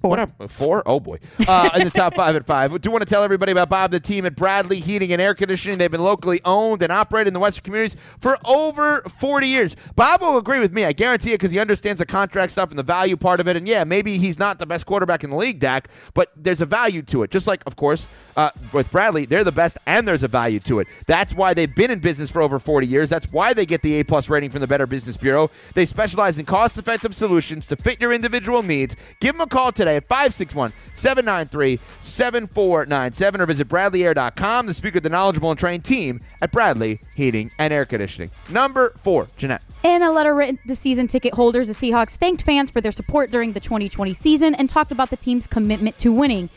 Four. 0.00 0.10
What 0.10 0.18
up? 0.18 0.50
Four? 0.50 0.82
Oh 0.86 0.98
boy! 0.98 1.18
Uh, 1.46 1.68
in 1.74 1.84
the 1.84 1.90
top 1.90 2.14
five 2.14 2.34
at 2.34 2.46
five. 2.46 2.72
We 2.72 2.78
do 2.78 2.90
want 2.90 3.02
to 3.02 3.06
tell 3.06 3.22
everybody 3.22 3.52
about 3.52 3.68
Bob, 3.68 3.90
the 3.90 4.00
team 4.00 4.24
at 4.24 4.34
Bradley 4.34 4.80
Heating 4.80 5.12
and 5.12 5.20
Air 5.20 5.34
Conditioning. 5.34 5.76
They've 5.76 5.90
been 5.90 6.02
locally 6.02 6.40
owned 6.42 6.80
and 6.80 6.90
operated 6.90 7.28
in 7.28 7.34
the 7.34 7.40
Western 7.40 7.64
communities 7.64 7.98
for 8.18 8.38
over 8.46 9.02
40 9.02 9.46
years. 9.46 9.76
Bob 9.96 10.22
will 10.22 10.38
agree 10.38 10.58
with 10.58 10.72
me. 10.72 10.86
I 10.86 10.92
guarantee 10.92 11.32
it 11.32 11.34
because 11.34 11.52
he 11.52 11.58
understands 11.58 11.98
the 11.98 12.06
contract 12.06 12.52
stuff 12.52 12.70
and 12.70 12.78
the 12.78 12.82
value 12.82 13.14
part 13.14 13.40
of 13.40 13.48
it. 13.48 13.56
And 13.56 13.68
yeah, 13.68 13.84
maybe 13.84 14.16
he's 14.16 14.38
not 14.38 14.58
the 14.58 14.64
best 14.64 14.86
quarterback 14.86 15.22
in 15.22 15.28
the 15.28 15.36
league, 15.36 15.58
Dak, 15.58 15.88
but 16.14 16.32
there's 16.34 16.62
a 16.62 16.66
value 16.66 17.02
to 17.02 17.22
it. 17.22 17.30
Just 17.30 17.46
like, 17.46 17.62
of 17.66 17.76
course, 17.76 18.08
uh, 18.38 18.50
with 18.72 18.90
Bradley, 18.90 19.26
they're 19.26 19.44
the 19.44 19.52
best 19.52 19.76
and 19.84 20.08
there's 20.08 20.22
a 20.22 20.28
value 20.28 20.60
to 20.60 20.78
it. 20.80 20.88
That's 21.08 21.34
why 21.34 21.52
they've 21.52 21.74
been 21.74 21.90
in 21.90 21.98
business 21.98 22.30
for 22.30 22.40
over 22.40 22.58
40 22.58 22.86
years. 22.86 23.10
That's 23.10 23.30
why 23.30 23.52
they 23.52 23.66
get 23.66 23.82
the 23.82 24.00
A 24.00 24.04
plus 24.04 24.30
rating 24.30 24.48
from 24.48 24.62
the 24.62 24.66
Better 24.66 24.86
Business 24.86 25.18
Bureau. 25.18 25.50
They 25.74 25.84
specialize 25.84 26.38
in 26.38 26.46
cost 26.46 26.78
effective 26.78 27.14
solutions 27.14 27.66
to 27.66 27.76
fit 27.76 28.00
your 28.00 28.14
individual 28.14 28.62
needs. 28.62 28.96
Give 29.20 29.34
them 29.34 29.42
a 29.42 29.46
call 29.46 29.72
today 29.72 29.89
at 29.96 30.08
561 30.08 30.72
793 30.94 31.78
7497 32.00 33.40
or 33.40 33.46
visit 33.46 33.68
BradleyAir.com 33.68 34.66
to 34.66 34.74
speak 34.74 34.94
with 34.94 35.02
the 35.02 35.08
knowledgeable 35.08 35.50
and 35.50 35.58
trained 35.58 35.84
team 35.84 36.20
at 36.40 36.52
Bradley 36.52 37.00
Heating 37.14 37.50
and 37.58 37.72
Air 37.72 37.84
Conditioning. 37.84 38.30
Number 38.48 38.92
four, 38.96 39.26
Ginette. 39.38 39.62
In 39.82 40.02
a 40.02 40.12
letter 40.12 40.34
written 40.34 40.58
to 40.68 40.76
season 40.76 41.06
ticket 41.06 41.34
holders, 41.34 41.68
the 41.68 41.74
Seahawks 41.74 42.16
thanked 42.16 42.42
fans 42.42 42.70
for 42.70 42.80
their 42.80 42.92
support 42.92 43.30
during 43.30 43.52
the 43.52 43.60
2020 43.60 44.12
season 44.14 44.54
and 44.54 44.68
talked 44.68 44.92
about 44.92 45.10
the 45.10 45.16
team's 45.16 45.46
commitment 45.46 45.98
to 45.98 46.12
winning. 46.12 46.50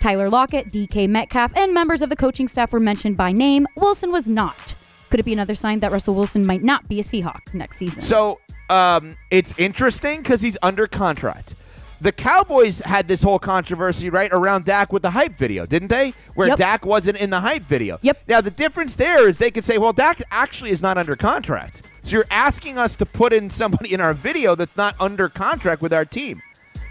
Tyler 0.00 0.30
Lockett, 0.30 0.72
DK 0.72 1.08
Metcalf, 1.08 1.52
and 1.54 1.74
members 1.74 2.00
of 2.00 2.08
the 2.08 2.16
coaching 2.16 2.48
staff 2.48 2.72
were 2.72 2.80
mentioned 2.80 3.18
by 3.18 3.32
name. 3.32 3.66
Wilson 3.76 4.10
was 4.10 4.28
not. 4.28 4.74
Could 5.10 5.20
it 5.20 5.24
be 5.24 5.32
another 5.32 5.54
sign 5.54 5.80
that 5.80 5.92
Russell 5.92 6.14
Wilson 6.14 6.46
might 6.46 6.62
not 6.62 6.88
be 6.88 7.00
a 7.00 7.02
Seahawk 7.02 7.52
next 7.52 7.76
season? 7.76 8.02
So 8.02 8.40
um, 8.70 9.16
it's 9.30 9.54
interesting 9.58 10.22
because 10.22 10.40
he's 10.40 10.56
under 10.62 10.86
contract. 10.86 11.54
The 12.00 12.12
Cowboys 12.12 12.78
had 12.78 13.08
this 13.08 13.22
whole 13.22 13.38
controversy 13.38 14.08
right 14.08 14.32
around 14.32 14.64
Dak 14.64 14.92
with 14.92 15.02
the 15.02 15.10
hype 15.10 15.36
video, 15.36 15.66
didn't 15.66 15.88
they? 15.88 16.14
Where 16.34 16.48
Yep. 16.48 16.58
Dak 16.58 16.86
wasn't 16.86 17.18
in 17.18 17.28
the 17.30 17.40
hype 17.40 17.64
video. 17.64 17.98
Yep. 18.02 18.22
Now 18.26 18.40
the 18.40 18.50
difference 18.50 18.96
there 18.96 19.28
is 19.28 19.36
they 19.38 19.50
could 19.50 19.64
say, 19.64 19.76
well, 19.76 19.92
Dak 19.92 20.22
actually 20.30 20.70
is 20.70 20.80
not 20.80 20.96
under 20.96 21.14
contract. 21.14 21.82
So 22.02 22.16
you're 22.16 22.26
asking 22.30 22.78
us 22.78 22.96
to 22.96 23.06
put 23.06 23.32
in 23.34 23.50
somebody 23.50 23.92
in 23.92 24.00
our 24.00 24.14
video 24.14 24.54
that's 24.54 24.76
not 24.76 24.96
under 24.98 25.28
contract 25.28 25.82
with 25.82 25.92
our 25.92 26.06
team. 26.06 26.40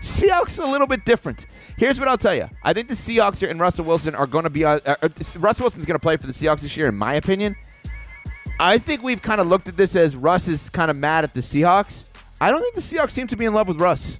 Seahawks 0.02 0.64
a 0.64 0.66
little 0.70 0.88
bit 0.88 1.04
different. 1.04 1.48
Here's 1.78 2.00
what 2.00 2.08
I'll 2.08 2.18
tell 2.18 2.36
you. 2.36 2.50
I 2.64 2.74
think 2.74 2.88
the 2.88 2.94
Seahawks 2.94 3.40
here 3.40 3.50
and 3.50 3.60
Russell 3.60 3.86
Wilson 3.86 4.14
are 4.16 4.28
going 4.28 4.44
to 4.44 4.50
be. 4.50 4.64
Uh, 4.64 4.80
uh, 4.86 5.10
Russell 5.38 5.64
Wilson's 5.64 5.86
going 5.86 5.96
to 5.96 6.00
play 6.00 6.16
for 6.18 6.28
the 6.28 6.34
Seahawks 6.34 6.62
this 6.62 6.78
year, 6.78 6.88
in 6.88 6.96
my 6.96 7.16
opinion. 7.16 7.56
I 8.60 8.78
think 8.78 9.02
we've 9.02 9.22
kind 9.22 9.42
of 9.42 9.48
looked 9.48 9.68
at 9.68 9.76
this 9.76 9.96
as 9.96 10.16
Russ 10.16 10.48
is 10.48 10.70
kind 10.70 10.92
of 10.92 10.98
mad 10.98 11.24
at 11.24 11.34
the 11.34 11.42
Seahawks. 11.42 12.04
I 12.40 12.52
don't 12.52 12.62
think 12.62 12.76
the 12.76 12.82
Seahawks 12.82 13.12
seem 13.12 13.28
to 13.28 13.36
be 13.36 13.46
in 13.46 13.54
love 13.54 13.68
with 13.68 13.80
Russ. 13.80 14.20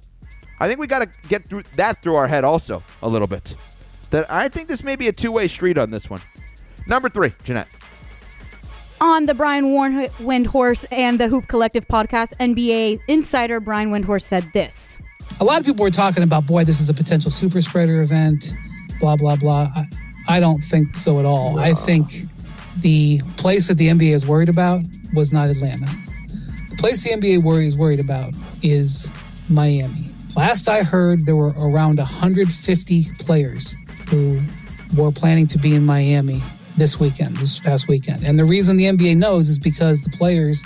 I 0.60 0.68
think 0.68 0.78
we 0.78 0.86
got 0.86 1.00
to 1.00 1.08
get 1.28 1.48
through 1.48 1.64
that 1.76 2.02
through 2.02 2.16
our 2.16 2.28
head 2.28 2.44
also 2.44 2.82
a 3.02 3.08
little 3.08 3.26
bit. 3.26 3.56
That 4.10 4.30
I 4.30 4.48
think 4.48 4.68
this 4.68 4.84
may 4.84 4.96
be 4.96 5.08
a 5.08 5.12
two-way 5.12 5.48
street 5.48 5.78
on 5.78 5.90
this 5.90 6.10
one. 6.10 6.20
Number 6.86 7.08
three, 7.08 7.30
Ginette. 7.44 7.66
On 9.00 9.24
the 9.24 9.32
Brian 9.32 9.70
Warren 9.70 10.08
Windhorst 10.18 10.84
and 10.90 11.18
the 11.18 11.28
Hoop 11.28 11.48
Collective 11.48 11.88
podcast, 11.88 12.34
NBA 12.38 13.00
insider 13.08 13.58
Brian 13.58 13.90
Windhorst 13.90 14.22
said 14.22 14.50
this. 14.52 14.98
a 15.40 15.44
lot 15.44 15.58
of 15.58 15.64
people 15.64 15.82
were 15.82 15.90
talking 15.90 16.22
about, 16.22 16.46
boy, 16.46 16.64
this 16.64 16.80
is 16.80 16.90
a 16.90 16.94
potential 16.94 17.30
super 17.30 17.62
spreader 17.62 18.02
event, 18.02 18.54
blah, 18.98 19.16
blah, 19.16 19.36
blah. 19.36 19.70
I, 19.74 19.88
I 20.28 20.40
don't 20.40 20.60
think 20.60 20.96
so 20.96 21.18
at 21.18 21.24
all. 21.24 21.58
I 21.58 21.72
think 21.72 22.24
the 22.80 23.22
place 23.38 23.68
that 23.68 23.74
the 23.78 23.88
NBA 23.88 24.12
is 24.12 24.26
worried 24.26 24.50
about 24.50 24.82
was 25.14 25.32
not 25.32 25.48
Atlanta. 25.48 25.86
The 26.68 26.76
place 26.76 27.02
the 27.02 27.10
NBA 27.10 27.42
worry 27.42 27.66
is 27.66 27.76
worried 27.76 28.00
about 28.00 28.34
is 28.62 29.08
Miami. 29.48 30.09
Last 30.36 30.68
I 30.68 30.82
heard, 30.82 31.26
there 31.26 31.36
were 31.36 31.54
around 31.58 31.98
150 31.98 33.10
players 33.18 33.74
who 34.08 34.40
were 34.96 35.10
planning 35.10 35.46
to 35.48 35.58
be 35.58 35.74
in 35.74 35.84
Miami 35.84 36.42
this 36.76 37.00
weekend, 37.00 37.36
this 37.38 37.58
past 37.58 37.88
weekend. 37.88 38.24
And 38.24 38.38
the 38.38 38.44
reason 38.44 38.76
the 38.76 38.84
NBA 38.84 39.16
knows 39.16 39.48
is 39.48 39.58
because 39.58 40.00
the 40.02 40.10
players 40.10 40.62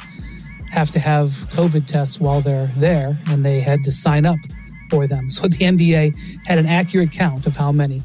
have 0.71 0.91
to 0.91 0.99
have 0.99 1.31
COVID 1.51 1.87
tests 1.87 2.21
while 2.21 2.41
they're 2.41 2.71
there, 2.77 3.19
and 3.27 3.45
they 3.45 3.61
had 3.61 3.83
to 3.85 3.93
sign 3.93 4.27
up 4.27 4.39
for 4.91 5.07
them. 5.07 5.31
So 5.31 5.49
the 5.49 5.57
NBA 5.57 6.45
had 6.45 6.59
an 6.59 6.67
accurate 6.67 7.13
count 7.13 7.47
of 7.47 7.57
how 7.57 7.73
many. 7.73 8.03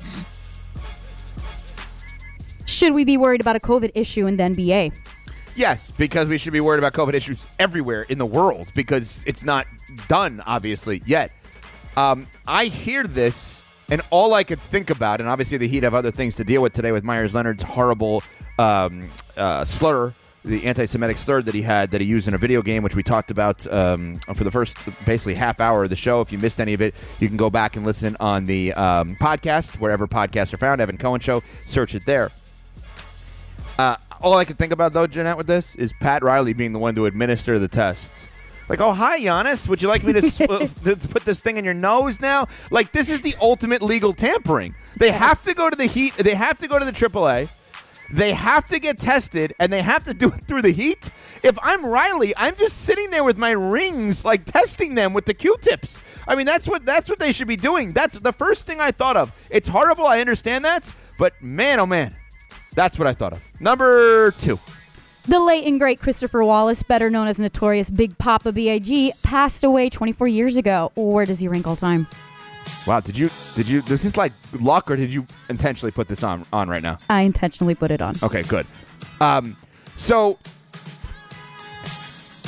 Should 2.66 2.94
we 2.94 3.04
be 3.04 3.18
worried 3.18 3.42
about 3.42 3.56
a 3.58 3.60
COVID 3.60 3.92
issue 3.96 4.28
in 4.28 4.38
the 4.38 4.44
NBA? 4.44 4.94
Yes, 5.56 5.92
because 5.92 6.30
we 6.30 6.38
should 6.38 6.54
be 6.54 6.62
worried 6.62 6.78
about 6.78 6.94
COVID 6.94 7.14
issues 7.14 7.46
everywhere 7.58 8.04
in 8.04 8.18
the 8.18 8.26
world 8.26 8.72
because 8.76 9.24
it's 9.28 9.44
not 9.44 9.68
done, 10.08 10.42
obviously, 10.46 11.02
yet. 11.06 11.32
Um, 11.98 12.28
I 12.48 12.66
hear 12.66 13.04
this, 13.04 13.64
and 13.90 14.02
all 14.10 14.34
I 14.34 14.44
could 14.44 14.62
think 14.62 14.90
about, 14.90 15.20
and 15.20 15.30
obviously 15.30 15.58
the 15.58 15.68
Heat 15.68 15.84
have 15.84 15.94
other 15.94 16.12
things 16.12 16.36
to 16.38 16.44
deal 16.44 16.62
with 16.62 16.74
today 16.74 16.92
with 16.92 17.04
Meyers 17.04 17.36
Leonard's 17.36 17.64
horrible 17.64 18.24
um, 18.58 19.10
uh, 19.36 19.66
slur, 19.66 20.14
the 20.46 20.66
anti 20.66 20.86
Semitic 20.86 21.18
slur 21.18 21.42
that 21.42 21.54
he 21.54 21.62
had 21.62 21.92
that 21.92 22.00
he 22.02 22.08
used 22.08 22.28
in 22.28 22.34
a 22.34 22.38
video 22.38 22.62
game, 22.62 22.84
which 22.84 22.96
we 22.96 23.04
talked 23.04 23.32
about 23.32 23.68
um, 23.72 24.20
for 24.34 24.44
the 24.44 24.52
first 24.52 24.78
basically 25.06 25.36
half 25.36 25.60
hour 25.60 25.84
of 25.84 25.90
the 25.90 25.96
show. 25.96 26.22
If 26.22 26.32
you 26.32 26.38
missed 26.38 26.62
any 26.62 26.74
of 26.74 26.82
it, 26.82 26.96
you 27.20 27.28
can 27.28 27.38
go 27.38 27.50
back 27.50 27.76
and 27.76 27.86
listen 27.86 28.16
on 28.20 28.46
the 28.46 28.74
um, 28.74 29.16
podcast, 29.18 29.80
wherever 29.80 30.08
podcasts 30.08 30.54
are 30.54 30.58
found. 30.58 30.80
Evan 30.80 30.98
Cohen 30.98 31.20
Show, 31.20 31.44
search 31.66 31.96
it 31.96 32.06
there. 32.06 32.32
Uh, 33.78 33.98
all 34.22 34.34
I 34.36 34.46
can 34.46 34.56
think 34.56 34.72
about 34.72 34.94
though, 34.94 35.08
Ginette, 35.08 35.38
with 35.38 35.48
this 35.48 35.76
is 35.76 35.94
Pat 36.00 36.24
Riley 36.24 36.54
being 36.54 36.72
the 36.72 36.80
one 36.80 36.96
to 36.96 37.06
administer 37.06 37.60
the 37.60 37.68
tests. 37.68 38.29
Like, 38.70 38.80
oh 38.82 38.94
hi, 38.94 39.20
Giannis, 39.20 39.68
would 39.68 39.82
you 39.82 39.88
like 39.88 40.04
me 40.04 40.14
to, 40.14 40.20
s- 40.26 40.40
uh, 40.42 40.68
to 40.84 40.96
put 40.96 41.26
this 41.26 41.42
thing 41.42 41.58
in 41.58 41.66
your 41.66 41.74
nose 41.74 42.22
now? 42.22 42.48
Like, 42.70 42.92
this 42.92 43.10
is 43.10 43.22
the 43.22 43.36
ultimate 43.42 43.82
legal 43.82 44.14
tampering. 44.14 44.76
They 44.98 45.12
have 45.12 45.42
to 45.44 45.54
go 45.56 45.70
to 45.70 45.76
the 45.76 45.88
Heat. 45.88 46.16
They 46.18 46.36
have 46.36 46.58
to 46.60 46.68
go 46.68 46.78
to 46.78 46.86
the 46.86 46.92
AAA. 46.92 47.50
They 48.12 48.34
have 48.34 48.66
to 48.68 48.80
get 48.80 49.00
tested, 49.00 49.54
and 49.60 49.72
they 49.72 49.84
have 49.84 50.04
to 50.06 50.14
do 50.16 50.30
it 50.30 50.48
through 50.48 50.64
the 50.64 50.72
heat. 50.72 51.12
If 51.44 51.60
I'm 51.62 51.86
Riley, 51.86 52.34
I'm 52.36 52.56
just 52.56 52.78
sitting 52.82 53.12
there 53.12 53.24
with 53.24 53.38
my 53.38 53.52
rings, 53.52 54.26
like 54.26 54.46
testing 54.46 54.96
them 54.96 55.14
with 55.14 55.26
the 55.26 55.36
Q-tips. 55.36 56.02
I 56.28 56.34
mean, 56.36 56.48
that's 56.48 56.68
what 56.68 56.88
that's 56.88 57.08
what 57.08 57.20
they 57.20 57.32
should 57.32 57.48
be 57.48 57.56
doing. 57.56 57.92
That's 57.94 58.18
the 58.18 58.34
first 58.34 58.66
thing 58.66 58.82
I 58.82 58.90
thought 58.90 59.16
of. 59.16 59.32
It's 59.52 59.70
horrible. 59.70 60.08
I 60.08 60.22
understand 60.22 60.66
that, 60.66 60.92
but 61.20 61.40
man, 61.40 61.80
oh 61.80 61.86
man, 61.86 62.16
that's 62.74 62.98
what 62.98 63.08
I 63.08 63.14
thought 63.14 63.34
of. 63.34 63.42
Number 63.60 64.32
two. 64.32 64.58
The 65.28 65.40
late 65.40 65.66
and 65.66 65.80
great 65.80 66.00
Christopher 66.00 66.44
Wallace, 66.44 66.82
better 66.82 67.10
known 67.10 67.28
as 67.28 67.38
Notorious 67.38 67.90
Big 67.90 68.18
Papa 68.18 68.52
B.I.G., 68.52 69.14
passed 69.22 69.64
away 69.64 69.90
24 69.90 70.28
years 70.28 70.58
ago. 70.58 70.92
Where 70.96 71.26
does 71.26 71.40
he 71.40 71.48
rank 71.48 71.68
all 71.68 71.76
time? 71.76 72.08
Wow, 72.86 73.00
did 73.00 73.18
you 73.18 73.30
did 73.56 73.68
you? 73.68 73.82
Was 73.90 74.04
this 74.04 74.18
like 74.18 74.34
luck, 74.60 74.92
or 74.92 74.96
did 74.96 75.12
you 75.12 75.26
intentionally 75.50 75.92
put 75.92 76.08
this 76.08 76.24
on 76.24 76.46
on 76.54 76.70
right 76.70 76.84
now? 76.84 76.98
I 77.10 77.22
intentionally 77.22 77.76
put 77.76 77.90
it 77.90 78.02
on. 78.02 78.16
Okay, 78.22 78.44
good. 78.44 78.66
Um, 79.22 79.56
so 79.96 80.38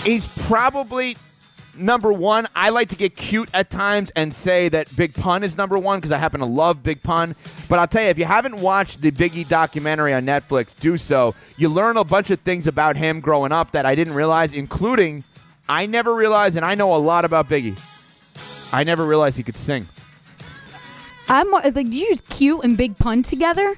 he's 0.03 0.27
probably 0.45 1.17
number 1.75 2.11
one. 2.11 2.47
I 2.55 2.69
like 2.69 2.89
to 2.89 2.95
get 2.95 3.15
cute 3.15 3.49
at 3.53 3.69
times 3.69 4.11
and 4.11 4.33
say 4.33 4.69
that 4.69 4.95
Big 4.95 5.13
Pun 5.13 5.43
is 5.43 5.57
number 5.57 5.77
one 5.77 5.99
because 5.99 6.11
I 6.11 6.17
happen 6.17 6.39
to 6.39 6.45
love 6.45 6.83
Big 6.83 7.01
Pun. 7.03 7.35
But 7.69 7.79
I'll 7.79 7.87
tell 7.87 8.03
you, 8.03 8.09
if 8.09 8.17
you 8.17 8.25
haven't 8.25 8.57
watched 8.57 9.01
the 9.01 9.11
Biggie 9.11 9.47
documentary 9.47 10.13
on 10.13 10.25
Netflix, 10.25 10.77
do 10.77 10.97
so. 10.97 11.35
You 11.57 11.69
learn 11.69 11.97
a 11.97 12.03
bunch 12.03 12.29
of 12.29 12.39
things 12.41 12.67
about 12.67 12.95
him 12.95 13.19
growing 13.19 13.51
up 13.51 13.71
that 13.71 13.85
I 13.85 13.95
didn't 13.95 14.13
realize, 14.13 14.53
including 14.53 15.23
I 15.67 15.85
never 15.85 16.13
realized, 16.13 16.55
and 16.57 16.65
I 16.65 16.75
know 16.75 16.95
a 16.95 16.97
lot 16.97 17.25
about 17.25 17.49
Biggie. 17.49 17.79
I 18.73 18.83
never 18.83 19.05
realized 19.05 19.37
he 19.37 19.43
could 19.43 19.57
sing. 19.57 19.87
I'm 21.29 21.49
like, 21.51 21.73
did 21.73 21.93
you 21.93 22.07
use 22.07 22.21
cute 22.21 22.63
and 22.63 22.77
big 22.77 22.97
pun 22.97 23.23
together? 23.23 23.75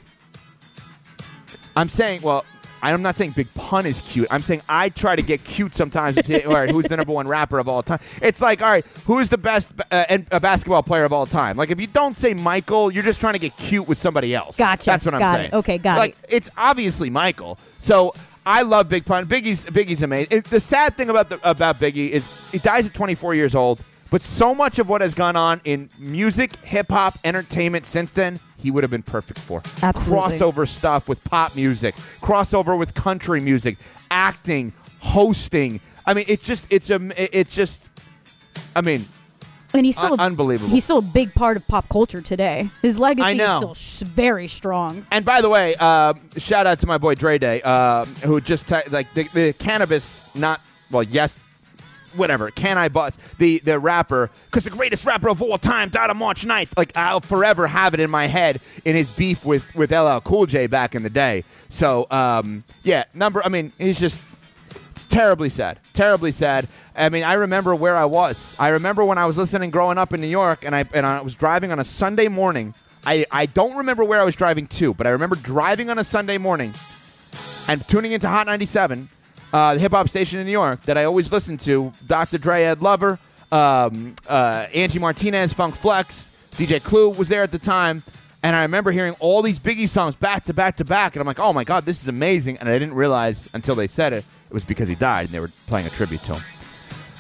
I'm 1.76 1.90
saying, 1.90 2.22
well, 2.22 2.46
I'm 2.92 3.02
not 3.02 3.16
saying 3.16 3.32
Big 3.32 3.54
Pun 3.54 3.86
is 3.86 4.02
cute. 4.02 4.28
I'm 4.30 4.42
saying 4.44 4.62
I 4.68 4.90
try 4.90 5.16
to 5.16 5.22
get 5.22 5.44
cute 5.44 5.74
sometimes. 5.74 6.26
Say, 6.26 6.44
all 6.44 6.54
right, 6.54 6.70
who's 6.70 6.86
the 6.88 6.98
number 6.98 7.14
one 7.14 7.28
rapper 7.28 7.60
of 7.60 7.70
all 7.70 7.82
time? 7.82 8.00
It's 8.22 8.42
like, 8.42 8.62
all 8.62 8.70
right, 8.70 8.86
who's 9.06 9.30
the 9.30 9.38
best 9.38 9.72
uh, 9.92 10.06
and 10.10 10.28
a 10.32 10.40
basketball 10.40 10.84
player 10.84 11.06
of 11.06 11.14
all 11.14 11.26
time? 11.26 11.56
Like, 11.56 11.72
if 11.72 11.80
you 11.80 11.88
don't 11.88 12.18
say 12.18 12.34
Michael, 12.34 12.92
you're 12.92 13.04
just 13.04 13.20
trying 13.22 13.34
to 13.34 13.40
get 13.40 13.56
cute 13.58 13.88
with 13.88 13.98
somebody 13.98 14.36
else. 14.36 14.58
Gotcha. 14.58 14.86
That's 14.86 15.06
what 15.06 15.14
I'm 15.14 15.22
Got 15.22 15.40
it. 15.40 15.44
saying. 15.44 15.54
Okay, 15.54 15.78
got 15.78 15.98
like, 15.98 16.18
it. 16.24 16.26
it's 16.30 16.50
obviously 16.58 17.10
Michael. 17.10 17.58
So 17.80 18.14
I 18.46 18.64
love 18.64 18.90
Big 18.90 19.06
Pun. 19.06 19.26
Biggie's 19.28 19.66
Biggie's 19.66 20.04
amazing. 20.04 20.40
It, 20.40 20.44
the 20.46 20.60
sad 20.60 20.98
thing 20.98 21.10
about 21.10 21.30
the, 21.30 21.40
about 21.50 21.78
Biggie 21.78 22.10
is 22.10 22.52
he 22.52 22.58
dies 22.58 22.88
at 22.88 22.94
24 22.94 23.36
years 23.36 23.56
old, 23.56 23.82
but 24.14 24.22
so 24.22 24.54
much 24.54 24.78
of 24.78 24.88
what 24.88 25.02
has 25.02 25.16
gone 25.16 25.36
on 25.36 25.60
in 25.66 25.90
music, 25.98 26.56
hip 26.58 26.92
hop, 26.92 27.16
entertainment 27.24 27.88
since 27.88 28.14
then, 28.14 28.40
he 28.58 28.70
would 28.70 28.84
have 28.84 28.92
been 28.92 29.02
perfect 29.02 29.40
for. 29.40 29.64
Absolutely. 29.82 30.38
Crossover 30.38 30.68
stuff 30.68 31.10
with 31.10 31.24
pop 31.24 31.56
music, 31.56 31.96
crossover 32.22 32.78
with 32.78 32.94
country 32.94 33.42
music, 33.42 33.76
acting, 34.12 34.72
hosting. 35.00 35.80
I 36.06 36.14
mean, 36.14 36.26
it's 36.28 36.44
just 36.46 36.68
it's 36.70 36.92
a 36.92 37.00
it's 37.18 37.56
just. 37.56 37.90
I 38.76 38.82
mean, 38.82 39.04
And 39.74 39.84
he's 39.84 39.98
still 39.98 40.14
Un- 40.14 40.20
unbelievable. 40.20 40.70
He's 40.70 40.84
still 40.84 41.00
a 41.00 41.02
big 41.02 41.34
part 41.34 41.58
of 41.58 41.68
pop 41.68 41.90
culture 41.90 42.22
today. 42.22 42.70
His 42.84 43.00
legacy 43.00 43.40
is 43.40 43.50
still 43.50 43.74
sh- 43.74 44.02
very 44.02 44.48
strong. 44.48 45.08
And 45.10 45.26
by 45.26 45.42
the 45.42 45.50
way, 45.50 45.74
uh, 45.80 46.14
shout 46.38 46.68
out 46.68 46.80
to 46.82 46.86
my 46.86 47.00
boy 47.00 47.16
Dre 47.16 47.40
Day, 47.40 47.64
uh, 47.64 48.06
who 48.24 48.40
just 48.42 48.68
te- 48.68 48.88
like 48.92 49.12
the, 49.16 49.24
the 49.34 49.54
cannabis, 49.54 50.30
not 50.36 50.62
well, 50.92 51.02
yes, 51.02 51.40
whatever. 52.16 52.50
Can 52.52 52.78
I 52.78 52.90
bust 52.90 53.20
the 53.38 53.60
the 53.60 53.80
rapper? 53.80 54.30
Because 54.46 54.64
the 54.64 54.70
greatest 54.70 55.06
rapper 55.06 55.30
of 55.30 55.42
all 55.42 55.58
time 55.58 55.90
died 55.90 56.10
on 56.10 56.18
March 56.18 56.46
9th. 56.46 56.76
Like 56.78 56.96
I'll 56.96 57.20
forever 57.22 57.68
have 57.68 57.94
it 57.94 58.00
in 58.00 58.10
my 58.10 58.28
head 58.28 58.60
in 58.86 58.96
his 58.96 59.16
beef 59.16 59.46
with 59.46 59.76
with 59.76 59.92
LL 59.92 60.20
Cool 60.20 60.46
J 60.46 60.68
back 60.68 60.96
in 60.96 61.04
the 61.04 61.10
day. 61.10 61.44
So 61.70 62.08
um, 62.12 62.64
yeah, 62.84 63.06
number. 63.14 63.44
I 63.44 63.50
mean, 63.50 63.72
he's 63.78 64.00
just 64.00 64.22
it's 64.92 65.06
terribly 65.08 65.50
sad. 65.50 65.80
Terribly 65.94 66.32
sad. 66.32 66.68
I 66.96 67.10
mean, 67.10 67.24
I 67.24 67.34
remember 67.34 67.74
where 67.74 67.98
I 67.98 68.06
was. 68.06 68.56
I 68.60 68.70
remember 68.70 69.04
when 69.04 69.18
I 69.18 69.26
was 69.26 69.38
listening 69.38 69.72
growing 69.72 69.98
up 69.98 70.14
in 70.14 70.22
New 70.22 70.28
York, 70.28 70.64
and 70.66 70.76
I 70.76 70.86
and 70.94 71.06
I 71.06 71.22
was 71.22 71.34
driving 71.34 71.72
on 71.72 71.80
a 71.80 71.86
Sunday 71.86 72.28
morning. 72.28 72.76
I, 73.06 73.26
I 73.32 73.48
don't 73.48 73.76
remember 73.78 74.04
where 74.06 74.20
I 74.20 74.24
was 74.24 74.36
driving 74.36 74.68
to, 74.68 74.94
but 74.94 75.06
I 75.06 75.10
remember 75.10 75.36
driving 75.36 75.90
on 75.90 76.00
a 76.00 76.06
Sunday 76.06 76.38
morning 76.38 76.74
and 77.68 77.86
tuning 77.88 78.14
into 78.14 78.30
Hot 78.30 78.46
97, 78.48 79.10
uh, 79.54 79.76
the 79.76 79.80
hip 79.80 79.92
hop 79.92 80.10
station 80.10 80.40
in 80.40 80.46
New 80.46 80.52
York 80.52 80.82
that 80.84 80.98
I 80.98 81.06
always 81.06 81.32
listened 81.32 81.60
to. 81.62 81.92
Dr. 82.08 82.40
Dre, 82.40 82.64
Ed 82.64 82.82
Lover, 82.82 83.20
um, 83.52 84.16
uh, 84.28 84.66
Angie 84.74 85.00
Martinez, 85.00 85.54
Funk 85.54 85.76
Flex, 85.76 86.30
DJ 86.56 86.84
Clue 86.84 87.10
was 87.12 87.30
there 87.30 87.44
at 87.44 87.52
the 87.52 87.60
time. 87.60 88.04
And 88.44 88.56
I 88.56 88.64
remember 88.64 88.92
hearing 88.92 89.16
all 89.20 89.42
these 89.42 89.60
Biggie 89.60 89.88
songs 89.88 90.18
back 90.18 90.46
to 90.46 90.54
back 90.54 90.78
to 90.78 90.86
back. 90.86 91.16
And 91.16 91.22
I'm 91.22 91.28
like, 91.28 91.40
oh 91.40 91.54
my 91.54 91.64
God, 91.64 91.86
this 91.86 92.02
is 92.02 92.10
amazing. 92.10 92.58
And 92.58 92.68
I 92.68 92.74
didn't 92.74 92.96
realize 92.96 93.48
until 93.54 93.76
they 93.76 93.88
said 93.88 94.12
it, 94.12 94.26
it 94.50 94.54
was 94.54 94.66
because 94.66 94.90
he 94.90 94.96
died 94.96 95.26
and 95.26 95.30
they 95.30 95.40
were 95.40 95.52
playing 95.68 95.88
a 95.88 95.90
tribute 95.90 96.22
to 96.22 96.34
him. 96.34 96.44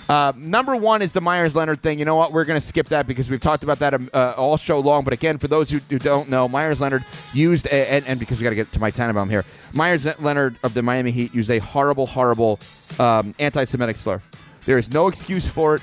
Uh, 0.10 0.34
number 0.38 0.76
one 0.76 1.01
is 1.01 1.14
the 1.14 1.22
Meyers 1.22 1.56
Leonard 1.56 1.82
thing. 1.82 1.97
You 1.99 2.06
know 2.06 2.16
what? 2.16 2.32
We're 2.32 2.45
going 2.45 2.60
to 2.60 2.66
skip 2.66 2.89
that 2.89 3.08
because 3.08 3.30
we've 3.30 3.39
talked 3.39 3.64
about 3.64 3.80
that 3.80 3.93
um, 3.93 4.10
uh, 4.14 4.34
all 4.36 4.58
show 4.58 4.80
long. 4.80 5.04
But 5.04 5.14
again, 5.14 5.38
for 5.38 5.47
those 5.47 5.70
who, 5.70 5.80
who 5.89 5.97
don't 5.99 6.30
know, 6.30 6.47
Meyers 6.47 6.82
Leonard 6.82 7.06
used, 7.34 7.68
a, 7.68 7.91
and, 7.91 8.06
and 8.06 8.20
because 8.20 8.38
we 8.38 8.43
got 8.43 8.49
to 8.49 8.56
get 8.56 8.72
to 8.74 8.80
Mike 8.80 8.95
Tannenbaum 8.95 9.30
here, 9.30 9.45
Meyers 9.74 10.06
Leonard 10.20 10.58
of 10.64 10.74
the 10.74 10.82
Miami 10.82 11.12
Heat 11.12 11.34
used 11.34 11.49
a 11.49 11.60
horrible, 11.60 12.06
horrible 12.06 12.60
um, 12.99 13.34
anti 13.39 13.64
Semitic 13.64 13.97
slur. 13.97 14.20
There 14.66 14.78
is 14.78 14.91
no 14.91 15.08
excuse 15.08 15.47
for 15.47 15.76
it. 15.76 15.82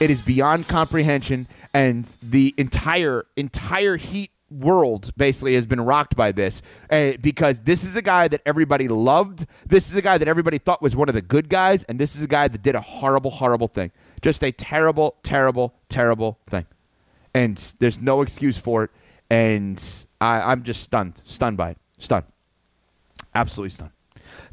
It 0.00 0.10
is 0.10 0.22
beyond 0.22 0.68
comprehension. 0.68 1.46
And 1.74 2.04
the 2.22 2.54
entire, 2.58 3.24
entire 3.36 3.96
Heat 3.96 4.30
world 4.52 5.10
basically 5.16 5.54
has 5.54 5.66
been 5.66 5.80
rocked 5.80 6.16
by 6.16 6.32
this 6.32 6.62
uh, 6.90 7.12
because 7.20 7.60
this 7.60 7.84
is 7.84 7.96
a 7.96 8.02
guy 8.02 8.28
that 8.28 8.42
everybody 8.46 8.88
loved. 8.88 9.46
This 9.66 9.90
is 9.90 9.96
a 9.96 10.02
guy 10.02 10.18
that 10.18 10.28
everybody 10.28 10.58
thought 10.58 10.82
was 10.82 10.94
one 10.94 11.08
of 11.08 11.14
the 11.14 11.22
good 11.22 11.48
guys, 11.48 11.82
and 11.84 11.98
this 11.98 12.16
is 12.16 12.22
a 12.22 12.28
guy 12.28 12.48
that 12.48 12.62
did 12.62 12.74
a 12.74 12.80
horrible, 12.80 13.30
horrible 13.30 13.68
thing. 13.68 13.90
Just 14.20 14.42
a 14.44 14.52
terrible, 14.52 15.16
terrible, 15.22 15.74
terrible 15.88 16.38
thing. 16.46 16.66
And 17.34 17.56
there's 17.78 18.00
no 18.00 18.22
excuse 18.22 18.58
for 18.58 18.84
it. 18.84 18.90
And 19.30 19.82
I, 20.20 20.52
I'm 20.52 20.62
just 20.62 20.82
stunned, 20.82 21.22
stunned 21.24 21.56
by 21.56 21.70
it, 21.70 21.78
stunned, 21.98 22.26
absolutely 23.34 23.70
stunned. 23.70 23.92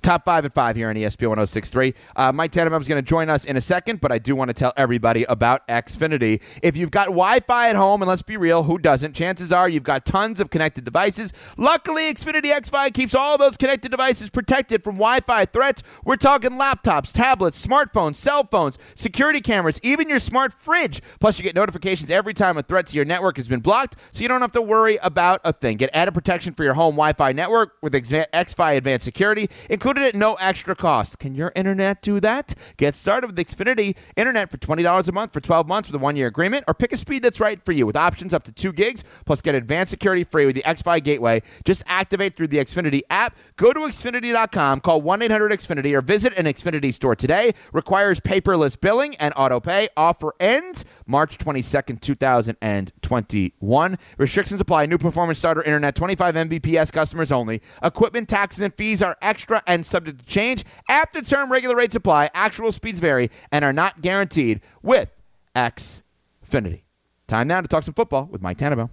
Top 0.02 0.26
five 0.26 0.46
at 0.46 0.54
five 0.54 0.76
here 0.76 0.90
on 0.90 0.96
ESPN 0.96 1.30
1063. 1.30 1.94
Uh, 2.16 2.32
Mike 2.32 2.52
Tannenbaum 2.52 2.82
is 2.82 2.88
going 2.88 3.04
to 3.04 3.08
join 3.08 3.30
us 3.30 3.46
in 3.46 3.58
a 3.58 3.62
second, 3.62 4.02
but 4.02 4.12
I 4.12 4.20
do 4.20 4.36
want 4.36 4.50
to 4.50 4.54
tell 4.54 4.74
everybody 4.78 5.24
about 5.24 5.68
Xfinity. 5.68 6.42
If 6.64 6.78
you've 6.78 6.92
got 6.92 7.06
Wi 7.06 7.40
Fi 7.42 7.70
at 7.70 7.76
home, 7.76 8.02
and 8.02 8.10
let's 8.10 8.22
be 8.22 8.38
real, 8.38 8.64
who 8.64 8.78
doesn't? 8.78 9.14
Chances 9.14 9.52
are 9.52 9.68
you've 9.68 9.84
got 9.84 10.06
tons 10.06 10.40
of 10.40 10.50
connected 10.50 10.86
devices. 10.86 11.34
Luckily, 11.58 12.14
Xfinity 12.14 12.52
XFi 12.54 12.94
keeps 12.94 13.14
all 13.14 13.38
those 13.38 13.58
connected 13.58 13.92
devices 13.92 14.30
protected 14.30 14.84
from 14.84 14.96
Wi 14.96 15.20
Fi 15.22 15.46
threats. 15.46 15.84
We're 16.06 16.16
talking 16.16 16.52
laptops, 16.52 17.12
tablets, 17.12 17.66
smartphones, 17.66 18.16
cell 18.16 18.46
phones, 18.46 18.78
security 18.96 19.42
cameras, 19.42 19.80
even 19.84 20.10
your 20.10 20.20
smart 20.20 20.54
fridge. 20.54 21.02
Plus, 21.20 21.38
you 21.38 21.44
get 21.44 21.56
notifications 21.56 22.10
every 22.10 22.34
time 22.34 22.58
a 22.58 22.64
threat 22.64 22.88
to 22.88 22.96
your 22.96 23.06
network 23.06 23.38
has 23.38 23.48
been 23.48 23.60
blocked, 23.60 23.96
so 24.12 24.22
you 24.22 24.28
don't 24.28 24.42
have 24.42 24.52
to 24.54 24.62
worry 24.62 24.98
about 25.02 25.42
a 25.44 25.54
thing. 25.54 25.78
Get 25.78 25.90
added 25.94 26.14
protection 26.14 26.54
for 26.54 26.64
your 26.64 26.74
home 26.74 26.96
Wi 26.96 27.14
Fi 27.14 27.32
network 27.34 27.78
with 27.82 27.94
XFi 27.94 28.78
Advanced 28.78 29.06
Security, 29.06 29.50
included 29.90 30.08
at 30.08 30.16
no 30.16 30.36
extra 30.36 30.76
cost. 30.76 31.18
Can 31.18 31.34
your 31.34 31.52
internet 31.56 32.04
do 32.04 32.20
that? 32.20 32.54
Get 32.78 32.94
started 32.94 33.26
with 33.26 33.38
Xfinity 33.38 33.96
Internet 34.16 34.52
for 34.52 34.58
$20 34.58 35.08
a 35.08 35.12
month 35.12 35.34
for 35.34 35.40
12 35.40 35.68
months 35.68 35.90
with 35.90 35.96
a 35.96 35.98
one 35.98 36.16
year 36.16 36.28
agreement, 36.28 36.64
or 36.68 36.76
pick 36.76 36.94
a 36.94 36.98
speed 36.98 37.24
that's 37.24 37.40
right 37.40 37.60
for 37.66 37.72
you 37.72 37.88
with 37.88 37.96
options 37.96 38.32
up 38.32 38.44
to 38.44 38.52
2 38.52 38.72
gigs, 38.72 39.04
plus 39.26 39.42
get 39.42 39.56
advanced 39.56 39.90
security 39.90 40.24
free 40.24 40.46
with 40.46 40.54
the 40.54 40.62
XFi 40.62 41.04
Gateway. 41.04 41.42
Just 41.66 41.82
activate 41.88 42.36
through 42.36 42.50
the 42.50 42.58
Xfinity 42.58 43.02
app. 43.10 43.36
Go 43.56 43.74
to 43.74 43.80
Xfinity.com, 43.80 44.82
call 44.82 45.02
1 45.02 45.24
800 45.24 45.52
Xfinity, 45.54 45.94
or 45.94 46.04
visit 46.04 46.34
an 46.38 46.46
Xfinity 46.46 46.94
store 46.94 47.16
today. 47.16 47.54
Requires 47.74 48.20
paperless 48.20 48.80
billing 48.80 49.16
and 49.16 49.34
auto 49.36 49.60
pay. 49.60 49.88
Offer 49.98 50.34
ends 50.40 50.86
March 51.08 51.40
22nd, 51.40 52.00
2021. 53.10 53.98
Restrictions 54.18 54.62
apply. 54.62 54.86
New 54.86 54.98
performance 54.98 55.40
starter 55.40 55.64
internet, 55.64 55.96
25 55.96 56.36
Mbps 56.36 56.92
customers 56.92 57.32
only. 57.32 57.62
Equipment 57.84 58.30
taxes 58.30 58.62
and 58.62 58.74
fees 58.74 59.02
are 59.02 59.18
extra 59.22 59.62
and 59.68 59.86
subject 59.86 60.20
to 60.20 60.26
change. 60.26 60.64
After 60.88 61.22
term 61.22 61.52
regular 61.52 61.76
rates 61.76 61.96
apply. 61.96 62.30
Actual 62.34 62.72
speeds 62.72 63.00
vary 63.00 63.30
and 63.52 63.66
are 63.66 63.74
not 63.74 64.02
guaranteed 64.02 64.62
with 64.82 65.10
Xfinity. 65.56 66.84
Time 67.28 67.48
now 67.48 67.62
to 67.62 67.68
talk 67.68 67.84
some 67.84 67.94
football 67.94 68.26
with 68.32 68.42
Mike 68.42 68.58
Tannenbaum. 68.58 68.90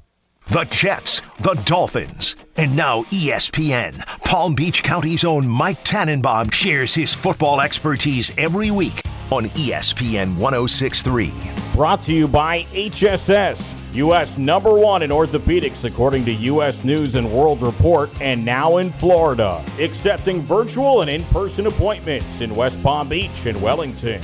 The 0.49 0.65
Jets, 0.65 1.23
the 1.41 1.55
Dolphins, 1.65 2.37
and 2.57 2.77
now 2.77 3.03
ESPN. 3.05 3.99
Palm 4.21 4.55
Beach 4.55 4.85
County's 4.85 5.25
own 5.25 5.49
Mike 5.49 5.83
Tannenbaum 5.83 6.51
shares 6.51 6.95
his 6.95 7.13
football 7.13 7.61
expertise 7.61 8.33
every 8.39 8.71
week 8.71 9.03
on 9.33 9.47
ESPN 9.47 10.37
1063. 10.37 11.33
Brought 11.73 12.01
to 12.03 12.13
you 12.13 12.29
by 12.29 12.63
HSS, 12.65 13.86
U.S. 13.97 14.37
number 14.37 14.75
one 14.75 15.03
in 15.03 15.11
orthopedics, 15.11 15.85
according 15.85 16.27
to 16.27 16.33
U.S. 16.33 16.85
News 16.85 17.15
and 17.15 17.33
World 17.33 17.63
Report, 17.63 18.11
and 18.21 18.45
now 18.45 18.77
in 18.77 18.93
Florida, 18.93 19.65
accepting 19.81 20.43
virtual 20.43 21.01
and 21.01 21.11
in 21.11 21.25
person 21.25 21.67
appointments 21.67 22.43
in 22.43 22.55
West 22.55 22.83
Palm 22.83 23.09
Beach 23.09 23.47
and 23.47 23.61
Wellington. 23.63 24.21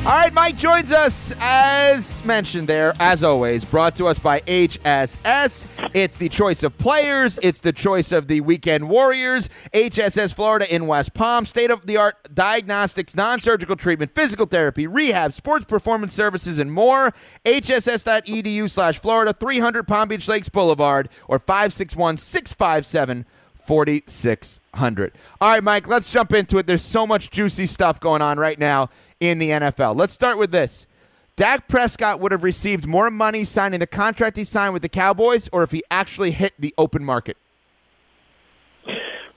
All 0.00 0.06
right, 0.06 0.32
Mike 0.32 0.56
joins 0.56 0.92
us 0.92 1.34
as 1.40 2.24
mentioned 2.24 2.66
there, 2.66 2.94
as 2.98 3.22
always, 3.22 3.66
brought 3.66 3.94
to 3.96 4.06
us 4.06 4.18
by 4.18 4.40
HSS. 4.40 5.66
It's 5.92 6.16
the 6.16 6.30
choice 6.30 6.62
of 6.62 6.76
players, 6.78 7.38
it's 7.42 7.60
the 7.60 7.74
choice 7.74 8.10
of 8.10 8.26
the 8.26 8.40
weekend 8.40 8.88
warriors. 8.88 9.50
HSS 9.74 10.32
Florida 10.32 10.74
in 10.74 10.86
West 10.86 11.12
Palm, 11.12 11.44
state 11.44 11.70
of 11.70 11.84
the 11.84 11.98
art 11.98 12.34
diagnostics, 12.34 13.14
non 13.14 13.40
surgical 13.40 13.76
treatment, 13.76 14.14
physical 14.14 14.46
therapy, 14.46 14.86
rehab, 14.86 15.34
sports 15.34 15.66
performance 15.66 16.14
services, 16.14 16.58
and 16.58 16.72
more. 16.72 17.12
HSS.edu 17.44 18.70
slash 18.70 18.98
Florida, 18.98 19.34
300 19.34 19.86
Palm 19.86 20.08
Beach 20.08 20.26
Lakes 20.26 20.48
Boulevard, 20.48 21.10
or 21.28 21.38
561 21.38 22.16
657 22.16 23.26
4600. 23.70 25.12
All 25.40 25.52
right, 25.52 25.62
Mike, 25.62 25.86
let's 25.86 26.10
jump 26.10 26.32
into 26.32 26.58
it. 26.58 26.66
There's 26.66 26.82
so 26.82 27.06
much 27.06 27.30
juicy 27.30 27.66
stuff 27.66 28.00
going 28.00 28.20
on 28.20 28.36
right 28.36 28.58
now 28.58 28.90
in 29.20 29.38
the 29.38 29.50
NFL. 29.50 29.96
Let's 29.96 30.12
start 30.12 30.38
with 30.38 30.50
this. 30.50 30.88
Dak 31.36 31.68
Prescott 31.68 32.18
would 32.18 32.32
have 32.32 32.42
received 32.42 32.88
more 32.88 33.12
money 33.12 33.44
signing 33.44 33.78
the 33.78 33.86
contract 33.86 34.36
he 34.36 34.42
signed 34.42 34.72
with 34.72 34.82
the 34.82 34.88
Cowboys 34.88 35.48
or 35.52 35.62
if 35.62 35.70
he 35.70 35.84
actually 35.88 36.32
hit 36.32 36.52
the 36.58 36.74
open 36.76 37.04
market. 37.04 37.36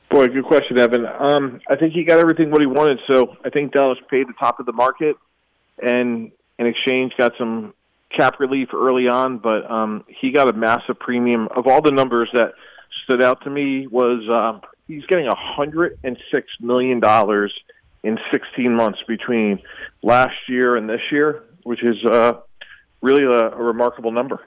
Boy, 0.09 0.29
good 0.29 0.45
question, 0.45 0.79
Evan. 0.79 1.05
Um, 1.05 1.61
I 1.69 1.75
think 1.75 1.93
he 1.93 2.03
got 2.03 2.17
everything 2.17 2.49
what 2.49 2.61
he 2.61 2.65
wanted. 2.65 3.01
So 3.05 3.37
I 3.45 3.51
think 3.51 3.71
Dallas 3.71 3.99
paid 4.09 4.27
the 4.27 4.33
top 4.39 4.59
of 4.59 4.65
the 4.65 4.73
market, 4.73 5.15
and 5.79 6.31
in 6.57 6.65
exchange 6.65 7.13
got 7.19 7.33
some 7.37 7.75
cap 8.09 8.39
relief 8.39 8.69
early 8.73 9.07
on. 9.07 9.37
But 9.37 9.69
um, 9.69 10.05
he 10.07 10.31
got 10.31 10.49
a 10.49 10.53
massive 10.53 10.97
premium. 10.99 11.49
Of 11.55 11.67
all 11.67 11.83
the 11.83 11.91
numbers 11.91 12.29
that 12.33 12.53
stood 13.03 13.23
out 13.23 13.43
to 13.43 13.49
me, 13.49 13.87
was 13.87 14.27
uh, 14.29 14.59
he's 14.87 15.05
getting 15.05 15.27
a 15.27 15.35
hundred 15.35 15.97
and 16.03 16.17
six 16.33 16.47
million 16.59 16.99
dollars 16.99 17.53
in 18.03 18.17
16 18.31 18.75
months 18.75 18.99
between 19.07 19.59
last 20.01 20.35
year 20.49 20.75
and 20.75 20.89
this 20.89 21.01
year, 21.11 21.43
which 21.63 21.83
is 21.83 22.03
uh, 22.05 22.33
really 23.01 23.23
a, 23.23 23.49
a 23.51 23.63
remarkable 23.63 24.11
number. 24.11 24.41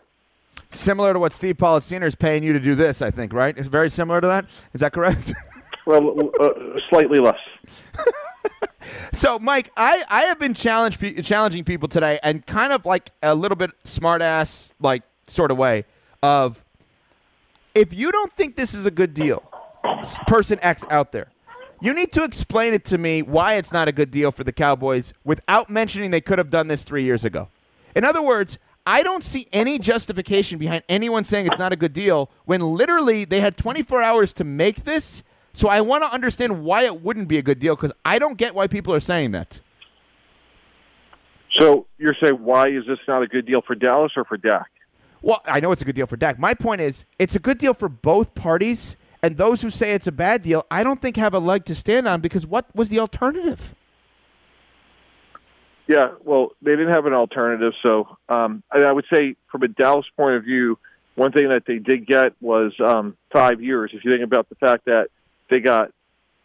Similar 0.71 1.15
to 1.15 1.19
what 1.19 1.33
Steve 1.33 1.57
Politziner 1.57 2.05
is 2.05 2.15
paying 2.15 2.43
you 2.43 2.53
to 2.53 2.61
do 2.61 2.75
this, 2.75 3.01
I 3.01 3.11
think, 3.11 3.33
right? 3.33 3.57
It's 3.57 3.69
very 3.69 3.89
similar 3.89 4.21
to 4.21 4.27
that. 4.27 4.47
Is 4.73 4.81
that 4.81 4.93
correct? 4.93 5.33
Well, 5.89 6.33
uh, 6.41 6.51
slightly 6.91 7.21
less. 7.21 7.39
So, 9.13 9.39
Mike, 9.39 9.71
I, 9.77 10.05
I 10.09 10.23
have 10.25 10.39
been 10.39 10.55
challenge, 10.55 10.99
challenging 11.27 11.65
people 11.65 11.89
today 11.89 12.19
and 12.23 12.45
kind 12.47 12.73
of 12.73 12.85
like 12.85 13.11
a 13.23 13.35
little 13.35 13.57
bit 13.57 13.71
smart 13.85 14.23
ass, 14.23 14.75
like 14.81 15.03
sort 15.27 15.51
of 15.51 15.57
way 15.57 15.85
of 16.23 16.63
if 17.77 17.93
you 17.93 18.11
don't 18.11 18.33
think 18.33 18.57
this 18.57 18.73
is 18.73 18.87
a 18.87 18.91
good 18.91 19.13
deal, 19.13 19.43
person 20.27 20.59
X 20.63 20.85
out 20.91 21.13
there, 21.13 21.31
You 21.79 21.93
need 21.93 22.11
to 22.13 22.25
explain 22.25 22.73
it 22.73 22.87
to 22.87 22.97
me 22.97 23.21
why 23.21 23.55
it's 23.55 23.71
not 23.71 23.87
a 23.87 23.93
good 23.93 24.11
deal 24.11 24.33
for 24.33 24.45
the 24.45 24.53
Cowboys 24.53 25.13
without 25.25 25.69
mentioning 25.69 26.11
they 26.11 26.23
could 26.23 26.39
have 26.39 26.49
done 26.49 26.69
this 26.69 26.85
three 26.85 27.05
years 27.05 27.23
ago. 27.23 27.49
In 27.95 28.03
other 28.03 28.23
words, 28.23 28.57
I 28.87 29.03
don't 29.03 29.23
see 29.23 29.47
any 29.53 29.79
justification 29.79 30.59
behind 30.59 30.85
anyone 30.89 31.25
saying 31.25 31.47
it's 31.47 31.59
not 31.59 31.75
a 31.75 31.77
good 31.77 31.93
deal 31.93 32.31
when 32.47 32.63
literally 32.63 33.27
they 33.27 33.41
had 33.43 33.59
24 33.59 34.03
hours 34.03 34.33
to 34.35 34.45
make 34.45 34.85
this. 34.85 35.23
So 35.53 35.69
I 35.69 35.83
want 35.83 36.03
to 36.03 36.11
understand 36.11 36.65
why 36.65 36.85
it 36.85 37.03
wouldn't 37.03 37.29
be 37.29 37.37
a 37.37 37.43
good 37.43 37.59
deal 37.59 37.77
because 37.77 37.93
I 38.07 38.19
don't 38.19 38.39
get 38.39 38.55
why 38.55 38.69
people 38.69 38.95
are 38.95 39.01
saying 39.01 39.33
that. 39.33 39.61
So 41.53 41.87
you're 41.99 42.17
saying 42.23 42.37
why 42.43 42.69
is 42.69 42.87
this 42.87 42.99
not 43.07 43.23
a 43.23 43.27
good 43.27 43.45
deal 43.45 43.61
for 43.61 43.75
Dallas 43.75 44.13
or 44.17 44.25
for 44.25 44.39
Dak? 44.39 44.71
Well, 45.23 45.41
I 45.47 45.61
know 45.61 45.73
it's 45.73 45.83
a 45.83 45.85
good 45.85 45.95
deal 45.95 46.07
for 46.07 46.17
Dak. 46.17 46.39
My 46.39 46.55
point 46.55 46.81
is, 46.81 47.05
it's 47.19 47.35
a 47.35 47.39
good 47.39 47.59
deal 47.59 47.75
for 47.75 47.89
both 47.89 48.35
parties, 48.35 48.97
and 49.23 49.37
those 49.37 49.63
who 49.63 49.71
say 49.71 49.93
it's 49.93 50.07
a 50.07 50.13
bad 50.13 50.43
deal, 50.43 50.65
I 50.71 50.85
don't 50.85 51.01
think 51.01 51.17
have 51.17 51.35
a 51.35 51.39
leg 51.39 51.65
to 51.67 51.75
stand 51.75 52.07
on 52.07 52.21
because 52.21 52.47
what 52.47 52.67
was 52.75 52.89
the 52.89 52.99
alternative? 53.01 53.75
Yeah, 55.87 56.15
well, 56.25 56.51
they 56.63 56.73
didn't 56.73 56.93
have 56.93 57.07
an 57.07 57.13
alternative, 57.13 57.73
so 57.85 58.17
um, 58.29 58.63
I, 58.73 58.91
would 58.91 59.05
say 59.13 59.37
from 59.53 59.63
a 59.63 59.69
Dallas 59.69 60.07
point 60.17 60.35
of 60.35 60.43
view, 60.43 60.79
one 61.15 61.33
thing 61.33 61.49
that 61.49 61.63
they 61.67 61.79
did 61.79 62.07
get 62.07 62.35
was 62.41 62.73
um, 62.85 63.17
five 63.33 63.63
years. 63.63 63.93
If 63.95 64.05
you 64.05 64.11
think 64.11 64.25
about 64.25 64.49
the 64.49 64.57
fact 64.57 64.87
that 64.87 65.09
they 65.49 65.61
got 65.61 65.93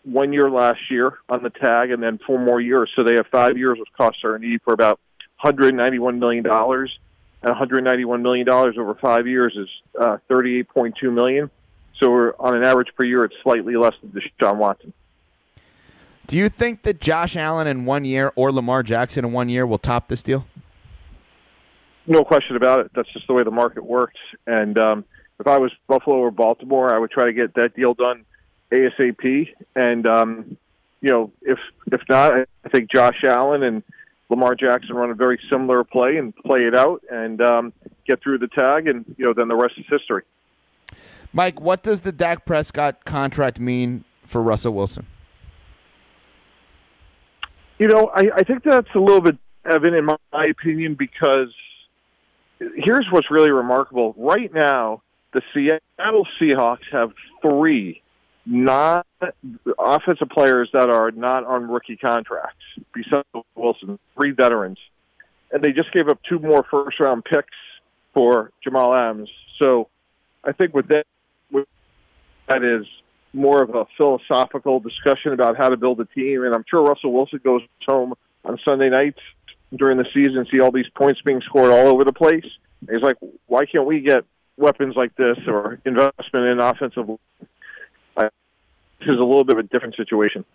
one 0.03 0.31
year 0.31 0.49
last 0.49 0.79
year 0.89 1.17
on 1.27 1.43
the 1.43 1.49
tag 1.49 1.91
and 1.91 2.01
then 2.01 2.19
four 2.25 2.39
more 2.39 2.61
years, 2.61 2.89
so 2.95 3.03
they 3.03 3.15
have 3.15 3.27
five 3.31 3.57
years 3.57 3.77
with 3.79 3.87
cost 3.97 4.17
certainty 4.21 4.59
for 4.63 4.73
about 4.73 4.99
191 5.41 6.19
million 6.19 6.43
dollars, 6.43 6.97
and 7.41 7.49
191 7.49 8.21
million 8.21 8.45
dollars 8.45 8.75
over 8.77 8.95
five 8.95 9.27
years 9.27 9.55
is 9.55 9.67
uh, 9.99 10.17
38.2 10.29 11.11
million. 11.11 11.49
So 11.99 12.09
we're, 12.09 12.33
on 12.39 12.55
an 12.55 12.63
average 12.63 12.89
per 12.95 13.03
year, 13.03 13.23
it's 13.23 13.35
slightly 13.43 13.75
less 13.75 13.93
than 14.01 14.11
Deshaun 14.11 14.57
Watson. 14.57 14.93
Do 16.27 16.37
you 16.37 16.49
think 16.49 16.83
that 16.83 17.01
Josh 17.01 17.35
Allen 17.35 17.67
in 17.67 17.85
one 17.85 18.05
year 18.05 18.31
or 18.35 18.51
Lamar 18.51 18.83
Jackson 18.83 19.25
in 19.25 19.31
one 19.31 19.49
year 19.49 19.65
will 19.65 19.77
top 19.77 20.07
this 20.07 20.23
deal? 20.23 20.45
No 22.07 22.23
question 22.23 22.55
about 22.55 22.79
it. 22.79 22.91
That's 22.95 23.11
just 23.11 23.27
the 23.27 23.33
way 23.33 23.43
the 23.43 23.51
market 23.51 23.83
works. 23.83 24.19
And 24.47 24.77
um, 24.79 25.05
if 25.39 25.47
I 25.47 25.57
was 25.57 25.71
Buffalo 25.87 26.17
or 26.17 26.31
Baltimore, 26.31 26.93
I 26.93 26.97
would 26.97 27.11
try 27.11 27.25
to 27.25 27.33
get 27.33 27.53
that 27.55 27.75
deal 27.75 27.93
done 27.93 28.25
ASAP. 28.71 29.53
And 29.75 30.07
um, 30.07 30.57
you 31.01 31.09
know, 31.09 31.31
if 31.41 31.59
if 31.91 32.01
not, 32.09 32.33
I 32.65 32.69
think 32.69 32.91
Josh 32.91 33.23
Allen 33.23 33.63
and 33.63 33.83
Lamar 34.31 34.55
Jackson 34.55 34.95
run 34.95 35.11
a 35.11 35.13
very 35.13 35.37
similar 35.51 35.83
play 35.83 36.15
and 36.15 36.33
play 36.33 36.61
it 36.61 36.75
out 36.75 37.03
and 37.11 37.41
um, 37.41 37.73
get 38.07 38.23
through 38.23 38.37
the 38.37 38.47
tag, 38.47 38.87
and 38.87 39.03
you 39.17 39.25
know, 39.25 39.33
then 39.33 39.49
the 39.49 39.55
rest 39.55 39.73
is 39.77 39.85
history. 39.89 40.23
Mike, 41.33 41.59
what 41.59 41.83
does 41.83 42.01
the 42.01 42.13
Dak 42.13 42.45
Prescott 42.45 43.03
contract 43.03 43.59
mean 43.59 44.05
for 44.25 44.41
Russell 44.41 44.73
Wilson? 44.73 45.05
You 47.77 47.89
know, 47.89 48.09
I, 48.15 48.29
I 48.37 48.43
think 48.43 48.63
that's 48.63 48.87
a 48.95 48.99
little 48.99 49.21
bit, 49.21 49.37
Evan, 49.65 49.93
in 49.93 50.05
my, 50.05 50.15
my 50.31 50.45
opinion, 50.45 50.95
because 50.95 51.53
here's 52.59 53.07
what's 53.11 53.29
really 53.29 53.51
remarkable. 53.51 54.13
Right 54.17 54.53
now, 54.53 55.01
the 55.33 55.41
Seattle 55.53 56.25
Seahawks 56.39 56.89
have 56.91 57.11
three 57.41 58.00
not 58.45 59.05
offensive 59.77 60.29
players 60.29 60.69
that 60.73 60.89
are 60.89 61.11
not 61.11 61.45
on 61.45 61.69
rookie 61.69 61.97
contracts 61.97 62.63
besides 62.93 63.27
Wilson, 63.55 63.99
three 64.15 64.31
veterans. 64.31 64.79
And 65.51 65.63
they 65.63 65.71
just 65.71 65.91
gave 65.93 66.07
up 66.07 66.19
two 66.27 66.39
more 66.39 66.65
first 66.69 66.99
round 66.99 67.23
picks 67.25 67.55
for 68.13 68.51
Jamal 68.63 68.93
Adams. 68.93 69.29
So 69.61 69.89
I 70.43 70.53
think 70.53 70.73
with 70.73 70.87
that, 70.87 71.05
with 71.51 71.67
that 72.47 72.63
is 72.63 72.85
more 73.33 73.61
of 73.61 73.75
a 73.75 73.85
philosophical 73.97 74.79
discussion 74.79 75.33
about 75.33 75.57
how 75.57 75.69
to 75.69 75.77
build 75.77 75.99
a 75.99 76.05
team. 76.05 76.43
And 76.43 76.53
I'm 76.53 76.65
sure 76.69 76.81
Russell 76.83 77.13
Wilson 77.13 77.39
goes 77.43 77.61
home 77.87 78.13
on 78.43 78.57
Sunday 78.67 78.89
nights 78.89 79.19
during 79.75 79.97
the 79.97 80.05
season, 80.13 80.45
see 80.53 80.59
all 80.59 80.71
these 80.71 80.89
points 80.95 81.21
being 81.25 81.41
scored 81.41 81.71
all 81.71 81.87
over 81.87 82.03
the 82.03 82.13
place. 82.13 82.45
And 82.81 82.89
he's 82.89 83.03
like, 83.03 83.17
why 83.47 83.65
can't 83.65 83.85
we 83.85 84.01
get 84.01 84.25
weapons 84.57 84.95
like 84.95 85.15
this 85.15 85.37
or 85.47 85.79
investment 85.85 86.45
in 86.47 86.59
offensive? 86.59 87.09
Is 89.01 89.17
a 89.17 89.23
little 89.23 89.43
bit 89.43 89.57
of 89.57 89.65
a 89.65 89.67
different 89.67 89.95
situation. 89.95 90.45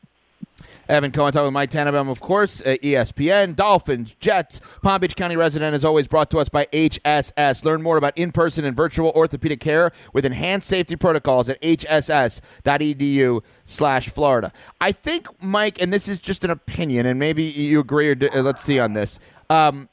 Evan 0.89 1.11
Cohen 1.11 1.33
talking 1.33 1.47
with 1.47 1.53
Mike 1.53 1.71
Tannenbaum, 1.71 2.09
of 2.09 2.21
course, 2.21 2.63
ESPN, 2.63 3.57
Dolphins, 3.57 4.15
Jets, 4.21 4.61
Palm 4.83 5.01
Beach 5.01 5.17
County 5.17 5.37
resident, 5.37 5.75
as 5.75 5.85
always, 5.85 6.07
brought 6.07 6.31
to 6.31 6.39
us 6.39 6.49
by 6.49 6.67
HSS. 6.67 7.65
Learn 7.65 7.83
more 7.83 7.97
about 7.97 8.17
in 8.17 8.31
person 8.31 8.65
and 8.65 8.77
virtual 8.77 9.11
orthopedic 9.11 9.59
care 9.59 9.91
with 10.13 10.25
enhanced 10.25 10.69
safety 10.69 10.95
protocols 10.95 11.49
at 11.49 11.61
hss.edu 11.61 13.43
slash 13.65 14.09
Florida. 14.11 14.53
I 14.81 14.93
think, 14.93 15.27
Mike, 15.43 15.83
and 15.83 15.93
this 15.93 16.07
is 16.07 16.21
just 16.21 16.45
an 16.45 16.51
opinion, 16.51 17.07
and 17.07 17.19
maybe 17.19 17.43
you 17.43 17.81
agree 17.81 18.11
or 18.11 18.17
uh, 18.33 18.43
let's 18.43 18.63
see 18.63 18.79
on 18.79 18.93
this. 18.93 19.19
Um, 19.51 19.89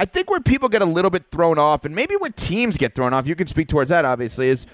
I 0.00 0.04
think 0.04 0.28
where 0.28 0.40
people 0.40 0.68
get 0.68 0.82
a 0.82 0.86
little 0.86 1.10
bit 1.12 1.30
thrown 1.30 1.60
off, 1.60 1.84
and 1.84 1.94
maybe 1.94 2.16
when 2.16 2.32
teams 2.32 2.76
get 2.76 2.96
thrown 2.96 3.14
off, 3.14 3.28
you 3.28 3.36
can 3.36 3.46
speak 3.46 3.68
towards 3.68 3.90
that, 3.90 4.04
obviously, 4.04 4.48
is 4.48 4.66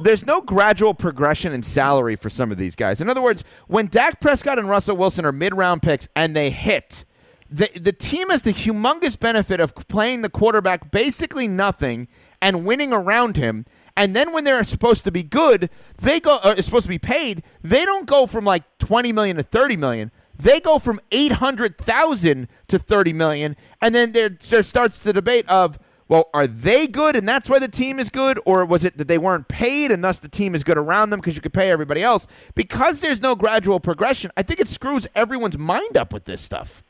there's 0.00 0.26
no 0.26 0.40
gradual 0.40 0.94
progression 0.94 1.52
in 1.52 1.62
salary 1.62 2.16
for 2.16 2.30
some 2.30 2.50
of 2.50 2.58
these 2.58 2.76
guys. 2.76 3.00
In 3.00 3.08
other 3.08 3.22
words, 3.22 3.44
when 3.66 3.86
Dak 3.86 4.20
Prescott 4.20 4.58
and 4.58 4.68
Russell 4.68 4.96
Wilson 4.96 5.24
are 5.24 5.32
mid 5.32 5.54
round 5.54 5.82
picks 5.82 6.08
and 6.14 6.34
they 6.34 6.50
hit, 6.50 7.04
the, 7.50 7.70
the 7.78 7.92
team 7.92 8.30
has 8.30 8.42
the 8.42 8.52
humongous 8.52 9.18
benefit 9.18 9.60
of 9.60 9.74
playing 9.74 10.22
the 10.22 10.28
quarterback 10.28 10.90
basically 10.90 11.46
nothing 11.46 12.08
and 12.42 12.64
winning 12.64 12.92
around 12.92 13.36
him. 13.36 13.64
And 13.96 14.16
then 14.16 14.32
when 14.32 14.42
they're 14.44 14.64
supposed 14.64 15.04
to 15.04 15.12
be 15.12 15.22
good, 15.22 15.70
they 15.98 16.18
go 16.18 16.38
uh, 16.42 16.60
supposed 16.60 16.84
to 16.84 16.88
be 16.88 16.98
paid. 16.98 17.44
They 17.62 17.84
don't 17.84 18.06
go 18.06 18.26
from 18.26 18.44
like 18.44 18.64
20 18.78 19.12
million 19.12 19.36
to 19.36 19.44
30 19.44 19.76
million. 19.76 20.10
They 20.36 20.58
go 20.58 20.80
from 20.80 21.00
800,000 21.12 22.48
to 22.68 22.78
30 22.78 23.12
million. 23.12 23.56
And 23.80 23.94
then 23.94 24.12
there, 24.12 24.28
there 24.28 24.64
starts 24.64 24.98
the 24.98 25.12
debate 25.12 25.48
of 25.48 25.78
well, 26.08 26.28
are 26.34 26.46
they 26.46 26.86
good 26.86 27.16
and 27.16 27.28
that's 27.28 27.48
why 27.48 27.58
the 27.58 27.68
team 27.68 27.98
is 27.98 28.10
good? 28.10 28.38
Or 28.44 28.64
was 28.64 28.84
it 28.84 28.98
that 28.98 29.08
they 29.08 29.18
weren't 29.18 29.48
paid 29.48 29.90
and 29.90 30.04
thus 30.04 30.18
the 30.18 30.28
team 30.28 30.54
is 30.54 30.64
good 30.64 30.76
around 30.76 31.10
them 31.10 31.20
because 31.20 31.34
you 31.34 31.40
could 31.40 31.54
pay 31.54 31.70
everybody 31.70 32.02
else? 32.02 32.26
Because 32.54 33.00
there's 33.00 33.22
no 33.22 33.34
gradual 33.34 33.80
progression, 33.80 34.30
I 34.36 34.42
think 34.42 34.60
it 34.60 34.68
screws 34.68 35.06
everyone's 35.14 35.58
mind 35.58 35.96
up 35.96 36.12
with 36.12 36.24
this 36.24 36.42
stuff. 36.42 36.82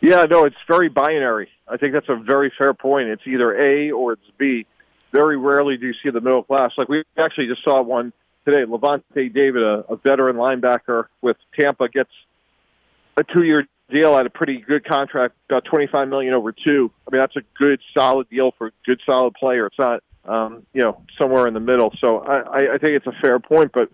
Yeah, 0.00 0.24
no, 0.24 0.44
it's 0.44 0.56
very 0.68 0.88
binary. 0.88 1.48
I 1.66 1.76
think 1.76 1.92
that's 1.92 2.08
a 2.08 2.16
very 2.16 2.52
fair 2.56 2.74
point. 2.74 3.08
It's 3.08 3.26
either 3.26 3.58
A 3.58 3.90
or 3.90 4.12
it's 4.12 4.30
B. 4.38 4.66
Very 5.12 5.36
rarely 5.36 5.76
do 5.76 5.86
you 5.86 5.94
see 6.02 6.10
the 6.10 6.20
middle 6.20 6.42
class. 6.42 6.72
Like 6.76 6.88
we 6.88 7.02
actually 7.16 7.46
just 7.46 7.64
saw 7.64 7.82
one 7.82 8.12
today. 8.46 8.64
Lavonte 8.64 9.32
David, 9.32 9.62
a, 9.62 9.84
a 9.88 9.96
veteran 9.96 10.36
linebacker 10.36 11.06
with 11.22 11.36
Tampa, 11.58 11.88
gets 11.88 12.10
a 13.16 13.24
two-year 13.24 13.66
deal 13.90 14.16
at 14.16 14.26
a 14.26 14.30
pretty 14.30 14.58
good 14.58 14.84
contract, 14.84 15.34
about 15.48 15.64
twenty 15.64 15.86
five 15.86 16.08
million 16.08 16.34
over 16.34 16.52
two. 16.52 16.90
I 17.06 17.10
mean, 17.10 17.20
that's 17.20 17.36
a 17.36 17.42
good, 17.58 17.80
solid 17.96 18.28
deal 18.28 18.52
for 18.58 18.68
a 18.68 18.70
good, 18.84 19.00
solid 19.08 19.34
player. 19.34 19.66
It's 19.66 19.78
not, 19.78 20.02
um, 20.24 20.66
you 20.72 20.82
know, 20.82 21.02
somewhere 21.18 21.46
in 21.46 21.54
the 21.54 21.60
middle. 21.60 21.92
So 22.00 22.18
I, 22.18 22.74
I 22.74 22.78
think 22.78 22.92
it's 22.92 23.06
a 23.06 23.14
fair 23.22 23.38
point, 23.38 23.70
but 23.72 23.90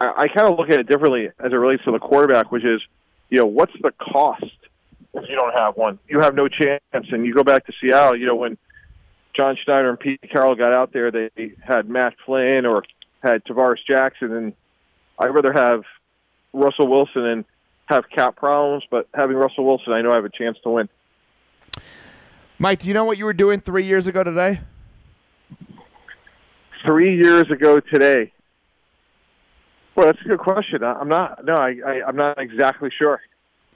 I, 0.00 0.24
I 0.24 0.28
kind 0.28 0.48
of 0.48 0.58
look 0.58 0.70
at 0.70 0.80
it 0.80 0.88
differently 0.88 1.28
as 1.38 1.52
it 1.52 1.56
relates 1.56 1.84
to 1.84 1.92
the 1.92 1.98
quarterback, 1.98 2.52
which 2.52 2.64
is, 2.64 2.82
you 3.30 3.38
know, 3.38 3.46
what's 3.46 3.72
the 3.80 3.92
cost 3.92 4.44
if 5.14 5.28
you 5.28 5.36
don't 5.36 5.54
have 5.58 5.76
one? 5.76 5.98
You 6.08 6.20
have 6.20 6.34
no 6.34 6.48
chance. 6.48 6.82
And 6.92 7.24
you 7.24 7.32
go 7.32 7.44
back 7.44 7.66
to 7.66 7.72
Seattle, 7.80 8.18
you 8.18 8.26
know, 8.26 8.36
when 8.36 8.58
John 9.34 9.56
Schneider 9.64 9.88
and 9.88 9.98
Pete 9.98 10.20
Carroll 10.30 10.54
got 10.54 10.74
out 10.74 10.92
there, 10.92 11.10
they 11.10 11.54
had 11.66 11.88
Matt 11.88 12.14
Flynn 12.26 12.66
or 12.66 12.82
had 13.22 13.44
Tarvaris 13.44 13.78
Jackson, 13.88 14.32
and 14.34 14.52
I'd 15.18 15.28
rather 15.28 15.52
have 15.54 15.84
Russell 16.52 16.88
Wilson 16.88 17.24
and 17.24 17.44
have 17.92 18.08
cap 18.08 18.36
problems, 18.36 18.84
but 18.90 19.08
having 19.14 19.36
Russell 19.36 19.64
Wilson, 19.64 19.92
I 19.92 20.02
know 20.02 20.12
I 20.12 20.16
have 20.16 20.24
a 20.24 20.30
chance 20.30 20.56
to 20.64 20.70
win. 20.70 20.88
Mike, 22.58 22.80
do 22.80 22.88
you 22.88 22.94
know 22.94 23.04
what 23.04 23.18
you 23.18 23.24
were 23.24 23.32
doing 23.32 23.60
three 23.60 23.84
years 23.84 24.06
ago 24.06 24.22
today? 24.22 24.60
Three 26.84 27.16
years 27.16 27.50
ago 27.50 27.80
today. 27.80 28.32
Well, 29.94 30.06
that's 30.06 30.20
a 30.24 30.28
good 30.28 30.38
question. 30.38 30.82
I'm 30.82 31.08
not. 31.08 31.44
No, 31.44 31.54
I, 31.54 31.76
I, 31.86 32.02
I'm 32.06 32.16
not 32.16 32.38
exactly 32.38 32.90
sure. 32.96 33.20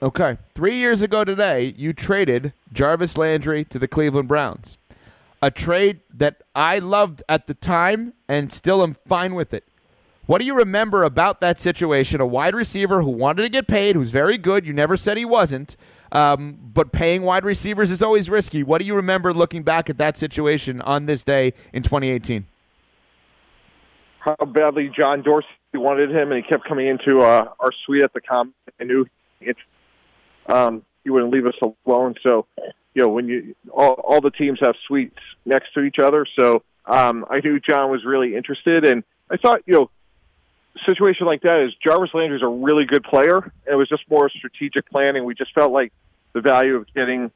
Okay, 0.01 0.37
three 0.53 0.75
years 0.75 1.01
ago 1.01 1.23
today, 1.23 1.73
you 1.75 1.91
traded 1.91 2.53
Jarvis 2.71 3.17
Landry 3.17 3.63
to 3.65 3.79
the 3.79 3.87
Cleveland 3.87 4.27
Browns, 4.27 4.77
a 5.41 5.49
trade 5.49 6.01
that 6.13 6.43
I 6.55 6.79
loved 6.79 7.23
at 7.27 7.47
the 7.47 7.55
time 7.55 8.13
and 8.27 8.51
still 8.51 8.83
am 8.83 8.95
fine 9.07 9.33
with 9.33 9.53
it. 9.53 9.63
What 10.27 10.41
do 10.41 10.45
you 10.45 10.55
remember 10.55 11.03
about 11.03 11.39
that 11.39 11.57
situation? 11.57 12.19
A 12.19 12.25
wide 12.25 12.53
receiver 12.53 13.01
who 13.01 13.09
wanted 13.09 13.43
to 13.43 13.49
get 13.49 13.65
paid, 13.65 13.95
who's 13.95 14.11
very 14.11 14.37
good. 14.37 14.65
You 14.65 14.73
never 14.73 14.97
said 14.97 15.15
he 15.17 15.23
wasn't, 15.23 15.77
um, 16.11 16.59
but 16.61 16.91
paying 16.91 17.21
wide 17.21 17.45
receivers 17.45 17.91
is 17.91 18.03
always 18.03 18.29
risky. 18.29 18.61
What 18.61 18.81
do 18.81 18.87
you 18.87 18.93
remember 18.93 19.33
looking 19.33 19.63
back 19.63 19.89
at 19.89 19.97
that 19.99 20.17
situation 20.17 20.81
on 20.81 21.05
this 21.05 21.23
day 21.23 21.53
in 21.71 21.81
2018? 21.81 22.45
How 24.19 24.35
badly 24.45 24.91
John 24.93 25.21
Dorsey 25.21 25.47
wanted 25.73 26.11
him, 26.11 26.33
and 26.33 26.43
he 26.43 26.49
kept 26.49 26.67
coming 26.67 26.87
into 26.87 27.19
uh, 27.19 27.47
our 27.61 27.71
suite 27.85 28.03
at 28.03 28.11
the 28.11 28.19
com. 28.19 28.53
I 28.81 28.83
knew 28.83 29.05
it, 29.39 29.55
um, 30.47 30.83
he 31.05 31.09
wouldn't 31.09 31.31
leave 31.31 31.45
us 31.45 31.55
alone. 31.85 32.15
So, 32.21 32.47
you 32.93 33.03
know, 33.03 33.07
when 33.07 33.29
you 33.29 33.55
all, 33.71 33.93
all 33.93 34.19
the 34.19 34.31
teams 34.31 34.59
have 34.61 34.75
suites 34.87 35.19
next 35.45 35.73
to 35.75 35.83
each 35.83 35.99
other, 36.03 36.25
so 36.37 36.63
um, 36.85 37.25
I 37.29 37.39
knew 37.39 37.61
John 37.61 37.89
was 37.89 38.03
really 38.03 38.35
interested, 38.35 38.83
and 38.83 39.05
I 39.31 39.37
thought, 39.37 39.61
you 39.65 39.73
know 39.73 39.89
situation 40.85 41.27
like 41.27 41.41
that 41.41 41.61
is 41.61 41.73
Jarvis 41.85 42.11
Landry's 42.13 42.41
a 42.41 42.47
really 42.47 42.85
good 42.85 43.03
player, 43.03 43.37
and 43.37 43.67
it 43.67 43.75
was 43.75 43.89
just 43.89 44.03
more 44.09 44.29
strategic 44.29 44.89
planning. 44.89 45.25
We 45.25 45.35
just 45.35 45.53
felt 45.53 45.71
like 45.71 45.93
the 46.33 46.41
value 46.41 46.75
of 46.75 46.85
getting 46.93 47.31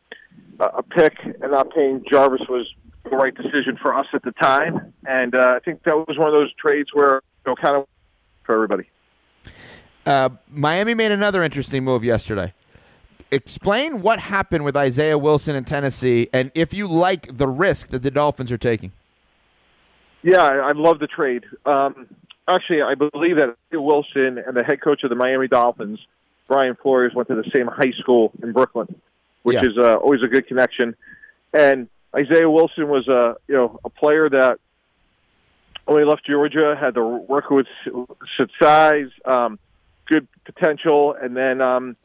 a 0.59 0.83
pick 0.83 1.17
and 1.23 1.51
not 1.51 1.73
paying 1.73 2.03
Jarvis 2.09 2.41
was 2.47 2.71
the 3.03 3.09
right 3.11 3.33
decision 3.33 3.77
for 3.81 3.95
us 3.95 4.05
at 4.13 4.23
the 4.23 4.31
time, 4.33 4.93
and 5.05 5.35
uh, 5.35 5.53
I 5.55 5.59
think 5.59 5.83
that 5.83 5.95
was 5.95 6.17
one 6.17 6.27
of 6.27 6.33
those 6.33 6.53
trades 6.53 6.89
where 6.93 7.21
you 7.45 7.51
know 7.51 7.55
kind 7.55 7.75
of 7.75 7.87
for 8.43 8.53
everybody. 8.53 8.89
Uh, 10.05 10.29
Miami 10.49 10.93
made 10.93 11.11
another 11.11 11.43
interesting 11.43 11.83
move 11.83 12.03
yesterday. 12.03 12.53
Explain 13.31 14.01
what 14.01 14.19
happened 14.19 14.65
with 14.65 14.75
Isaiah 14.75 15.17
Wilson 15.17 15.55
in 15.55 15.63
Tennessee, 15.63 16.27
and 16.33 16.51
if 16.53 16.73
you 16.73 16.87
like 16.87 17.37
the 17.37 17.47
risk 17.47 17.89
that 17.89 18.03
the 18.03 18.11
Dolphins 18.11 18.51
are 18.51 18.57
taking. 18.57 18.91
Yeah, 20.23 20.43
I, 20.43 20.55
I 20.57 20.71
love 20.73 20.99
the 20.99 21.07
trade. 21.07 21.45
Um, 21.65 22.07
actually, 22.55 22.81
I 22.81 22.95
believe 22.95 23.37
that 23.37 23.55
Wilson 23.71 24.37
and 24.37 24.55
the 24.55 24.63
head 24.63 24.81
coach 24.81 25.03
of 25.03 25.09
the 25.09 25.15
Miami 25.15 25.47
Dolphins, 25.47 25.99
Brian 26.47 26.75
Flores, 26.81 27.13
went 27.13 27.27
to 27.29 27.35
the 27.35 27.49
same 27.55 27.67
high 27.67 27.91
school 27.99 28.31
in 28.41 28.51
Brooklyn, 28.51 28.93
which 29.43 29.55
Yeah. 29.55 29.69
is 29.69 29.77
uh, 29.77 29.95
always 29.95 30.21
a 30.23 30.27
good 30.27 30.47
connection. 30.47 30.95
And 31.53 31.89
Isaiah 32.15 32.49
Wilson 32.49 32.87
was 32.89 33.07
a 33.07 33.35
you 33.47 33.55
know 33.55 33.79
a 33.83 33.89
player 33.89 34.29
that 34.29 34.59
when 35.85 35.99
he 35.99 36.05
left 36.05 36.25
Georgia 36.25 36.75
had 36.79 36.93
the 36.93 37.03
work 37.03 37.49
with 37.49 37.67
size, 38.61 39.09
um, 39.25 39.59
good 40.07 40.27
potential, 40.45 41.13
and 41.13 41.35
then 41.35 41.61
um, 41.61 41.95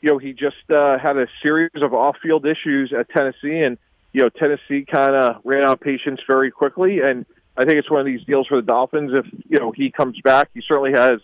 you 0.00 0.10
know 0.10 0.18
he 0.18 0.32
just 0.32 0.70
uh, 0.70 0.98
had 0.98 1.16
a 1.16 1.26
series 1.42 1.70
of 1.82 1.94
off-field 1.94 2.46
issues 2.46 2.92
at 2.98 3.08
Tennessee, 3.10 3.60
and 3.60 3.78
you 4.12 4.22
know 4.22 4.28
Tennessee 4.28 4.84
kind 4.84 5.14
of 5.14 5.36
ran 5.44 5.62
out 5.62 5.74
of 5.74 5.80
patience 5.80 6.20
very 6.28 6.50
quickly, 6.50 7.00
and 7.00 7.26
I 7.56 7.64
think 7.64 7.78
it's 7.78 7.90
one 7.90 8.00
of 8.00 8.06
these 8.06 8.22
deals 8.24 8.46
for 8.46 8.56
the 8.56 8.66
Dolphins. 8.66 9.12
If 9.14 9.26
you 9.48 9.58
know 9.58 9.72
he 9.72 9.90
comes 9.90 10.20
back, 10.20 10.50
he 10.54 10.62
certainly 10.66 10.92
has 10.92 11.20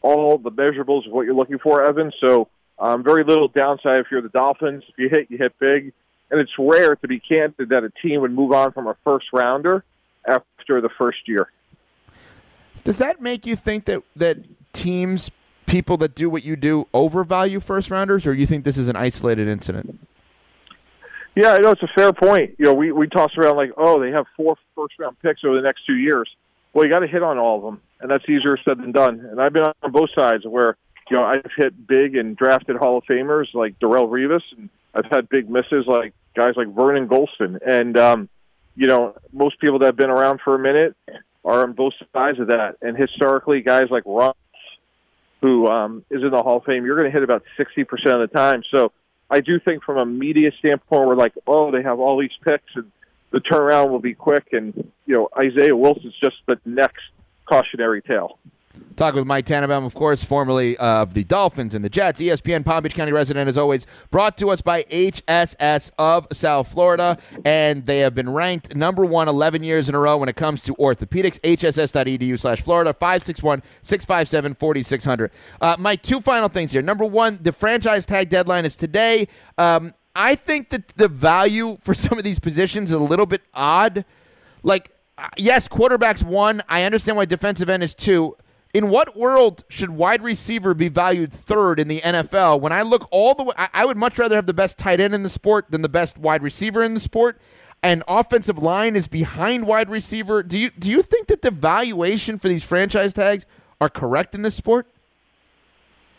all 0.00 0.38
the 0.38 0.50
measurables 0.50 1.06
of 1.06 1.12
what 1.12 1.26
you're 1.26 1.34
looking 1.34 1.58
for, 1.58 1.84
Evan. 1.84 2.12
So 2.20 2.48
um, 2.78 3.02
very 3.02 3.24
little 3.24 3.48
downside 3.48 3.98
if 3.98 4.06
you're 4.10 4.22
the 4.22 4.28
Dolphins. 4.28 4.84
If 4.88 4.98
you 4.98 5.08
hit, 5.08 5.30
you 5.30 5.38
hit 5.38 5.58
big, 5.58 5.92
and 6.30 6.40
it's 6.40 6.52
rare 6.58 6.96
to 6.96 7.08
be 7.08 7.20
candid 7.20 7.70
that 7.70 7.84
a 7.84 7.90
team 8.02 8.20
would 8.20 8.32
move 8.32 8.52
on 8.52 8.72
from 8.72 8.86
a 8.86 8.96
first 9.04 9.26
rounder 9.32 9.84
after 10.26 10.80
the 10.80 10.88
first 10.98 11.18
year. 11.26 11.50
Does 12.84 12.98
that 12.98 13.20
make 13.20 13.46
you 13.46 13.56
think 13.56 13.84
that 13.84 14.02
that 14.16 14.38
teams, 14.72 15.30
people 15.66 15.96
that 15.98 16.14
do 16.14 16.28
what 16.28 16.44
you 16.44 16.56
do, 16.56 16.88
overvalue 16.92 17.60
first 17.60 17.90
rounders, 17.90 18.26
or 18.26 18.34
you 18.34 18.46
think 18.46 18.64
this 18.64 18.76
is 18.76 18.88
an 18.88 18.96
isolated 18.96 19.48
incident? 19.48 19.98
Yeah, 21.34 21.52
I 21.52 21.58
know 21.58 21.70
it's 21.70 21.82
a 21.82 21.88
fair 21.94 22.12
point. 22.12 22.56
You 22.58 22.66
know, 22.66 22.74
we 22.74 22.92
we 22.92 23.08
toss 23.08 23.30
around 23.38 23.56
like, 23.56 23.72
oh, 23.76 24.00
they 24.00 24.10
have 24.10 24.26
four 24.36 24.56
first 24.76 24.94
round 24.98 25.16
picks 25.20 25.42
over 25.44 25.56
the 25.56 25.62
next 25.62 25.86
two 25.86 25.96
years. 25.96 26.28
Well, 26.72 26.84
you 26.84 26.90
got 26.90 27.00
to 27.00 27.06
hit 27.06 27.22
on 27.22 27.38
all 27.38 27.56
of 27.56 27.62
them, 27.62 27.80
and 28.00 28.10
that's 28.10 28.24
easier 28.24 28.56
said 28.66 28.78
than 28.78 28.92
done. 28.92 29.20
And 29.20 29.40
I've 29.40 29.52
been 29.52 29.64
on 29.64 29.92
both 29.92 30.10
sides 30.18 30.44
where 30.46 30.76
you 31.10 31.16
know 31.16 31.24
I've 31.24 31.50
hit 31.56 31.86
big 31.86 32.16
and 32.16 32.36
drafted 32.36 32.76
Hall 32.76 32.98
of 32.98 33.04
Famers 33.04 33.46
like 33.54 33.78
Darrelle 33.78 34.08
Revis, 34.08 34.42
and 34.56 34.68
I've 34.94 35.10
had 35.10 35.28
big 35.28 35.48
misses 35.48 35.86
like 35.86 36.12
guys 36.34 36.52
like 36.56 36.68
Vernon 36.68 37.08
Gholston. 37.08 37.58
And 37.66 37.98
um, 37.98 38.28
you 38.76 38.86
know, 38.86 39.14
most 39.32 39.58
people 39.58 39.78
that 39.80 39.86
have 39.86 39.96
been 39.96 40.10
around 40.10 40.40
for 40.44 40.54
a 40.54 40.58
minute 40.58 40.94
are 41.44 41.62
on 41.62 41.72
both 41.72 41.94
sides 42.14 42.40
of 42.40 42.48
that. 42.48 42.76
And 42.82 42.96
historically, 42.96 43.62
guys 43.62 43.86
like 43.90 44.02
Ross, 44.04 44.36
who 45.40 45.66
um, 45.66 46.04
is 46.10 46.22
in 46.22 46.30
the 46.30 46.42
Hall 46.42 46.58
of 46.58 46.64
Fame, 46.64 46.84
you're 46.84 46.96
going 46.96 47.10
to 47.10 47.12
hit 47.12 47.22
about 47.22 47.42
sixty 47.56 47.84
percent 47.84 48.16
of 48.16 48.30
the 48.30 48.36
time. 48.36 48.62
So 48.70 48.92
I 49.32 49.40
do 49.40 49.58
think 49.58 49.82
from 49.82 49.96
a 49.96 50.04
media 50.04 50.50
standpoint, 50.58 51.08
we're 51.08 51.16
like, 51.16 51.32
oh, 51.46 51.70
they 51.70 51.82
have 51.82 51.98
all 51.98 52.20
these 52.20 52.36
picks 52.44 52.70
and 52.74 52.92
the 53.30 53.38
turnaround 53.38 53.88
will 53.88 53.98
be 53.98 54.12
quick. 54.12 54.48
And, 54.52 54.92
you 55.06 55.14
know, 55.14 55.28
Isaiah 55.36 55.74
Wilson's 55.74 56.14
just 56.22 56.36
the 56.46 56.60
next 56.66 57.02
cautionary 57.46 58.02
tale. 58.02 58.38
Talk 58.96 59.14
with 59.14 59.26
Mike 59.26 59.46
Tannenbaum, 59.46 59.84
of 59.84 59.94
course, 59.94 60.22
formerly 60.22 60.76
of 60.76 61.14
the 61.14 61.24
Dolphins 61.24 61.74
and 61.74 61.84
the 61.84 61.88
Jets, 61.88 62.20
ESPN 62.20 62.64
Palm 62.64 62.82
Beach 62.82 62.94
County 62.94 63.12
resident, 63.12 63.48
as 63.48 63.56
always, 63.56 63.86
brought 64.10 64.36
to 64.38 64.50
us 64.50 64.60
by 64.60 64.82
HSS 64.84 65.90
of 65.98 66.26
South 66.32 66.70
Florida. 66.70 67.18
And 67.44 67.86
they 67.86 67.98
have 68.00 68.14
been 68.14 68.30
ranked 68.30 68.74
number 68.74 69.04
one 69.04 69.28
11 69.28 69.62
years 69.62 69.88
in 69.88 69.94
a 69.94 69.98
row 69.98 70.18
when 70.18 70.28
it 70.28 70.36
comes 70.36 70.62
to 70.64 70.74
orthopedics. 70.74 71.40
HSS.edu 71.40 72.38
slash 72.38 72.60
Florida, 72.60 72.92
561 72.92 73.62
657 73.82 74.54
4600. 74.54 75.30
Uh, 75.60 75.76
Mike, 75.78 76.02
two 76.02 76.20
final 76.20 76.48
things 76.48 76.72
here. 76.72 76.82
Number 76.82 77.04
one, 77.04 77.38
the 77.42 77.52
franchise 77.52 78.06
tag 78.06 78.28
deadline 78.28 78.64
is 78.64 78.76
today. 78.76 79.26
Um, 79.58 79.94
I 80.14 80.34
think 80.34 80.70
that 80.70 80.88
the 80.88 81.08
value 81.08 81.78
for 81.82 81.94
some 81.94 82.18
of 82.18 82.24
these 82.24 82.38
positions 82.38 82.90
is 82.90 82.94
a 82.94 82.98
little 82.98 83.26
bit 83.26 83.42
odd. 83.54 84.04
Like, 84.62 84.90
uh, 85.18 85.28
yes, 85.36 85.68
quarterback's 85.68 86.22
one. 86.22 86.62
I 86.68 86.84
understand 86.84 87.16
why 87.16 87.24
defensive 87.24 87.68
end 87.68 87.82
is 87.82 87.94
two. 87.94 88.36
In 88.74 88.88
what 88.88 89.14
world 89.14 89.64
should 89.68 89.90
wide 89.90 90.22
receiver 90.22 90.72
be 90.72 90.88
valued 90.88 91.30
third 91.30 91.78
in 91.78 91.88
the 91.88 92.00
NFL? 92.00 92.58
When 92.60 92.72
I 92.72 92.80
look 92.80 93.06
all 93.10 93.34
the 93.34 93.44
way, 93.44 93.52
I, 93.56 93.84
would 93.84 93.98
much 93.98 94.18
rather 94.18 94.34
have 94.36 94.46
the 94.46 94.54
best 94.54 94.78
tight 94.78 94.98
end 94.98 95.14
in 95.14 95.22
the 95.22 95.28
sport 95.28 95.70
than 95.70 95.82
the 95.82 95.90
best 95.90 96.16
wide 96.16 96.42
receiver 96.42 96.82
in 96.82 96.94
the 96.94 97.00
sport. 97.00 97.38
And 97.82 98.02
offensive 98.08 98.56
line 98.56 98.96
is 98.96 99.08
behind 99.08 99.66
wide 99.66 99.90
receiver. 99.90 100.42
Do 100.42 100.58
you 100.58 100.70
do 100.70 100.90
you 100.90 101.02
think 101.02 101.26
that 101.26 101.42
the 101.42 101.50
valuation 101.50 102.38
for 102.38 102.48
these 102.48 102.62
franchise 102.62 103.12
tags 103.12 103.44
are 103.80 103.90
correct 103.90 104.34
in 104.34 104.42
this 104.42 104.54
sport? 104.54 104.86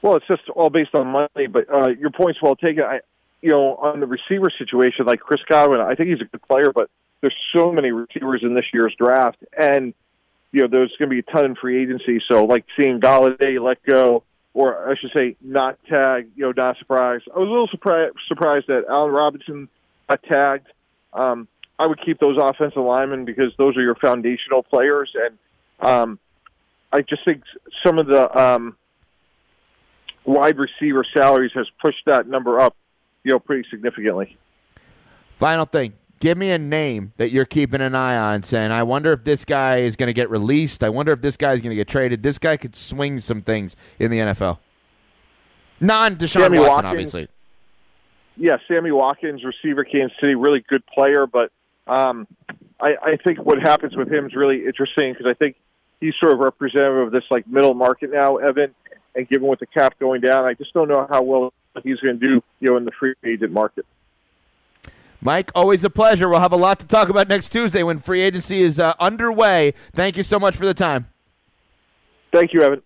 Well, 0.03 0.15
it's 0.17 0.27
just 0.27 0.43
all 0.49 0.69
based 0.69 0.93
on 0.93 1.07
money, 1.07 1.47
but 1.47 1.65
uh, 1.73 1.87
your 1.87 2.11
point's 2.11 2.41
well 2.41 2.57
taken. 2.57 2.83
I, 2.83 2.99
you 3.41 3.49
know, 3.49 3.77
on 3.77 3.99
the 3.99 4.05
receiver 4.05 4.51
situation, 4.57 5.05
like 5.05 5.21
Chris 5.21 5.39
Godwin, 5.49 5.79
I 5.79 5.95
think 5.95 6.09
he's 6.09 6.21
a 6.21 6.25
good 6.25 6.41
player, 6.43 6.71
but 6.73 6.89
there's 7.21 7.35
so 7.55 7.71
many 7.71 7.91
receivers 7.91 8.41
in 8.43 8.53
this 8.53 8.65
year's 8.73 8.93
draft, 8.99 9.37
and 9.57 9.93
you 10.53 10.61
know, 10.61 10.67
there's 10.67 10.93
going 10.97 11.09
to 11.09 11.13
be 11.13 11.19
a 11.19 11.23
ton 11.23 11.45
in 11.45 11.55
free 11.55 11.81
agency. 11.81 12.21
So, 12.31 12.45
like 12.45 12.63
seeing 12.79 13.01
Golladay 13.01 13.59
let 13.59 13.83
go, 13.83 14.23
or 14.53 14.89
I 14.89 14.95
should 14.95 15.11
say, 15.11 15.35
not 15.41 15.79
tag, 15.89 16.29
you 16.35 16.45
know, 16.45 16.53
not 16.55 16.77
surprised. 16.77 17.25
I 17.35 17.39
was 17.39 17.47
a 17.47 17.51
little 17.51 17.67
surprised 17.67 18.15
surprised 18.27 18.67
that 18.67 18.85
Allen 18.87 19.11
Robinson 19.11 19.67
got 20.07 20.23
tagged. 20.23 20.67
Um, 21.11 21.47
I 21.79 21.87
would 21.87 21.99
keep 22.05 22.19
those 22.19 22.37
offensive 22.39 22.83
linemen 22.83 23.25
because 23.25 23.51
those 23.57 23.75
are 23.75 23.81
your 23.81 23.95
foundational 23.95 24.61
players, 24.61 25.11
and 25.15 25.37
um, 25.79 26.19
I 26.91 27.01
just 27.01 27.25
think 27.25 27.41
some 27.83 27.97
of 27.97 28.05
the 28.05 28.39
um, 28.39 28.77
wide 30.23 30.59
receiver 30.59 31.03
salaries 31.17 31.51
has 31.55 31.65
pushed 31.83 32.05
that 32.05 32.27
number 32.27 32.59
up, 32.59 32.75
you 33.23 33.31
know, 33.31 33.39
pretty 33.39 33.67
significantly. 33.71 34.37
Final 35.39 35.65
thing. 35.65 35.93
Give 36.24 36.38
me 36.38 36.51
a 36.51 36.57
name 36.57 37.11
that 37.17 37.32
you're 37.32 37.43
keeping 37.43 37.82
an 37.82 37.95
eye 37.95 38.15
on, 38.15 38.43
saying, 38.43 38.71
I 38.71 38.84
wonder 38.84 39.11
if 39.11 39.26
this 39.26 39.43
guy 39.43 39.80
is 39.80 39.97
going 39.97 40.07
to 40.07 40.13
get 40.13 40.30
released. 40.30 40.82
I 40.82 40.88
wonder 40.88 41.11
if 41.11 41.19
this 41.19 41.36
guy 41.36 41.51
is 41.51 41.59
going 41.59 41.71
to 41.71 41.76
get 41.76 41.89
traded. 41.89 42.24
This 42.24 42.39
guy 42.39 42.55
could 42.55 42.78
swing 42.78 43.19
some 43.19 43.41
things 43.41 43.76
in 43.99 44.09
the 44.09 44.19
NFL. 44.19 44.59
Non 45.82 46.15
Deshaun 46.15 46.43
Sammy 46.43 46.59
Watson, 46.59 46.86
Watkins. 46.86 46.86
obviously. 46.86 47.28
Yeah, 48.38 48.55
Sammy 48.69 48.93
Watkins, 48.93 49.43
receiver, 49.43 49.84
Kansas 49.84 50.17
City, 50.21 50.36
really 50.36 50.63
good 50.65 50.86
player, 50.86 51.28
but 51.28 51.51
um, 51.88 52.26
I, 52.80 52.91
I 53.03 53.17
think 53.17 53.39
what 53.39 53.59
happens 53.59 53.93
with 53.93 54.09
him 54.09 54.26
is 54.28 54.34
really 54.34 54.65
interesting 54.65 55.11
because 55.11 55.30
I 55.30 55.34
think 55.34 55.57
he's 55.99 56.13
sort 56.24 56.32
of 56.32 56.39
representative 56.39 57.07
of 57.07 57.11
this 57.11 57.26
like 57.32 57.45
middle 57.47 57.74
market 57.74 58.13
now, 58.13 58.38
Evan. 58.38 58.74
And 59.13 59.28
given 59.28 59.49
with 59.49 59.59
the 59.59 59.65
cap 59.65 59.99
going 59.99 60.21
down, 60.21 60.45
I 60.45 60.53
just 60.53 60.74
don't 60.74 60.88
know 60.88 61.05
how 61.09 61.21
well 61.21 61.51
he's 61.84 61.99
going 61.99 62.17
to 62.17 62.28
do, 62.28 62.41
you 62.61 62.69
know, 62.69 62.78
in 62.78 62.86
the 62.86 62.93
free 62.97 63.13
agent 63.26 63.51
market. 63.51 63.86
Mike, 65.24 65.51
always 65.55 65.84
a 65.84 65.89
pleasure. 65.89 66.28
We'll 66.30 66.41
have 66.41 66.51
a 66.51 66.57
lot 66.57 66.80
to 66.80 66.88
talk 66.88 67.09
about 67.09 67.30
next 67.30 67.49
Tuesday 67.49 67.82
when 67.84 67.99
free 67.99 68.21
agency 68.21 68.61
is 68.61 68.80
uh, 68.80 68.93
underway. 68.99 69.74
Thank 69.93 70.17
you 70.17 70.24
so 70.24 70.39
much 70.39 70.55
for 70.55 70.65
the 70.65 70.74
time. 70.74 71.07
Thank 72.32 72.53
you, 72.53 72.61
Evan. 72.61 72.82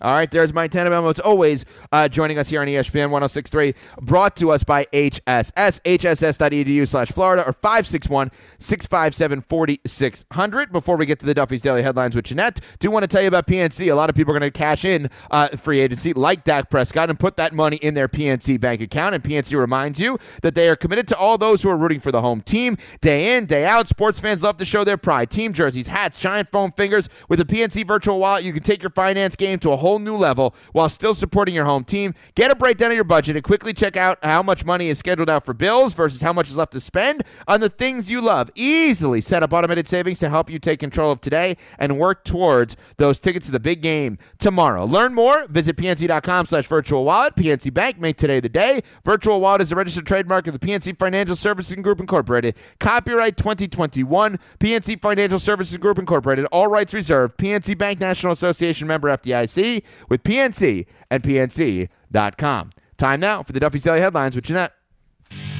All 0.00 0.12
right, 0.12 0.28
there's 0.28 0.52
Mike 0.52 0.72
Tannenbaum, 0.72 1.08
as 1.08 1.20
always, 1.20 1.64
uh, 1.92 2.08
joining 2.08 2.36
us 2.36 2.50
here 2.50 2.60
on 2.60 2.66
ESPN 2.66 3.10
1063, 3.10 3.74
brought 4.02 4.34
to 4.36 4.50
us 4.50 4.64
by 4.64 4.86
HSS, 4.92 5.80
hss.edu 5.80 6.88
slash 6.88 7.12
Florida, 7.12 7.46
or 7.46 7.52
561 7.52 8.32
657 8.58 9.44
4600. 9.48 10.72
Before 10.72 10.96
we 10.96 11.06
get 11.06 11.20
to 11.20 11.26
the 11.26 11.32
Duffy's 11.32 11.62
Daily 11.62 11.82
Headlines 11.82 12.16
with 12.16 12.24
Ginette, 12.24 12.58
do 12.80 12.90
want 12.90 13.04
to 13.04 13.06
tell 13.06 13.22
you 13.22 13.28
about 13.28 13.46
PNC. 13.46 13.90
A 13.90 13.94
lot 13.94 14.10
of 14.10 14.16
people 14.16 14.34
are 14.34 14.38
going 14.38 14.50
to 14.50 14.58
cash 14.58 14.84
in 14.84 15.08
uh, 15.30 15.48
free 15.50 15.78
agency 15.78 16.12
like 16.12 16.42
Dak 16.42 16.70
Prescott 16.70 17.08
and 17.08 17.18
put 17.18 17.36
that 17.36 17.54
money 17.54 17.76
in 17.76 17.94
their 17.94 18.08
PNC 18.08 18.58
bank 18.58 18.80
account. 18.80 19.14
And 19.14 19.22
PNC 19.22 19.56
reminds 19.56 20.00
you 20.00 20.18
that 20.42 20.56
they 20.56 20.68
are 20.68 20.76
committed 20.76 21.06
to 21.08 21.16
all 21.16 21.38
those 21.38 21.62
who 21.62 21.70
are 21.70 21.76
rooting 21.76 22.00
for 22.00 22.10
the 22.10 22.20
home 22.20 22.40
team. 22.40 22.76
Day 23.00 23.36
in, 23.36 23.46
day 23.46 23.64
out, 23.64 23.86
sports 23.86 24.18
fans 24.18 24.42
love 24.42 24.56
to 24.56 24.64
show 24.64 24.82
their 24.82 24.98
pride. 24.98 25.30
Team 25.30 25.52
jerseys, 25.52 25.86
hats, 25.86 26.18
giant 26.18 26.50
foam 26.50 26.72
fingers. 26.72 27.08
With 27.28 27.40
a 27.40 27.44
PNC 27.44 27.86
virtual 27.86 28.18
wallet, 28.18 28.42
you 28.42 28.52
can 28.52 28.64
take 28.64 28.82
your 28.82 28.90
finance 28.90 29.36
game 29.36 29.60
to 29.60 29.70
a 29.70 29.76
whole 29.76 29.83
whole 29.84 29.98
new 29.98 30.16
level 30.16 30.54
while 30.72 30.88
still 30.88 31.12
supporting 31.12 31.54
your 31.54 31.66
home 31.66 31.84
team. 31.84 32.14
Get 32.34 32.50
a 32.50 32.54
breakdown 32.56 32.90
of 32.90 32.94
your 32.94 33.04
budget 33.04 33.36
and 33.36 33.44
quickly 33.44 33.74
check 33.74 33.98
out 33.98 34.18
how 34.22 34.42
much 34.42 34.64
money 34.64 34.88
is 34.88 34.98
scheduled 34.98 35.28
out 35.28 35.44
for 35.44 35.52
bills 35.52 35.92
versus 35.92 36.22
how 36.22 36.32
much 36.32 36.48
is 36.48 36.56
left 36.56 36.72
to 36.72 36.80
spend 36.80 37.22
on 37.46 37.60
the 37.60 37.68
things 37.68 38.10
you 38.10 38.22
love. 38.22 38.50
Easily 38.54 39.20
set 39.20 39.42
up 39.42 39.52
automated 39.52 39.86
savings 39.86 40.18
to 40.20 40.30
help 40.30 40.48
you 40.48 40.58
take 40.58 40.80
control 40.80 41.12
of 41.12 41.20
today 41.20 41.58
and 41.78 41.98
work 41.98 42.24
towards 42.24 42.76
those 42.96 43.18
tickets 43.18 43.44
to 43.46 43.52
the 43.52 43.60
big 43.60 43.82
game 43.82 44.16
tomorrow. 44.38 44.86
Learn 44.86 45.12
more. 45.12 45.46
Visit 45.48 45.76
pnc.com 45.76 46.46
slash 46.46 46.66
virtual 46.66 47.04
wallet. 47.04 47.36
PNC 47.36 47.72
Bank, 47.74 47.98
made 47.98 48.16
today 48.16 48.40
the 48.40 48.48
day. 48.48 48.80
Virtual 49.04 49.38
wallet 49.40 49.60
is 49.60 49.70
a 49.70 49.76
registered 49.76 50.06
trademark 50.06 50.46
of 50.46 50.58
the 50.58 50.66
PNC 50.66 50.98
Financial 50.98 51.36
Services 51.36 51.76
Group 51.76 52.00
Incorporated. 52.00 52.54
Copyright 52.80 53.36
2021. 53.36 54.38
PNC 54.58 55.02
Financial 55.02 55.38
Services 55.38 55.76
Group 55.76 55.98
Incorporated. 55.98 56.46
All 56.46 56.68
rights 56.68 56.94
reserved. 56.94 57.36
PNC 57.36 57.76
Bank 57.76 58.00
National 58.00 58.32
Association 58.32 58.88
member 58.88 59.08
FDIC 59.08 59.73
with 60.08 60.22
PNC 60.22 60.86
and 61.10 61.22
PNC.com. 61.22 62.70
Time 62.96 63.20
now 63.20 63.42
for 63.42 63.52
the 63.52 63.60
Duffy's 63.60 63.82
Daily 63.82 64.00
Headlines 64.00 64.36
with 64.36 64.44
Ginette. 64.44 64.70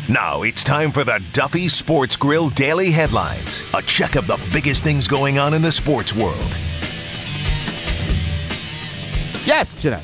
Now 0.08 0.42
it's 0.42 0.62
time 0.62 0.92
for 0.92 1.02
the 1.02 1.22
Duffy 1.32 1.68
Sports 1.68 2.16
Grill 2.16 2.50
Daily 2.50 2.90
Headlines. 2.90 3.72
A 3.74 3.80
check 3.82 4.16
of 4.16 4.26
the 4.26 4.36
biggest 4.52 4.84
things 4.84 5.08
going 5.08 5.38
on 5.38 5.54
in 5.54 5.62
the 5.62 5.72
sports 5.72 6.14
world. 6.14 6.36
Yes, 9.46 9.74
Ginette. 9.74 10.02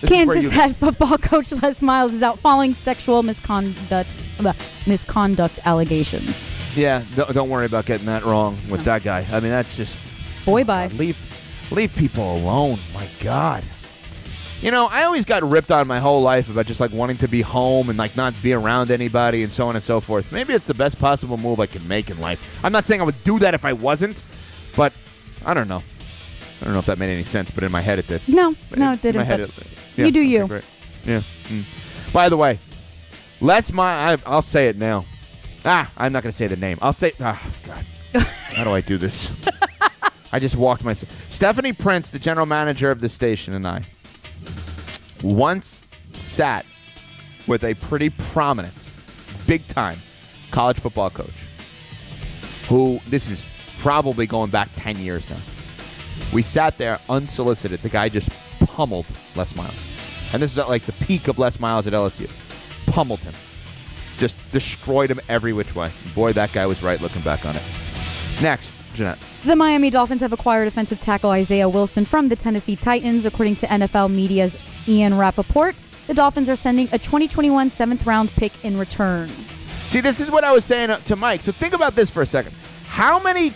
This 0.00 0.10
Kansas 0.10 0.50
head 0.52 0.76
football 0.76 1.18
coach 1.18 1.52
Les 1.52 1.80
Miles 1.82 2.12
is 2.12 2.22
out 2.22 2.38
following 2.40 2.74
sexual 2.74 3.22
misconduct 3.22 4.10
uh, 4.44 4.52
misconduct 4.86 5.60
allegations. 5.64 6.48
Yeah, 6.76 7.04
don't, 7.14 7.32
don't 7.32 7.48
worry 7.50 7.66
about 7.66 7.86
getting 7.86 8.06
that 8.06 8.24
wrong 8.24 8.56
with 8.68 8.84
that 8.84 9.04
guy. 9.04 9.26
I 9.30 9.40
mean, 9.40 9.50
that's 9.50 9.76
just 9.76 10.00
Boy, 10.44 10.64
bye. 10.64 10.88
leave 10.88 11.16
leave 11.70 11.94
people 11.96 12.34
alone. 12.36 12.78
My 12.94 13.06
God. 13.20 13.64
You 14.60 14.70
know, 14.70 14.86
I 14.86 15.02
always 15.04 15.24
got 15.24 15.42
ripped 15.42 15.72
on 15.72 15.88
my 15.88 15.98
whole 15.98 16.22
life 16.22 16.48
about 16.48 16.66
just 16.66 16.78
like 16.78 16.92
wanting 16.92 17.16
to 17.18 17.28
be 17.28 17.40
home 17.40 17.88
and 17.88 17.98
like 17.98 18.16
not 18.16 18.32
be 18.42 18.52
around 18.52 18.90
anybody 18.92 19.42
and 19.42 19.50
so 19.50 19.66
on 19.66 19.74
and 19.74 19.82
so 19.84 20.00
forth. 20.00 20.30
Maybe 20.30 20.54
it's 20.54 20.66
the 20.68 20.74
best 20.74 21.00
possible 21.00 21.36
move 21.36 21.58
I 21.58 21.66
can 21.66 21.86
make 21.88 22.10
in 22.10 22.20
life. 22.20 22.60
I'm 22.64 22.70
not 22.70 22.84
saying 22.84 23.00
I 23.00 23.04
would 23.04 23.24
do 23.24 23.40
that 23.40 23.54
if 23.54 23.64
I 23.64 23.72
wasn't, 23.72 24.22
but 24.76 24.92
I 25.44 25.52
don't 25.52 25.66
know. 25.66 25.82
I 26.60 26.64
don't 26.64 26.74
know 26.74 26.78
if 26.78 26.86
that 26.86 26.98
made 26.98 27.10
any 27.12 27.24
sense, 27.24 27.50
but 27.50 27.64
in 27.64 27.72
my 27.72 27.80
head 27.80 27.98
it 27.98 28.06
did. 28.06 28.22
No, 28.28 28.54
no, 28.76 28.92
it 28.92 29.02
didn't. 29.02 29.16
my 29.22 29.24
head, 29.24 29.40
but 29.40 29.58
it- 29.66 30.06
you 30.06 30.12
do 30.12 30.20
you. 30.20 30.46
Yeah. 31.04 31.22
mm. 31.48 32.12
By 32.12 32.28
the 32.28 32.36
way, 32.36 32.60
Les 33.40 33.72
my 33.72 34.12
I, 34.12 34.16
I'll 34.24 34.42
say 34.42 34.68
it 34.68 34.76
now. 34.78 35.04
Ah, 35.64 35.90
I'm 35.96 36.12
not 36.12 36.22
going 36.22 36.30
to 36.30 36.36
say 36.36 36.46
the 36.46 36.56
name. 36.56 36.78
I'll 36.80 36.92
say. 36.92 37.10
Ah, 37.20 37.40
God. 37.66 37.84
How 38.54 38.62
do 38.62 38.70
I 38.70 38.80
do 38.80 38.96
this? 38.96 39.32
I 40.32 40.38
just 40.38 40.56
walked 40.56 40.84
myself. 40.84 41.30
Stephanie 41.30 41.72
Prince, 41.72 42.10
the 42.10 42.18
general 42.18 42.46
manager 42.46 42.90
of 42.90 43.00
the 43.00 43.08
station, 43.08 43.54
and 43.54 43.66
I 43.66 43.82
once 45.22 45.82
sat 46.12 46.64
with 47.46 47.64
a 47.64 47.74
pretty 47.74 48.10
prominent, 48.10 48.74
big 49.46 49.66
time 49.68 49.98
college 50.50 50.78
football 50.78 51.10
coach 51.10 51.46
who, 52.68 53.00
this 53.08 53.30
is 53.30 53.44
probably 53.80 54.26
going 54.26 54.50
back 54.50 54.68
10 54.76 54.98
years 54.98 55.28
now. 55.28 55.36
We 56.32 56.42
sat 56.42 56.78
there 56.78 56.98
unsolicited. 57.08 57.80
The 57.80 57.88
guy 57.88 58.08
just 58.08 58.30
pummeled 58.60 59.06
Les 59.36 59.54
Miles. 59.54 60.30
And 60.32 60.42
this 60.42 60.52
is 60.52 60.58
at 60.58 60.68
like 60.68 60.82
the 60.82 60.92
peak 61.04 61.28
of 61.28 61.38
Les 61.38 61.60
Miles 61.60 61.86
at 61.86 61.92
LSU. 61.92 62.30
Pummeled 62.86 63.20
him. 63.20 63.34
Just 64.18 64.50
destroyed 64.52 65.10
him 65.10 65.20
every 65.28 65.52
which 65.52 65.74
way. 65.74 65.90
Boy, 66.14 66.32
that 66.32 66.52
guy 66.52 66.66
was 66.66 66.82
right 66.82 67.00
looking 67.00 67.22
back 67.22 67.44
on 67.44 67.56
it. 67.56 67.62
Next, 68.40 68.74
Ginette. 68.92 69.18
The 69.44 69.56
Miami 69.56 69.90
Dolphins 69.90 70.20
have 70.20 70.32
acquired 70.32 70.68
offensive 70.68 71.00
tackle 71.00 71.30
Isaiah 71.30 71.68
Wilson 71.68 72.04
from 72.04 72.28
the 72.28 72.36
Tennessee 72.36 72.76
Titans, 72.76 73.24
according 73.24 73.56
to 73.56 73.66
NFL 73.66 74.10
Media's 74.10 74.56
Ian 74.86 75.16
Rapoport. 75.16 75.74
The 76.06 76.14
Dolphins 76.14 76.48
are 76.48 76.56
sending 76.56 76.86
a 76.92 76.98
2021 76.98 77.70
seventh 77.70 78.06
round 78.06 78.30
pick 78.30 78.52
in 78.64 78.78
return. 78.78 79.28
See, 79.88 80.00
this 80.00 80.20
is 80.20 80.30
what 80.30 80.44
I 80.44 80.52
was 80.52 80.64
saying 80.64 80.96
to 81.04 81.16
Mike. 81.16 81.42
So 81.42 81.52
think 81.52 81.74
about 81.74 81.94
this 81.94 82.10
for 82.10 82.22
a 82.22 82.26
second. 82.26 82.54
How 82.86 83.22
many 83.22 83.52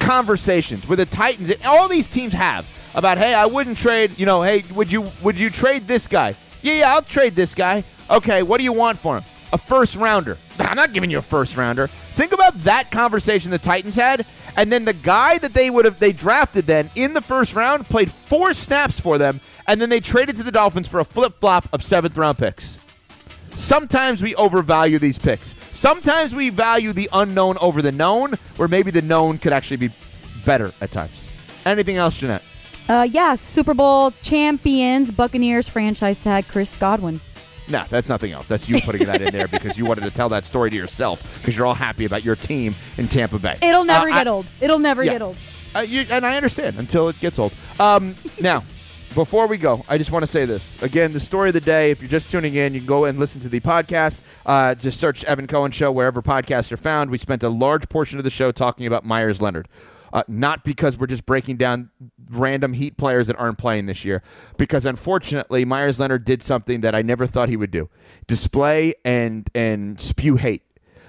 conversations 0.00 0.88
with 0.88 0.98
the 0.98 1.06
Titans 1.06 1.50
and 1.50 1.64
all 1.64 1.88
these 1.88 2.08
teams 2.08 2.32
have 2.32 2.66
about, 2.94 3.18
hey, 3.18 3.34
I 3.34 3.46
wouldn't 3.46 3.78
trade, 3.78 4.18
you 4.18 4.26
know, 4.26 4.42
hey, 4.42 4.64
would 4.74 4.90
you 4.90 5.10
would 5.22 5.38
you 5.38 5.50
trade 5.50 5.86
this 5.86 6.08
guy? 6.08 6.34
Yeah, 6.62 6.74
yeah, 6.74 6.94
I'll 6.94 7.02
trade 7.02 7.34
this 7.34 7.54
guy. 7.54 7.84
Okay, 8.10 8.42
what 8.42 8.58
do 8.58 8.64
you 8.64 8.72
want 8.72 8.98
for 8.98 9.18
him? 9.18 9.24
A 9.52 9.58
first 9.58 9.96
rounder. 9.96 10.38
I'm 10.58 10.76
not 10.76 10.92
giving 10.92 11.10
you 11.10 11.18
a 11.18 11.22
first 11.22 11.56
rounder. 11.56 11.88
Think 11.88 12.32
about 12.32 12.54
that 12.64 12.90
conversation 12.90 13.50
the 13.50 13.58
Titans 13.58 13.96
had, 13.96 14.24
and 14.56 14.70
then 14.70 14.84
the 14.84 14.92
guy 14.92 15.38
that 15.38 15.52
they 15.52 15.70
would 15.70 15.84
have 15.84 15.98
they 15.98 16.12
drafted 16.12 16.66
then 16.66 16.90
in 16.94 17.14
the 17.14 17.20
first 17.20 17.54
round 17.54 17.86
played 17.86 18.10
four 18.10 18.54
snaps 18.54 19.00
for 19.00 19.18
them, 19.18 19.40
and 19.66 19.80
then 19.80 19.88
they 19.88 20.00
traded 20.00 20.36
to 20.36 20.42
the 20.42 20.52
Dolphins 20.52 20.86
for 20.86 21.00
a 21.00 21.04
flip 21.04 21.34
flop 21.40 21.66
of 21.72 21.82
seventh 21.82 22.16
round 22.16 22.38
picks. 22.38 22.78
Sometimes 23.56 24.22
we 24.22 24.34
overvalue 24.36 24.98
these 24.98 25.18
picks. 25.18 25.54
Sometimes 25.76 26.34
we 26.34 26.48
value 26.50 26.92
the 26.92 27.08
unknown 27.12 27.58
over 27.60 27.82
the 27.82 27.92
known, 27.92 28.34
where 28.56 28.68
maybe 28.68 28.90
the 28.90 29.02
known 29.02 29.38
could 29.38 29.52
actually 29.52 29.76
be 29.76 29.90
better 30.46 30.72
at 30.80 30.90
times. 30.90 31.30
Anything 31.66 31.96
else, 31.96 32.18
Ginette? 32.18 32.42
Uh, 32.88 33.02
yeah, 33.02 33.34
Super 33.34 33.74
Bowl 33.74 34.12
champions, 34.22 35.10
Buccaneers 35.10 35.68
franchise 35.68 36.22
tag 36.22 36.48
Chris 36.48 36.76
Godwin. 36.78 37.20
No, 37.70 37.84
that's 37.88 38.08
nothing 38.08 38.32
else. 38.32 38.48
That's 38.48 38.68
you 38.68 38.80
putting 38.80 39.06
that 39.06 39.22
in 39.22 39.32
there 39.32 39.48
because 39.48 39.78
you 39.78 39.84
wanted 39.86 40.02
to 40.04 40.10
tell 40.10 40.28
that 40.30 40.44
story 40.44 40.70
to 40.70 40.76
yourself 40.76 41.38
because 41.40 41.56
you're 41.56 41.66
all 41.66 41.74
happy 41.74 42.04
about 42.04 42.24
your 42.24 42.36
team 42.36 42.74
in 42.98 43.06
Tampa 43.08 43.38
Bay. 43.38 43.56
It'll 43.62 43.84
never 43.84 44.10
Uh, 44.10 44.14
get 44.14 44.26
I- 44.26 44.30
old. 44.30 44.46
It'll 44.60 44.78
never 44.78 45.04
Yeah. 45.04 45.12
get 45.12 45.22
old. 45.22 45.36
Uh, 45.74 45.80
you, 45.80 46.04
and 46.10 46.26
I 46.26 46.36
understand 46.36 46.78
until 46.78 47.08
it 47.08 47.20
gets 47.20 47.38
old. 47.38 47.52
Um, 47.78 48.16
now, 48.40 48.64
before 49.14 49.46
we 49.46 49.56
go, 49.56 49.84
I 49.88 49.98
just 49.98 50.10
want 50.10 50.24
to 50.24 50.26
say 50.26 50.44
this. 50.44 50.80
Again, 50.82 51.12
the 51.12 51.20
story 51.20 51.50
of 51.50 51.54
the 51.54 51.60
day, 51.60 51.90
if 51.92 52.00
you're 52.00 52.10
just 52.10 52.30
tuning 52.30 52.54
in, 52.56 52.74
you 52.74 52.80
can 52.80 52.86
go 52.86 53.04
and 53.04 53.18
listen 53.18 53.40
to 53.42 53.48
the 53.48 53.60
podcast. 53.60 54.20
Uh, 54.46 54.74
just 54.74 54.98
search 54.98 55.22
Evan 55.24 55.46
Cohen 55.46 55.70
Show 55.70 55.90
wherever 55.92 56.22
podcasts 56.22 56.70
are 56.72 56.76
found. 56.76 57.10
We 57.10 57.18
spent 57.18 57.42
a 57.44 57.48
large 57.48 57.88
portion 57.88 58.18
of 58.18 58.24
the 58.24 58.30
show 58.30 58.50
talking 58.52 58.86
about 58.86 59.04
Meyers 59.04 59.40
Leonard. 59.40 59.68
Uh, 60.12 60.22
not 60.26 60.64
because 60.64 60.98
we're 60.98 61.06
just 61.06 61.24
breaking 61.24 61.56
down 61.56 61.90
random 62.30 62.72
Heat 62.72 62.96
players 62.96 63.28
that 63.28 63.36
aren't 63.36 63.58
playing 63.58 63.86
this 63.86 64.04
year, 64.04 64.22
because 64.56 64.84
unfortunately, 64.84 65.64
Meyers 65.64 66.00
Leonard 66.00 66.24
did 66.24 66.42
something 66.42 66.80
that 66.80 66.94
I 66.94 67.02
never 67.02 67.26
thought 67.26 67.48
he 67.48 67.56
would 67.56 67.70
do 67.70 67.88
display 68.26 68.94
and, 69.04 69.48
and 69.54 70.00
spew 70.00 70.36
hate. 70.36 70.62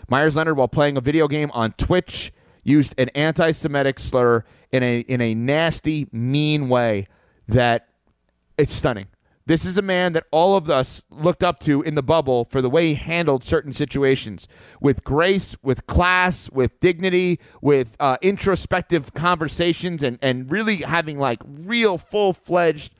Meyers 0.09 0.35
Leonard, 0.35 0.57
while 0.57 0.67
playing 0.67 0.97
a 0.97 1.01
video 1.01 1.27
game 1.27 1.49
on 1.51 1.71
Twitch, 1.73 2.31
used 2.63 2.93
an 2.97 3.09
anti-Semitic 3.15 3.99
slur 3.99 4.43
in 4.71 4.83
a 4.83 4.99
in 4.99 5.21
a 5.21 5.33
nasty, 5.33 6.07
mean 6.11 6.69
way 6.69 7.07
that 7.47 7.87
it's 8.57 8.73
stunning. 8.73 9.07
This 9.51 9.65
is 9.65 9.77
a 9.77 9.81
man 9.81 10.13
that 10.13 10.27
all 10.31 10.55
of 10.55 10.69
us 10.69 11.03
looked 11.09 11.43
up 11.43 11.59
to 11.59 11.81
in 11.81 11.95
the 11.95 12.01
bubble 12.01 12.45
for 12.45 12.61
the 12.61 12.69
way 12.69 12.87
he 12.87 12.93
handled 12.93 13.43
certain 13.43 13.73
situations 13.73 14.47
with 14.79 15.03
grace, 15.03 15.57
with 15.61 15.85
class, 15.87 16.49
with 16.49 16.79
dignity, 16.79 17.37
with 17.61 17.97
uh, 17.99 18.15
introspective 18.21 19.13
conversations, 19.13 20.03
and, 20.03 20.17
and 20.21 20.49
really 20.49 20.77
having 20.77 21.19
like 21.19 21.41
real, 21.45 21.97
full 21.97 22.31
fledged, 22.31 22.93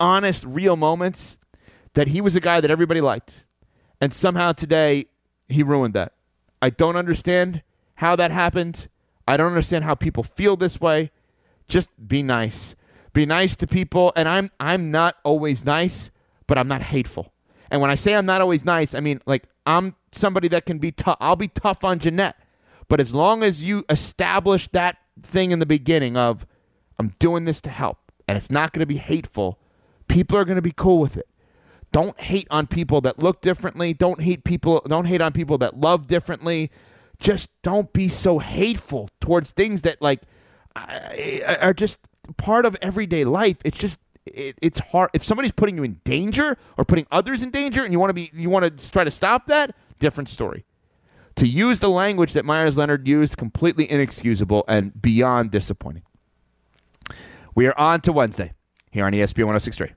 honest, 0.00 0.42
real 0.46 0.74
moments. 0.74 1.36
That 1.92 2.08
he 2.08 2.22
was 2.22 2.34
a 2.34 2.40
guy 2.40 2.62
that 2.62 2.70
everybody 2.70 3.02
liked. 3.02 3.44
And 4.00 4.14
somehow 4.14 4.52
today, 4.52 5.04
he 5.50 5.62
ruined 5.62 5.92
that. 5.92 6.14
I 6.62 6.70
don't 6.70 6.96
understand 6.96 7.62
how 7.96 8.16
that 8.16 8.30
happened. 8.30 8.88
I 9.28 9.36
don't 9.36 9.48
understand 9.48 9.84
how 9.84 9.96
people 9.96 10.22
feel 10.22 10.56
this 10.56 10.80
way. 10.80 11.10
Just 11.68 11.90
be 12.08 12.22
nice. 12.22 12.74
Be 13.12 13.26
nice 13.26 13.56
to 13.56 13.66
people. 13.66 14.12
And 14.16 14.28
I'm 14.28 14.50
I'm 14.60 14.90
not 14.90 15.16
always 15.24 15.64
nice, 15.64 16.10
but 16.46 16.58
I'm 16.58 16.68
not 16.68 16.82
hateful. 16.82 17.32
And 17.70 17.80
when 17.80 17.90
I 17.90 17.94
say 17.94 18.14
I'm 18.14 18.26
not 18.26 18.40
always 18.40 18.64
nice, 18.64 18.94
I 18.94 19.00
mean 19.00 19.20
like 19.26 19.44
I'm 19.66 19.94
somebody 20.12 20.48
that 20.48 20.66
can 20.66 20.78
be 20.78 20.92
tough. 20.92 21.16
I'll 21.20 21.36
be 21.36 21.48
tough 21.48 21.84
on 21.84 21.98
Ginette. 21.98 22.34
But 22.88 23.00
as 23.00 23.14
long 23.14 23.42
as 23.42 23.64
you 23.64 23.84
establish 23.88 24.68
that 24.68 24.96
thing 25.22 25.52
in 25.52 25.58
the 25.58 25.66
beginning 25.66 26.16
of 26.16 26.46
I'm 26.98 27.12
doing 27.18 27.44
this 27.44 27.60
to 27.62 27.70
help 27.70 27.98
and 28.26 28.36
it's 28.36 28.50
not 28.50 28.72
going 28.72 28.80
to 28.80 28.86
be 28.86 28.96
hateful, 28.96 29.58
people 30.08 30.36
are 30.36 30.44
going 30.44 30.56
to 30.56 30.62
be 30.62 30.72
cool 30.72 30.98
with 30.98 31.16
it. 31.16 31.28
Don't 31.92 32.18
hate 32.20 32.46
on 32.50 32.66
people 32.66 33.00
that 33.00 33.22
look 33.22 33.40
differently. 33.40 33.92
Don't 33.92 34.20
hate 34.20 34.44
people. 34.44 34.82
Don't 34.86 35.06
hate 35.06 35.20
on 35.20 35.32
people 35.32 35.58
that 35.58 35.80
love 35.80 36.06
differently. 36.06 36.70
Just 37.18 37.50
don't 37.62 37.92
be 37.92 38.08
so 38.08 38.38
hateful 38.38 39.08
towards 39.20 39.50
things 39.50 39.82
that 39.82 40.00
like 40.00 40.22
are 40.76 41.74
just 41.74 41.98
part 42.36 42.66
of 42.66 42.76
everyday 42.80 43.24
life. 43.24 43.56
It's 43.64 43.78
just 43.78 43.98
it, 44.26 44.56
it's 44.60 44.80
hard 44.80 45.10
if 45.12 45.24
somebody's 45.24 45.52
putting 45.52 45.76
you 45.76 45.82
in 45.82 46.00
danger 46.04 46.56
or 46.76 46.84
putting 46.84 47.06
others 47.10 47.42
in 47.42 47.50
danger, 47.50 47.82
and 47.82 47.92
you 47.92 47.98
want 47.98 48.10
to 48.10 48.14
be 48.14 48.30
you 48.32 48.50
want 48.50 48.78
to 48.78 48.90
try 48.90 49.04
to 49.04 49.10
stop 49.10 49.46
that. 49.46 49.74
Different 49.98 50.28
story. 50.28 50.64
To 51.36 51.46
use 51.46 51.80
the 51.80 51.88
language 51.88 52.32
that 52.32 52.44
Meyers 52.44 52.76
Leonard 52.76 53.06
used, 53.06 53.36
completely 53.36 53.90
inexcusable 53.90 54.64
and 54.68 55.00
beyond 55.00 55.50
disappointing. 55.50 56.02
We 57.54 57.66
are 57.66 57.78
on 57.78 58.00
to 58.02 58.12
Wednesday 58.12 58.52
here 58.90 59.06
on 59.06 59.12
ESPN 59.12 59.46
1063. 59.46 59.92